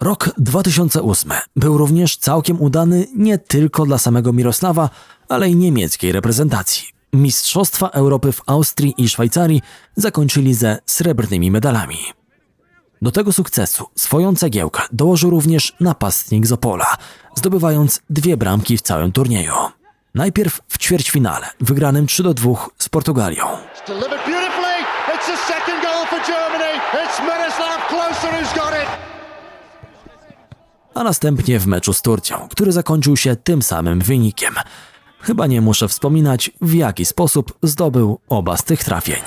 Rok 0.00 0.30
2008 0.38 1.32
był 1.56 1.78
również 1.78 2.16
całkiem 2.16 2.60
udany 2.60 3.06
nie 3.16 3.38
tylko 3.38 3.86
dla 3.86 3.98
samego 3.98 4.32
Mirosława, 4.32 4.90
ale 5.28 5.50
i 5.50 5.56
niemieckiej 5.56 6.12
reprezentacji. 6.12 6.88
Mistrzostwa 7.12 7.88
Europy 7.88 8.32
w 8.32 8.42
Austrii 8.46 8.94
i 8.98 9.08
Szwajcarii 9.08 9.62
zakończyli 9.96 10.54
ze 10.54 10.78
srebrnymi 10.86 11.50
medalami. 11.50 11.98
Do 13.02 13.10
tego 13.10 13.32
sukcesu 13.32 13.84
swoją 13.94 14.36
cegiełkę 14.36 14.82
dołożył 14.92 15.30
również 15.30 15.76
napastnik 15.80 16.46
z 16.46 16.52
Opola, 16.52 16.96
zdobywając 17.34 18.00
dwie 18.10 18.36
bramki 18.36 18.76
w 18.76 18.82
całym 18.82 19.12
turnieju. 19.12 19.54
Najpierw 20.14 20.60
w 20.68 20.78
ćwierćfinale, 20.78 21.46
wygranym 21.60 22.06
3 22.06 22.22
do 22.22 22.34
2 22.34 22.68
z 22.78 22.88
Portugalią. 22.88 23.44
A 30.94 31.04
następnie 31.04 31.58
w 31.58 31.66
meczu 31.66 31.92
z 31.92 32.02
Turcją, 32.02 32.48
który 32.50 32.72
zakończył 32.72 33.16
się 33.16 33.36
tym 33.36 33.62
samym 33.62 34.00
wynikiem. 34.00 34.54
Chyba 35.20 35.46
nie 35.46 35.60
muszę 35.60 35.88
wspominać, 35.88 36.50
w 36.60 36.74
jaki 36.74 37.04
sposób 37.04 37.58
zdobył 37.62 38.20
oba 38.28 38.56
z 38.56 38.64
tych 38.64 38.84
trafień. 38.84 39.22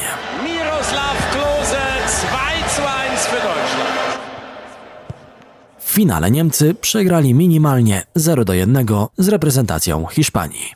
W 5.94 5.96
finale 5.96 6.32
Niemcy 6.32 6.74
przegrali 6.74 7.34
minimalnie 7.34 8.04
0 8.16 8.46
do 8.46 8.54
1 8.54 8.86
z 9.18 9.28
reprezentacją 9.28 10.06
Hiszpanii. 10.06 10.74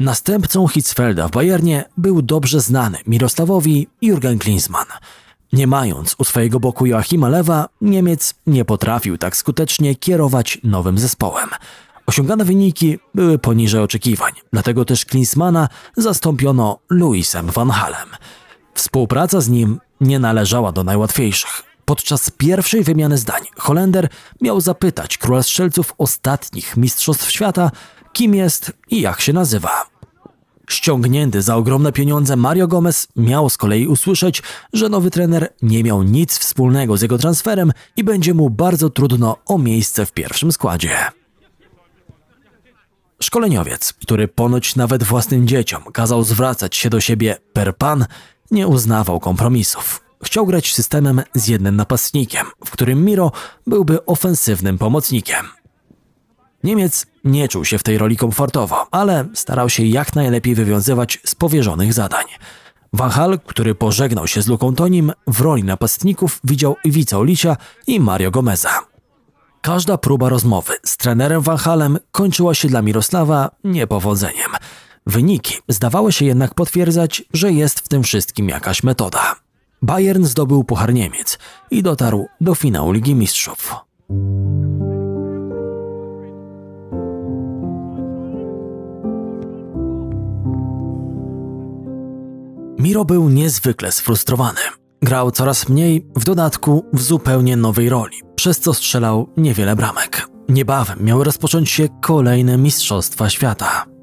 Następcą 0.00 0.68
Hitzfelda 0.68 1.28
w 1.28 1.30
Bayernie 1.30 1.84
był 1.96 2.22
dobrze 2.22 2.60
znany 2.60 2.98
Mirosławowi 3.06 3.88
Jurgen 4.02 4.38
Klinsmann. 4.38 4.86
Nie 5.52 5.66
mając 5.66 6.14
u 6.18 6.24
swojego 6.24 6.60
boku 6.60 6.86
Joachima 6.86 7.28
Lewa, 7.28 7.68
Niemiec 7.80 8.34
nie 8.46 8.64
potrafił 8.64 9.18
tak 9.18 9.36
skutecznie 9.36 9.94
kierować 9.94 10.58
nowym 10.64 10.98
zespołem. 10.98 11.48
Osiągane 12.06 12.44
wyniki 12.44 12.98
były 13.14 13.38
poniżej 13.38 13.80
oczekiwań, 13.80 14.32
dlatego 14.52 14.84
też 14.84 15.04
Klinsmana 15.04 15.68
zastąpiono 15.96 16.78
Luisem 16.90 17.46
Van 17.46 17.70
Halem. 17.70 18.08
Współpraca 18.74 19.40
z 19.40 19.48
nim 19.48 19.80
nie 20.00 20.18
należała 20.18 20.72
do 20.72 20.84
najłatwiejszych. 20.84 21.67
Podczas 21.88 22.30
pierwszej 22.30 22.84
wymiany 22.84 23.18
zdań 23.18 23.42
Holender 23.56 24.08
miał 24.40 24.60
zapytać 24.60 25.18
króla 25.18 25.42
strzelców 25.42 25.94
ostatnich 25.98 26.76
mistrzostw 26.76 27.30
świata, 27.30 27.70
kim 28.12 28.34
jest 28.34 28.72
i 28.90 29.00
jak 29.00 29.20
się 29.20 29.32
nazywa. 29.32 29.86
Ściągnięty 30.68 31.42
za 31.42 31.56
ogromne 31.56 31.92
pieniądze 31.92 32.36
Mario 32.36 32.66
Gomez 32.66 33.08
miał 33.16 33.50
z 33.50 33.56
kolei 33.56 33.86
usłyszeć, 33.86 34.42
że 34.72 34.88
nowy 34.88 35.10
trener 35.10 35.52
nie 35.62 35.84
miał 35.84 36.02
nic 36.02 36.38
wspólnego 36.38 36.96
z 36.96 37.02
jego 37.02 37.18
transferem 37.18 37.72
i 37.96 38.04
będzie 38.04 38.34
mu 38.34 38.50
bardzo 38.50 38.90
trudno 38.90 39.36
o 39.46 39.58
miejsce 39.58 40.06
w 40.06 40.12
pierwszym 40.12 40.52
składzie. 40.52 40.96
Szkoleniowiec, 43.22 43.92
który 43.92 44.28
ponoć 44.28 44.76
nawet 44.76 45.04
własnym 45.04 45.48
dzieciom 45.48 45.82
kazał 45.92 46.24
zwracać 46.24 46.76
się 46.76 46.90
do 46.90 47.00
siebie 47.00 47.36
per 47.52 47.76
pan, 47.76 48.06
nie 48.50 48.68
uznawał 48.68 49.20
kompromisów. 49.20 50.07
Chciał 50.24 50.46
grać 50.46 50.74
systemem 50.74 51.22
z 51.34 51.48
jednym 51.48 51.76
napastnikiem, 51.76 52.46
w 52.64 52.70
którym 52.70 53.04
Miro 53.04 53.32
byłby 53.66 54.06
ofensywnym 54.06 54.78
pomocnikiem. 54.78 55.46
Niemiec 56.64 57.06
nie 57.24 57.48
czuł 57.48 57.64
się 57.64 57.78
w 57.78 57.82
tej 57.82 57.98
roli 57.98 58.16
komfortowo, 58.16 58.86
ale 58.90 59.28
starał 59.34 59.70
się 59.70 59.84
jak 59.84 60.14
najlepiej 60.14 60.54
wywiązywać 60.54 61.18
z 61.26 61.34
powierzonych 61.34 61.92
zadań. 61.92 62.24
Van 62.92 63.10
Hal, 63.10 63.38
który 63.46 63.74
pożegnał 63.74 64.26
się 64.26 64.42
z 64.42 64.46
Luką 64.46 64.74
Tonim, 64.74 65.12
w 65.26 65.40
roli 65.40 65.64
napastników 65.64 66.40
widział 66.44 66.76
Iwica 66.84 67.18
Olicia 67.18 67.56
i 67.86 68.00
Mario 68.00 68.30
Gomeza. 68.30 68.70
Każda 69.60 69.98
próba 69.98 70.28
rozmowy 70.28 70.72
z 70.84 70.96
trenerem 70.96 71.40
Van 71.40 71.56
Halem 71.56 71.98
kończyła 72.12 72.54
się 72.54 72.68
dla 72.68 72.82
Mirosława 72.82 73.50
niepowodzeniem. 73.64 74.50
Wyniki 75.06 75.54
zdawały 75.68 76.12
się 76.12 76.24
jednak 76.24 76.54
potwierdzać, 76.54 77.22
że 77.32 77.52
jest 77.52 77.80
w 77.80 77.88
tym 77.88 78.02
wszystkim 78.02 78.48
jakaś 78.48 78.82
metoda. 78.82 79.47
Bayern 79.82 80.24
zdobył 80.24 80.64
Puchar 80.64 80.94
Niemiec 80.94 81.38
i 81.70 81.82
dotarł 81.82 82.26
do 82.40 82.54
finału 82.54 82.92
Ligi 82.92 83.14
Mistrzów. 83.14 83.74
Miro 92.78 93.04
był 93.04 93.28
niezwykle 93.28 93.92
sfrustrowany. 93.92 94.60
Grał 95.02 95.30
coraz 95.30 95.68
mniej, 95.68 96.06
w 96.16 96.24
dodatku 96.24 96.84
w 96.92 97.02
zupełnie 97.02 97.56
nowej 97.56 97.88
roli, 97.88 98.16
przez 98.34 98.60
co 98.60 98.74
strzelał 98.74 99.28
niewiele 99.36 99.76
bramek. 99.76 100.28
Niebawem 100.48 100.98
miały 101.04 101.24
rozpocząć 101.24 101.70
się 101.70 101.88
kolejne 102.00 102.58
Mistrzostwa 102.58 103.30
Świata. 103.30 103.97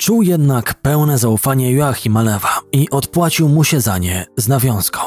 Czuł 0.00 0.22
jednak 0.22 0.74
pełne 0.74 1.18
zaufanie 1.18 1.72
Joachima 1.72 2.22
Lewa 2.22 2.60
i 2.72 2.90
odpłacił 2.90 3.48
mu 3.48 3.64
się 3.64 3.80
za 3.80 3.98
nie 3.98 4.26
z 4.36 4.48
nawiązką. 4.48 4.98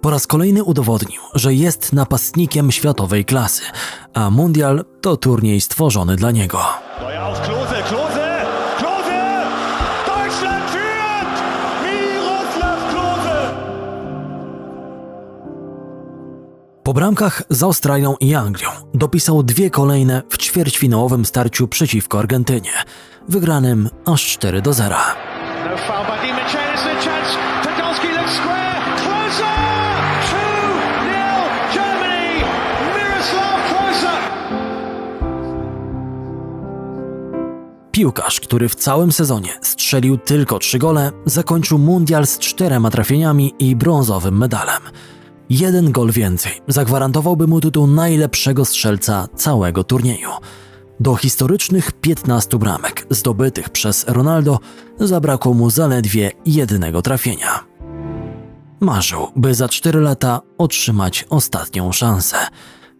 Po 0.00 0.10
raz 0.10 0.26
kolejny 0.26 0.64
udowodnił, 0.64 1.22
że 1.34 1.54
jest 1.54 1.92
napastnikiem 1.92 2.72
światowej 2.72 3.24
klasy, 3.24 3.62
a 4.14 4.30
mundial 4.30 4.84
to 5.00 5.16
turniej 5.16 5.60
stworzony 5.60 6.16
dla 6.16 6.30
niego. 6.30 6.60
Po 16.88 16.94
bramkach 16.94 17.42
z 17.50 17.62
Australią 17.62 18.16
i 18.20 18.34
Anglią 18.34 18.68
dopisał 18.94 19.42
dwie 19.42 19.70
kolejne 19.70 20.22
w 20.30 20.38
ćwierćfinałowym 20.38 21.24
starciu 21.24 21.68
przeciwko 21.68 22.18
Argentynie, 22.18 22.72
wygranym 23.28 23.88
aż 24.06 24.26
4 24.26 24.62
do 24.62 24.72
0. 24.72 24.96
No 25.70 25.76
foul 25.76 26.06
by 26.06 26.26
Di 26.26 26.32
Matteo, 26.32 26.60
it's 26.60 26.86
a 26.86 27.02
chance. 27.02 27.38
Podolski 27.62 28.08
looks 28.08 28.32
square. 28.32 28.82
Klose! 28.96 29.44
2-0 31.04 31.74
Germany! 31.74 32.44
Miroslav 32.96 33.68
Klose! 33.68 34.10
Piłkarz, 37.92 38.40
który 38.40 38.68
w 38.68 38.74
całym 38.74 39.12
sezonie 39.12 39.50
strzelił 39.62 40.18
tylko 40.18 40.58
trzy 40.58 40.78
gole, 40.78 41.12
zakończył 41.26 41.78
mundial 41.78 42.26
z 42.26 42.38
czterema 42.38 42.90
trafieniami 42.90 43.54
i 43.58 43.76
brązowym 43.76 44.38
medalem. 44.38 44.82
Jeden 45.50 45.92
gol 45.92 46.10
więcej 46.10 46.52
zagwarantowałby 46.68 47.46
mu 47.46 47.60
tytuł 47.60 47.86
najlepszego 47.86 48.64
strzelca 48.64 49.28
całego 49.36 49.84
turnieju. 49.84 50.30
Do 51.00 51.16
historycznych 51.16 51.92
15 51.92 52.58
bramek 52.58 53.06
zdobytych 53.10 53.70
przez 53.70 54.04
Ronaldo 54.08 54.58
zabrakło 55.00 55.54
mu 55.54 55.70
zaledwie 55.70 56.30
jednego 56.46 57.02
trafienia. 57.02 57.64
Marzył, 58.80 59.28
by 59.36 59.54
za 59.54 59.68
4 59.68 60.00
lata 60.00 60.40
otrzymać 60.58 61.24
ostatnią 61.30 61.92
szansę. 61.92 62.36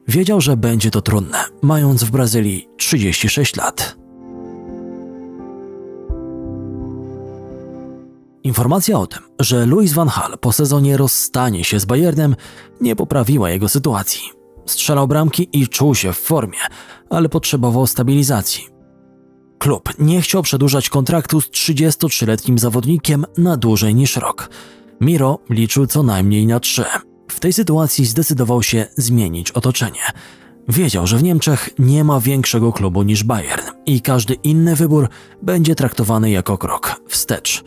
Wiedział, 0.08 0.40
że 0.40 0.56
będzie 0.56 0.90
to 0.90 1.02
trudne, 1.02 1.44
mając 1.62 2.04
w 2.04 2.10
Brazylii 2.10 2.68
36 2.76 3.56
lat. 3.56 3.96
Informacja 8.48 8.98
o 8.98 9.06
tym, 9.06 9.22
że 9.40 9.66
Louis 9.66 9.92
van 9.92 10.08
Gaal 10.08 10.38
po 10.38 10.52
sezonie 10.52 10.96
rozstanie 10.96 11.64
się 11.64 11.80
z 11.80 11.84
Bayernem, 11.84 12.36
nie 12.80 12.96
poprawiła 12.96 13.50
jego 13.50 13.68
sytuacji. 13.68 14.22
Strzelał 14.66 15.08
bramki 15.08 15.48
i 15.52 15.68
czuł 15.68 15.94
się 15.94 16.12
w 16.12 16.18
formie, 16.18 16.58
ale 17.10 17.28
potrzebował 17.28 17.86
stabilizacji. 17.86 18.66
Klub 19.58 19.88
nie 19.98 20.20
chciał 20.20 20.42
przedłużać 20.42 20.88
kontraktu 20.88 21.40
z 21.40 21.50
33-letnim 21.50 22.58
zawodnikiem 22.58 23.24
na 23.38 23.56
dłużej 23.56 23.94
niż 23.94 24.16
rok. 24.16 24.50
Miro 25.00 25.38
liczył 25.50 25.86
co 25.86 26.02
najmniej 26.02 26.46
na 26.46 26.60
trzy. 26.60 26.84
W 27.30 27.40
tej 27.40 27.52
sytuacji 27.52 28.06
zdecydował 28.06 28.62
się 28.62 28.86
zmienić 28.96 29.50
otoczenie. 29.50 30.02
Wiedział, 30.68 31.06
że 31.06 31.16
w 31.16 31.22
Niemczech 31.22 31.70
nie 31.78 32.04
ma 32.04 32.20
większego 32.20 32.72
klubu 32.72 33.02
niż 33.02 33.24
Bayern 33.24 33.66
i 33.86 34.00
każdy 34.00 34.34
inny 34.34 34.76
wybór 34.76 35.08
będzie 35.42 35.74
traktowany 35.74 36.30
jako 36.30 36.58
krok 36.58 37.00
wstecz. 37.08 37.64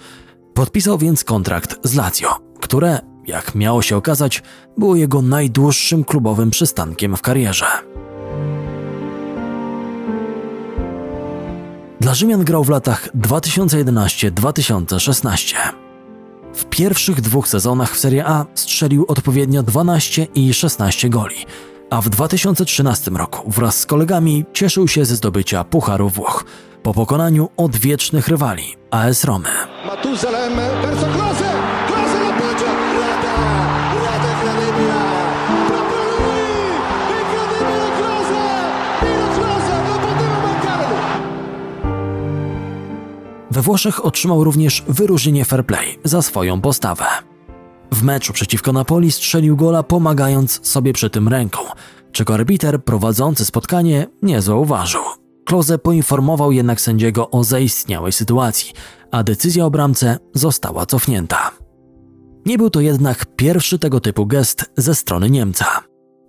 Podpisał 0.53 0.97
więc 0.97 1.23
kontrakt 1.23 1.79
z 1.83 1.95
Lazio, 1.95 2.29
które, 2.59 2.99
jak 3.27 3.55
miało 3.55 3.81
się 3.81 3.97
okazać, 3.97 4.43
było 4.77 4.95
jego 4.95 5.21
najdłuższym 5.21 6.03
klubowym 6.03 6.51
przystankiem 6.51 7.17
w 7.17 7.21
karierze. 7.21 7.65
Dla 11.99 12.13
Rzymian 12.13 12.43
grał 12.43 12.63
w 12.63 12.69
latach 12.69 13.09
2011-2016. 13.15 15.55
W 16.53 16.65
pierwszych 16.65 17.21
dwóch 17.21 17.47
sezonach 17.47 17.95
w 17.95 17.99
Serie 17.99 18.25
A 18.25 18.45
strzelił 18.55 19.05
odpowiednio 19.07 19.63
12 19.63 20.27
i 20.35 20.53
16 20.53 21.09
goli, 21.09 21.45
a 21.89 22.01
w 22.01 22.09
2013 22.09 23.11
roku 23.11 23.51
wraz 23.51 23.79
z 23.79 23.85
kolegami 23.85 24.45
cieszył 24.53 24.87
się 24.87 25.05
ze 25.05 25.15
zdobycia 25.15 25.63
Pucharu 25.63 26.09
Włoch 26.09 26.45
po 26.83 26.93
pokonaniu 26.93 27.49
odwiecznych 27.57 28.27
rywali 28.27 28.75
AS 28.91 29.23
Romy. 29.23 29.49
Lui. 29.85 30.01
We 43.51 43.61
Włoszech 43.61 44.05
otrzymał 44.05 44.43
również 44.43 44.83
wyróżnienie 44.87 45.45
fair 45.45 45.65
play 45.65 45.99
za 46.03 46.21
swoją 46.21 46.61
postawę. 46.61 47.05
W 47.91 48.03
meczu 48.03 48.33
przeciwko 48.33 48.73
Napoli 48.73 49.11
strzelił 49.11 49.57
gola 49.57 49.83
pomagając 49.83 50.67
sobie 50.67 50.93
przy 50.93 51.09
tym 51.09 51.27
ręką, 51.27 51.59
czego 52.11 52.33
arbiter 52.33 52.83
prowadzący 52.83 53.45
spotkanie 53.45 54.07
nie 54.21 54.41
zauważył. 54.41 55.20
Klose 55.51 55.77
poinformował 55.77 56.51
jednak 56.51 56.81
sędziego 56.81 57.29
o 57.31 57.43
zaistniałej 57.43 58.11
sytuacji, 58.11 58.73
a 59.11 59.23
decyzja 59.23 59.65
o 59.65 59.71
bramce 59.71 60.19
została 60.33 60.85
cofnięta. 60.85 61.51
Nie 62.45 62.57
był 62.57 62.69
to 62.69 62.81
jednak 62.81 63.25
pierwszy 63.35 63.79
tego 63.79 63.99
typu 63.99 64.25
gest 64.25 64.71
ze 64.77 64.95
strony 64.95 65.29
Niemca. 65.29 65.65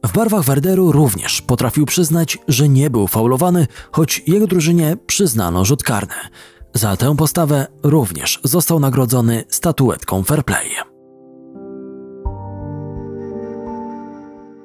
W 0.07 0.13
barwach 0.13 0.45
Werderu 0.45 0.93
również 0.93 1.43
potrafił 1.43 1.87
przyznać, 1.87 2.39
że 2.49 2.69
nie 2.69 2.91
był 2.91 3.07
faulowany, 3.07 3.67
choć 3.93 4.23
jego 4.27 4.47
drużynie 4.47 4.97
przyznano 5.07 5.65
rzut 5.65 5.83
karny. 5.83 6.15
Za 6.75 6.97
tę 6.97 7.17
postawę 7.17 7.67
również 7.83 8.41
został 8.45 8.81
nagrodzony 8.81 9.45
statuetką 9.49 10.23
fair 10.23 10.45
play. 10.45 10.92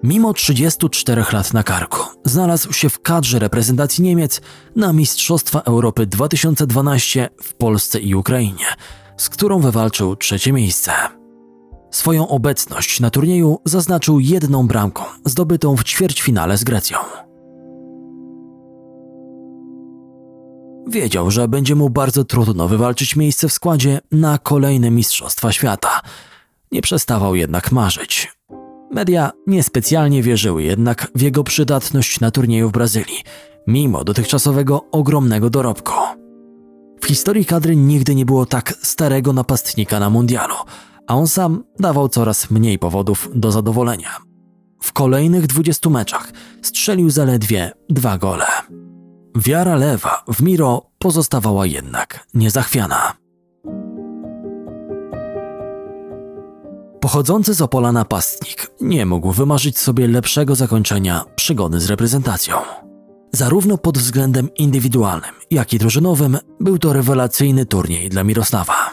Mimo 0.07 0.33
34 0.33 1.25
lat 1.33 1.53
na 1.53 1.63
karku, 1.63 1.99
znalazł 2.25 2.73
się 2.73 2.89
w 2.89 3.01
kadrze 3.01 3.39
reprezentacji 3.39 4.03
Niemiec 4.03 4.41
na 4.75 4.93
Mistrzostwa 4.93 5.61
Europy 5.61 6.05
2012 6.05 7.29
w 7.43 7.53
Polsce 7.53 7.99
i 7.99 8.15
Ukrainie, 8.15 8.65
z 9.17 9.29
którą 9.29 9.59
wywalczył 9.59 10.15
trzecie 10.15 10.53
miejsce. 10.53 10.91
Swoją 11.91 12.27
obecność 12.27 12.99
na 12.99 13.09
turnieju 13.09 13.59
zaznaczył 13.65 14.19
jedną 14.19 14.67
bramką 14.67 15.03
zdobytą 15.25 15.75
w 15.75 15.83
ćwierćfinale 15.83 16.57
z 16.57 16.63
Grecją. 16.63 16.97
Wiedział, 20.87 21.31
że 21.31 21.47
będzie 21.47 21.75
mu 21.75 21.89
bardzo 21.89 22.23
trudno 22.23 22.67
wywalczyć 22.67 23.15
miejsce 23.15 23.49
w 23.49 23.53
składzie 23.53 23.99
na 24.11 24.37
kolejne 24.37 24.91
Mistrzostwa 24.91 25.51
Świata. 25.51 26.01
Nie 26.71 26.81
przestawał 26.81 27.35
jednak 27.35 27.71
marzyć. 27.71 28.36
Media 28.91 29.31
niespecjalnie 29.47 30.23
wierzyły 30.23 30.63
jednak 30.63 31.11
w 31.15 31.21
jego 31.21 31.43
przydatność 31.43 32.19
na 32.19 32.31
turnieju 32.31 32.69
w 32.69 32.71
Brazylii, 32.71 33.23
mimo 33.67 34.03
dotychczasowego 34.03 34.85
ogromnego 34.91 35.49
dorobku. 35.49 35.93
W 37.01 37.05
historii 37.05 37.45
kadry 37.45 37.75
nigdy 37.75 38.15
nie 38.15 38.25
było 38.25 38.45
tak 38.45 38.73
starego 38.81 39.33
napastnika 39.33 39.99
na 39.99 40.09
mundialu, 40.09 40.55
a 41.07 41.15
on 41.15 41.27
sam 41.27 41.63
dawał 41.79 42.09
coraz 42.09 42.51
mniej 42.51 42.79
powodów 42.79 43.29
do 43.35 43.51
zadowolenia. 43.51 44.17
W 44.81 44.93
kolejnych 44.93 45.47
20 45.47 45.89
meczach 45.89 46.31
strzelił 46.61 47.09
zaledwie 47.09 47.71
dwa 47.89 48.17
gole. 48.17 48.45
Wiara 49.35 49.75
lewa 49.75 50.23
w 50.33 50.41
Miro 50.41 50.89
pozostawała 50.99 51.65
jednak 51.65 52.27
niezachwiana. 52.33 53.13
Pochodzący 57.01 57.53
z 57.53 57.61
Opola 57.61 57.91
napastnik 57.91 58.71
nie 58.81 59.05
mógł 59.05 59.31
wymarzyć 59.31 59.79
sobie 59.79 60.07
lepszego 60.07 60.55
zakończenia 60.55 61.25
przygody 61.35 61.79
z 61.79 61.89
reprezentacją. 61.89 62.55
Zarówno 63.33 63.77
pod 63.77 63.97
względem 63.97 64.49
indywidualnym, 64.55 65.31
jak 65.51 65.73
i 65.73 65.77
drużynowym 65.77 66.37
był 66.59 66.79
to 66.79 66.93
rewelacyjny 66.93 67.65
turniej 67.65 68.09
dla 68.09 68.23
Mirosława. 68.23 68.91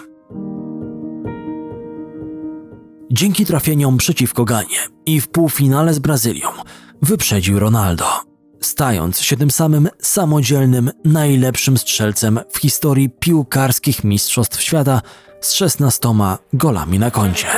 Dzięki 3.11 3.47
trafieniom 3.47 3.97
przeciwko 3.97 4.45
Ganie 4.45 4.79
i 5.07 5.21
w 5.21 5.29
półfinale 5.29 5.95
z 5.95 5.99
Brazylią 5.99 6.49
wyprzedził 7.03 7.59
Ronaldo, 7.59 8.07
stając 8.61 9.21
się 9.21 9.37
tym 9.37 9.51
samym 9.51 9.89
samodzielnym 10.03 10.91
najlepszym 11.05 11.79
strzelcem 11.79 12.41
w 12.51 12.59
historii 12.59 13.11
piłkarskich 13.11 14.05
mistrzostw 14.05 14.63
świata 14.63 15.03
z 15.45 15.53
16 15.53 16.09
golami 16.53 16.99
na 16.99 17.11
koncie. 17.11 17.49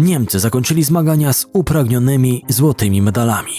Niemcy 0.00 0.38
zakończyli 0.38 0.84
zmagania 0.84 1.32
z 1.32 1.46
upragnionymi 1.52 2.44
złotymi 2.48 3.02
medalami 3.02 3.52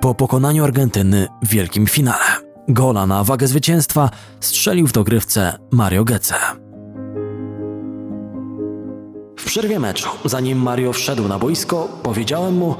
po 0.00 0.14
pokonaniu 0.14 0.64
Argentyny 0.64 1.28
w 1.42 1.48
wielkim 1.48 1.86
finale. 1.86 2.24
Gola 2.68 3.06
na 3.06 3.24
wagę 3.24 3.46
zwycięstwa 3.46 4.10
strzelił 4.40 4.86
w 4.86 4.92
dogrywce 4.92 5.58
Mario 5.70 6.04
Götze. 6.04 6.34
W 9.36 9.44
przerwie 9.44 9.80
meczu, 9.80 10.08
zanim 10.24 10.58
Mario 10.58 10.92
wszedł 10.92 11.28
na 11.28 11.38
boisko, 11.38 11.88
powiedziałem 12.02 12.54
mu: 12.54 12.74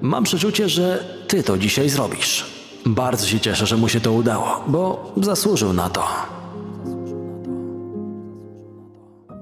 Mam 0.00 0.24
przeczucie, 0.24 0.68
że 0.68 1.04
ty 1.28 1.42
to 1.42 1.58
dzisiaj 1.58 1.88
zrobisz. 1.88 2.46
Bardzo 2.86 3.26
się 3.26 3.40
cieszę, 3.40 3.66
że 3.66 3.76
mu 3.76 3.88
się 3.88 4.00
to 4.00 4.12
udało, 4.12 4.64
bo 4.66 5.12
zasłużył 5.22 5.72
na 5.72 5.90
to. 5.90 6.06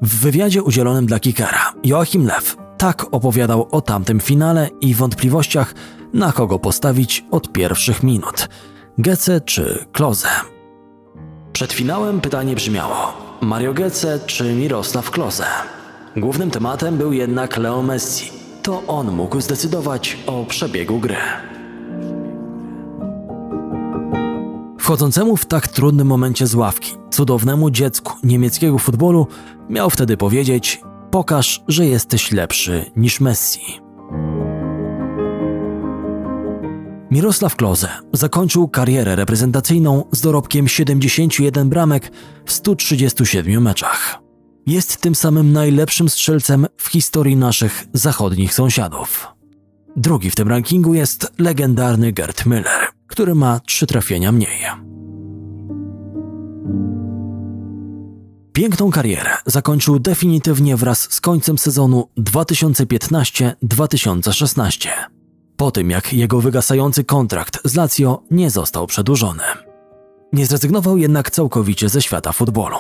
W 0.03 0.21
wywiadzie 0.21 0.63
udzielonym 0.63 1.07
dla 1.07 1.21
Kickera 1.21 1.75
Joachim 1.85 2.27
Lew 2.27 2.64
tak 2.85 3.07
opowiadał 3.11 3.69
o 3.71 3.81
tamtym 3.81 4.21
finale 4.21 4.69
i 4.81 4.95
wątpliwościach, 4.95 5.75
na 6.15 6.33
kogo 6.33 6.59
postawić 6.59 7.25
od 7.31 7.53
pierwszych 7.53 8.03
minut. 8.03 8.49
Gece 8.99 9.41
czy 9.41 9.85
Klose? 9.93 10.29
Przed 11.53 11.73
finałem 11.73 12.21
pytanie 12.21 12.55
brzmiało: 12.55 12.97
Mario 13.41 13.75
Götze 13.75 14.19
czy 14.27 14.55
Mirosław 14.55 15.11
Klose. 15.11 15.47
Głównym 16.17 16.51
tematem 16.51 16.97
był 16.97 17.13
jednak 17.13 17.57
Leo 17.57 17.83
Messi. 17.83 18.31
To 18.63 18.83
on 18.87 19.11
mógł 19.11 19.41
zdecydować 19.41 20.17
o 20.27 20.45
przebiegu 20.45 20.99
gry. 20.99 21.17
Wchodzącemu 24.79 25.37
w 25.37 25.47
tak 25.47 25.69
trudnym 25.69 26.07
momencie 26.07 26.47
z 26.47 26.55
ławki, 26.55 26.93
cudownemu 27.11 27.71
dziecku 27.71 28.13
niemieckiego 28.23 28.79
futbolu, 28.79 29.27
miał 29.69 29.91
wtedy 29.91 30.17
powiedzieć: 30.17 30.81
Pokaż, 31.15 31.63
że 31.69 31.87
jesteś 31.87 32.33
lepszy 32.33 32.85
niż 32.97 33.21
Messi. 33.21 33.81
Mirosław 37.11 37.57
Klose 37.57 37.89
zakończył 38.13 38.69
karierę 38.69 39.17
reprezentacyjną 39.17 40.05
z 40.13 40.21
dorobkiem 40.21 40.69
71 40.69 41.69
bramek 41.69 42.13
w 42.45 42.53
137 42.53 43.63
meczach. 43.63 44.19
Jest 44.67 44.97
tym 44.97 45.15
samym 45.15 45.53
najlepszym 45.53 46.09
strzelcem 46.09 46.67
w 46.77 46.89
historii 46.89 47.37
naszych 47.37 47.85
zachodnich 47.93 48.55
sąsiadów. 48.55 49.27
Drugi 49.97 50.31
w 50.31 50.35
tym 50.35 50.49
rankingu 50.49 50.95
jest 50.95 51.33
legendarny 51.39 52.13
Gerd 52.13 52.43
Müller, 52.47 52.87
który 53.07 53.35
ma 53.35 53.61
trzy 53.61 53.87
trafienia 53.87 54.33
mniej. 54.33 54.85
Piękną 58.55 58.91
karierę 58.91 59.31
zakończył 59.47 59.99
definitywnie 59.99 60.77
wraz 60.77 61.13
z 61.13 61.21
końcem 61.21 61.59
sezonu 61.59 62.09
2015-2016 62.19 64.89
po 65.57 65.71
tym 65.71 65.91
jak 65.91 66.13
jego 66.13 66.41
wygasający 66.41 67.05
kontrakt 67.05 67.59
z 67.65 67.75
Lazio 67.75 68.23
nie 68.31 68.51
został 68.51 68.87
przedłużony. 68.87 69.43
Nie 70.33 70.47
zrezygnował 70.47 70.97
jednak 70.97 71.31
całkowicie 71.31 71.89
ze 71.89 72.03
świata 72.03 72.33
futbolu. 72.33 72.77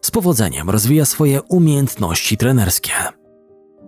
Z 0.00 0.10
powodzeniem 0.10 0.70
rozwija 0.70 1.04
swoje 1.04 1.42
umiejętności 1.42 2.36
trenerskie. 2.36 2.92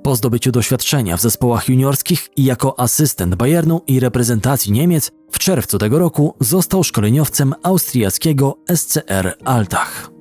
Po 0.03 0.17
zdobyciu 0.17 0.53
doświadczenia 0.53 1.17
w 1.17 1.21
zespołach 1.21 1.69
juniorskich 1.69 2.29
i 2.37 2.45
jako 2.45 2.81
asystent 2.81 3.35
Bayernu 3.35 3.81
i 3.87 4.01
reprezentacji 4.01 4.73
Niemiec 4.73 5.11
w 5.31 5.39
czerwcu 5.39 5.79
tego 5.79 5.99
roku 5.99 6.35
został 6.41 6.85
szkoleniowcem 6.85 7.55
austriackiego 7.63 8.59
SCR 8.75 9.37
Altach. 9.45 10.14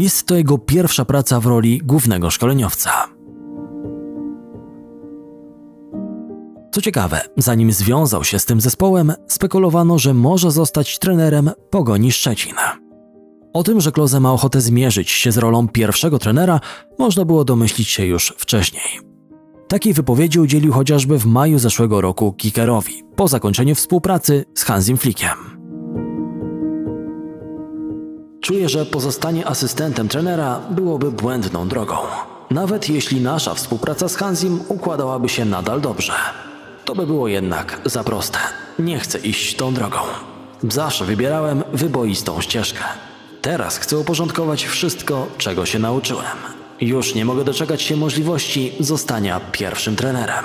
Jest 0.00 0.26
to 0.26 0.34
jego 0.34 0.58
pierwsza 0.58 1.04
praca 1.04 1.40
w 1.40 1.46
roli 1.46 1.80
głównego 1.84 2.30
szkoleniowca. 2.30 2.90
Co 6.72 6.80
ciekawe, 6.80 7.20
zanim 7.36 7.72
związał 7.72 8.24
się 8.24 8.38
z 8.38 8.44
tym 8.44 8.60
zespołem, 8.60 9.12
spekulowano, 9.28 9.98
że 9.98 10.14
może 10.14 10.50
zostać 10.50 10.98
trenerem 10.98 11.50
Pogoni 11.70 12.12
Szczecin. 12.12 12.54
O 13.52 13.62
tym, 13.62 13.80
że 13.80 13.92
Kloze 13.92 14.20
ma 14.20 14.32
ochotę 14.32 14.60
zmierzyć 14.60 15.10
się 15.10 15.32
z 15.32 15.38
rolą 15.38 15.68
pierwszego 15.68 16.18
trenera, 16.18 16.60
można 16.98 17.24
było 17.24 17.44
domyślić 17.44 17.88
się 17.88 18.06
już 18.06 18.34
wcześniej. 18.38 19.00
Takiej 19.68 19.92
wypowiedzi 19.92 20.40
udzielił 20.40 20.72
chociażby 20.72 21.18
w 21.18 21.26
maju 21.26 21.58
zeszłego 21.58 22.00
roku 22.00 22.32
Kikerowi, 22.32 23.02
po 23.16 23.28
zakończeniu 23.28 23.74
współpracy 23.74 24.44
z 24.54 24.64
Hansim 24.64 24.96
Flickiem. 24.96 25.49
Czuję, 28.40 28.68
że 28.68 28.86
pozostanie 28.86 29.46
asystentem 29.46 30.08
trenera 30.08 30.60
byłoby 30.70 31.12
błędną 31.12 31.68
drogą. 31.68 31.96
Nawet 32.50 32.88
jeśli 32.88 33.20
nasza 33.20 33.54
współpraca 33.54 34.08
z 34.08 34.16
Hansim 34.16 34.60
układałaby 34.68 35.28
się 35.28 35.44
nadal 35.44 35.80
dobrze. 35.80 36.12
To 36.84 36.94
by 36.94 37.06
było 37.06 37.28
jednak 37.28 37.80
za 37.84 38.04
proste. 38.04 38.38
Nie 38.78 38.98
chcę 38.98 39.18
iść 39.18 39.56
tą 39.56 39.74
drogą. 39.74 39.98
Zawsze 40.68 41.04
wybierałem 41.04 41.62
wyboistą 41.72 42.40
ścieżkę. 42.40 42.84
Teraz 43.42 43.78
chcę 43.78 43.98
uporządkować 43.98 44.64
wszystko, 44.64 45.26
czego 45.38 45.66
się 45.66 45.78
nauczyłem. 45.78 46.36
Już 46.80 47.14
nie 47.14 47.24
mogę 47.24 47.44
doczekać 47.44 47.82
się 47.82 47.96
możliwości 47.96 48.72
zostania 48.80 49.40
pierwszym 49.52 49.96
trenerem. 49.96 50.44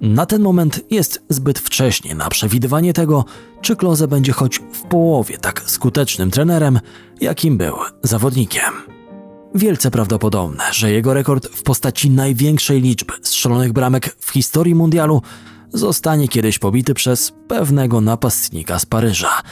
Na 0.00 0.26
ten 0.26 0.42
moment 0.42 0.80
jest 0.90 1.24
zbyt 1.28 1.58
wcześnie 1.58 2.14
na 2.14 2.28
przewidywanie 2.28 2.92
tego, 2.92 3.24
czy 3.60 3.76
Kloze 3.76 4.08
będzie 4.08 4.32
choć 4.32 4.58
w 4.58 4.82
połowie 4.82 5.38
tak 5.38 5.62
skutecznym 5.66 6.30
trenerem, 6.30 6.80
jakim 7.20 7.58
był 7.58 7.74
zawodnikiem. 8.02 8.72
Wielce 9.54 9.90
prawdopodobne, 9.90 10.64
że 10.72 10.90
jego 10.90 11.14
rekord 11.14 11.48
w 11.48 11.62
postaci 11.62 12.10
największej 12.10 12.80
liczby 12.80 13.12
strzelonych 13.22 13.72
bramek 13.72 14.16
w 14.20 14.30
historii 14.30 14.74
mundialu 14.74 15.22
zostanie 15.72 16.28
kiedyś 16.28 16.58
pobity 16.58 16.94
przez 16.94 17.32
pewnego 17.48 18.00
napastnika 18.00 18.78
z 18.78 18.86
Paryża. 18.86 19.42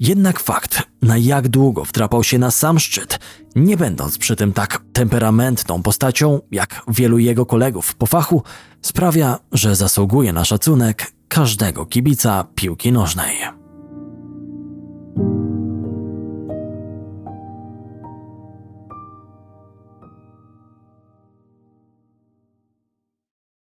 Jednak 0.00 0.40
fakt, 0.40 0.82
na 1.02 1.16
jak 1.16 1.48
długo 1.48 1.84
wdrapał 1.84 2.24
się 2.24 2.38
na 2.38 2.50
sam 2.50 2.78
szczyt, 2.78 3.18
nie 3.56 3.76
będąc 3.76 4.18
przy 4.18 4.36
tym 4.36 4.52
tak 4.52 4.82
temperamentną 4.92 5.82
postacią 5.82 6.40
jak 6.50 6.82
wielu 6.88 7.18
jego 7.18 7.46
kolegów 7.46 7.94
po 7.94 8.06
fachu, 8.06 8.42
sprawia, 8.82 9.38
że 9.52 9.76
zasługuje 9.76 10.32
na 10.32 10.44
szacunek 10.44 11.12
każdego 11.28 11.86
kibica 11.86 12.44
piłki 12.54 12.92
nożnej. 12.92 13.36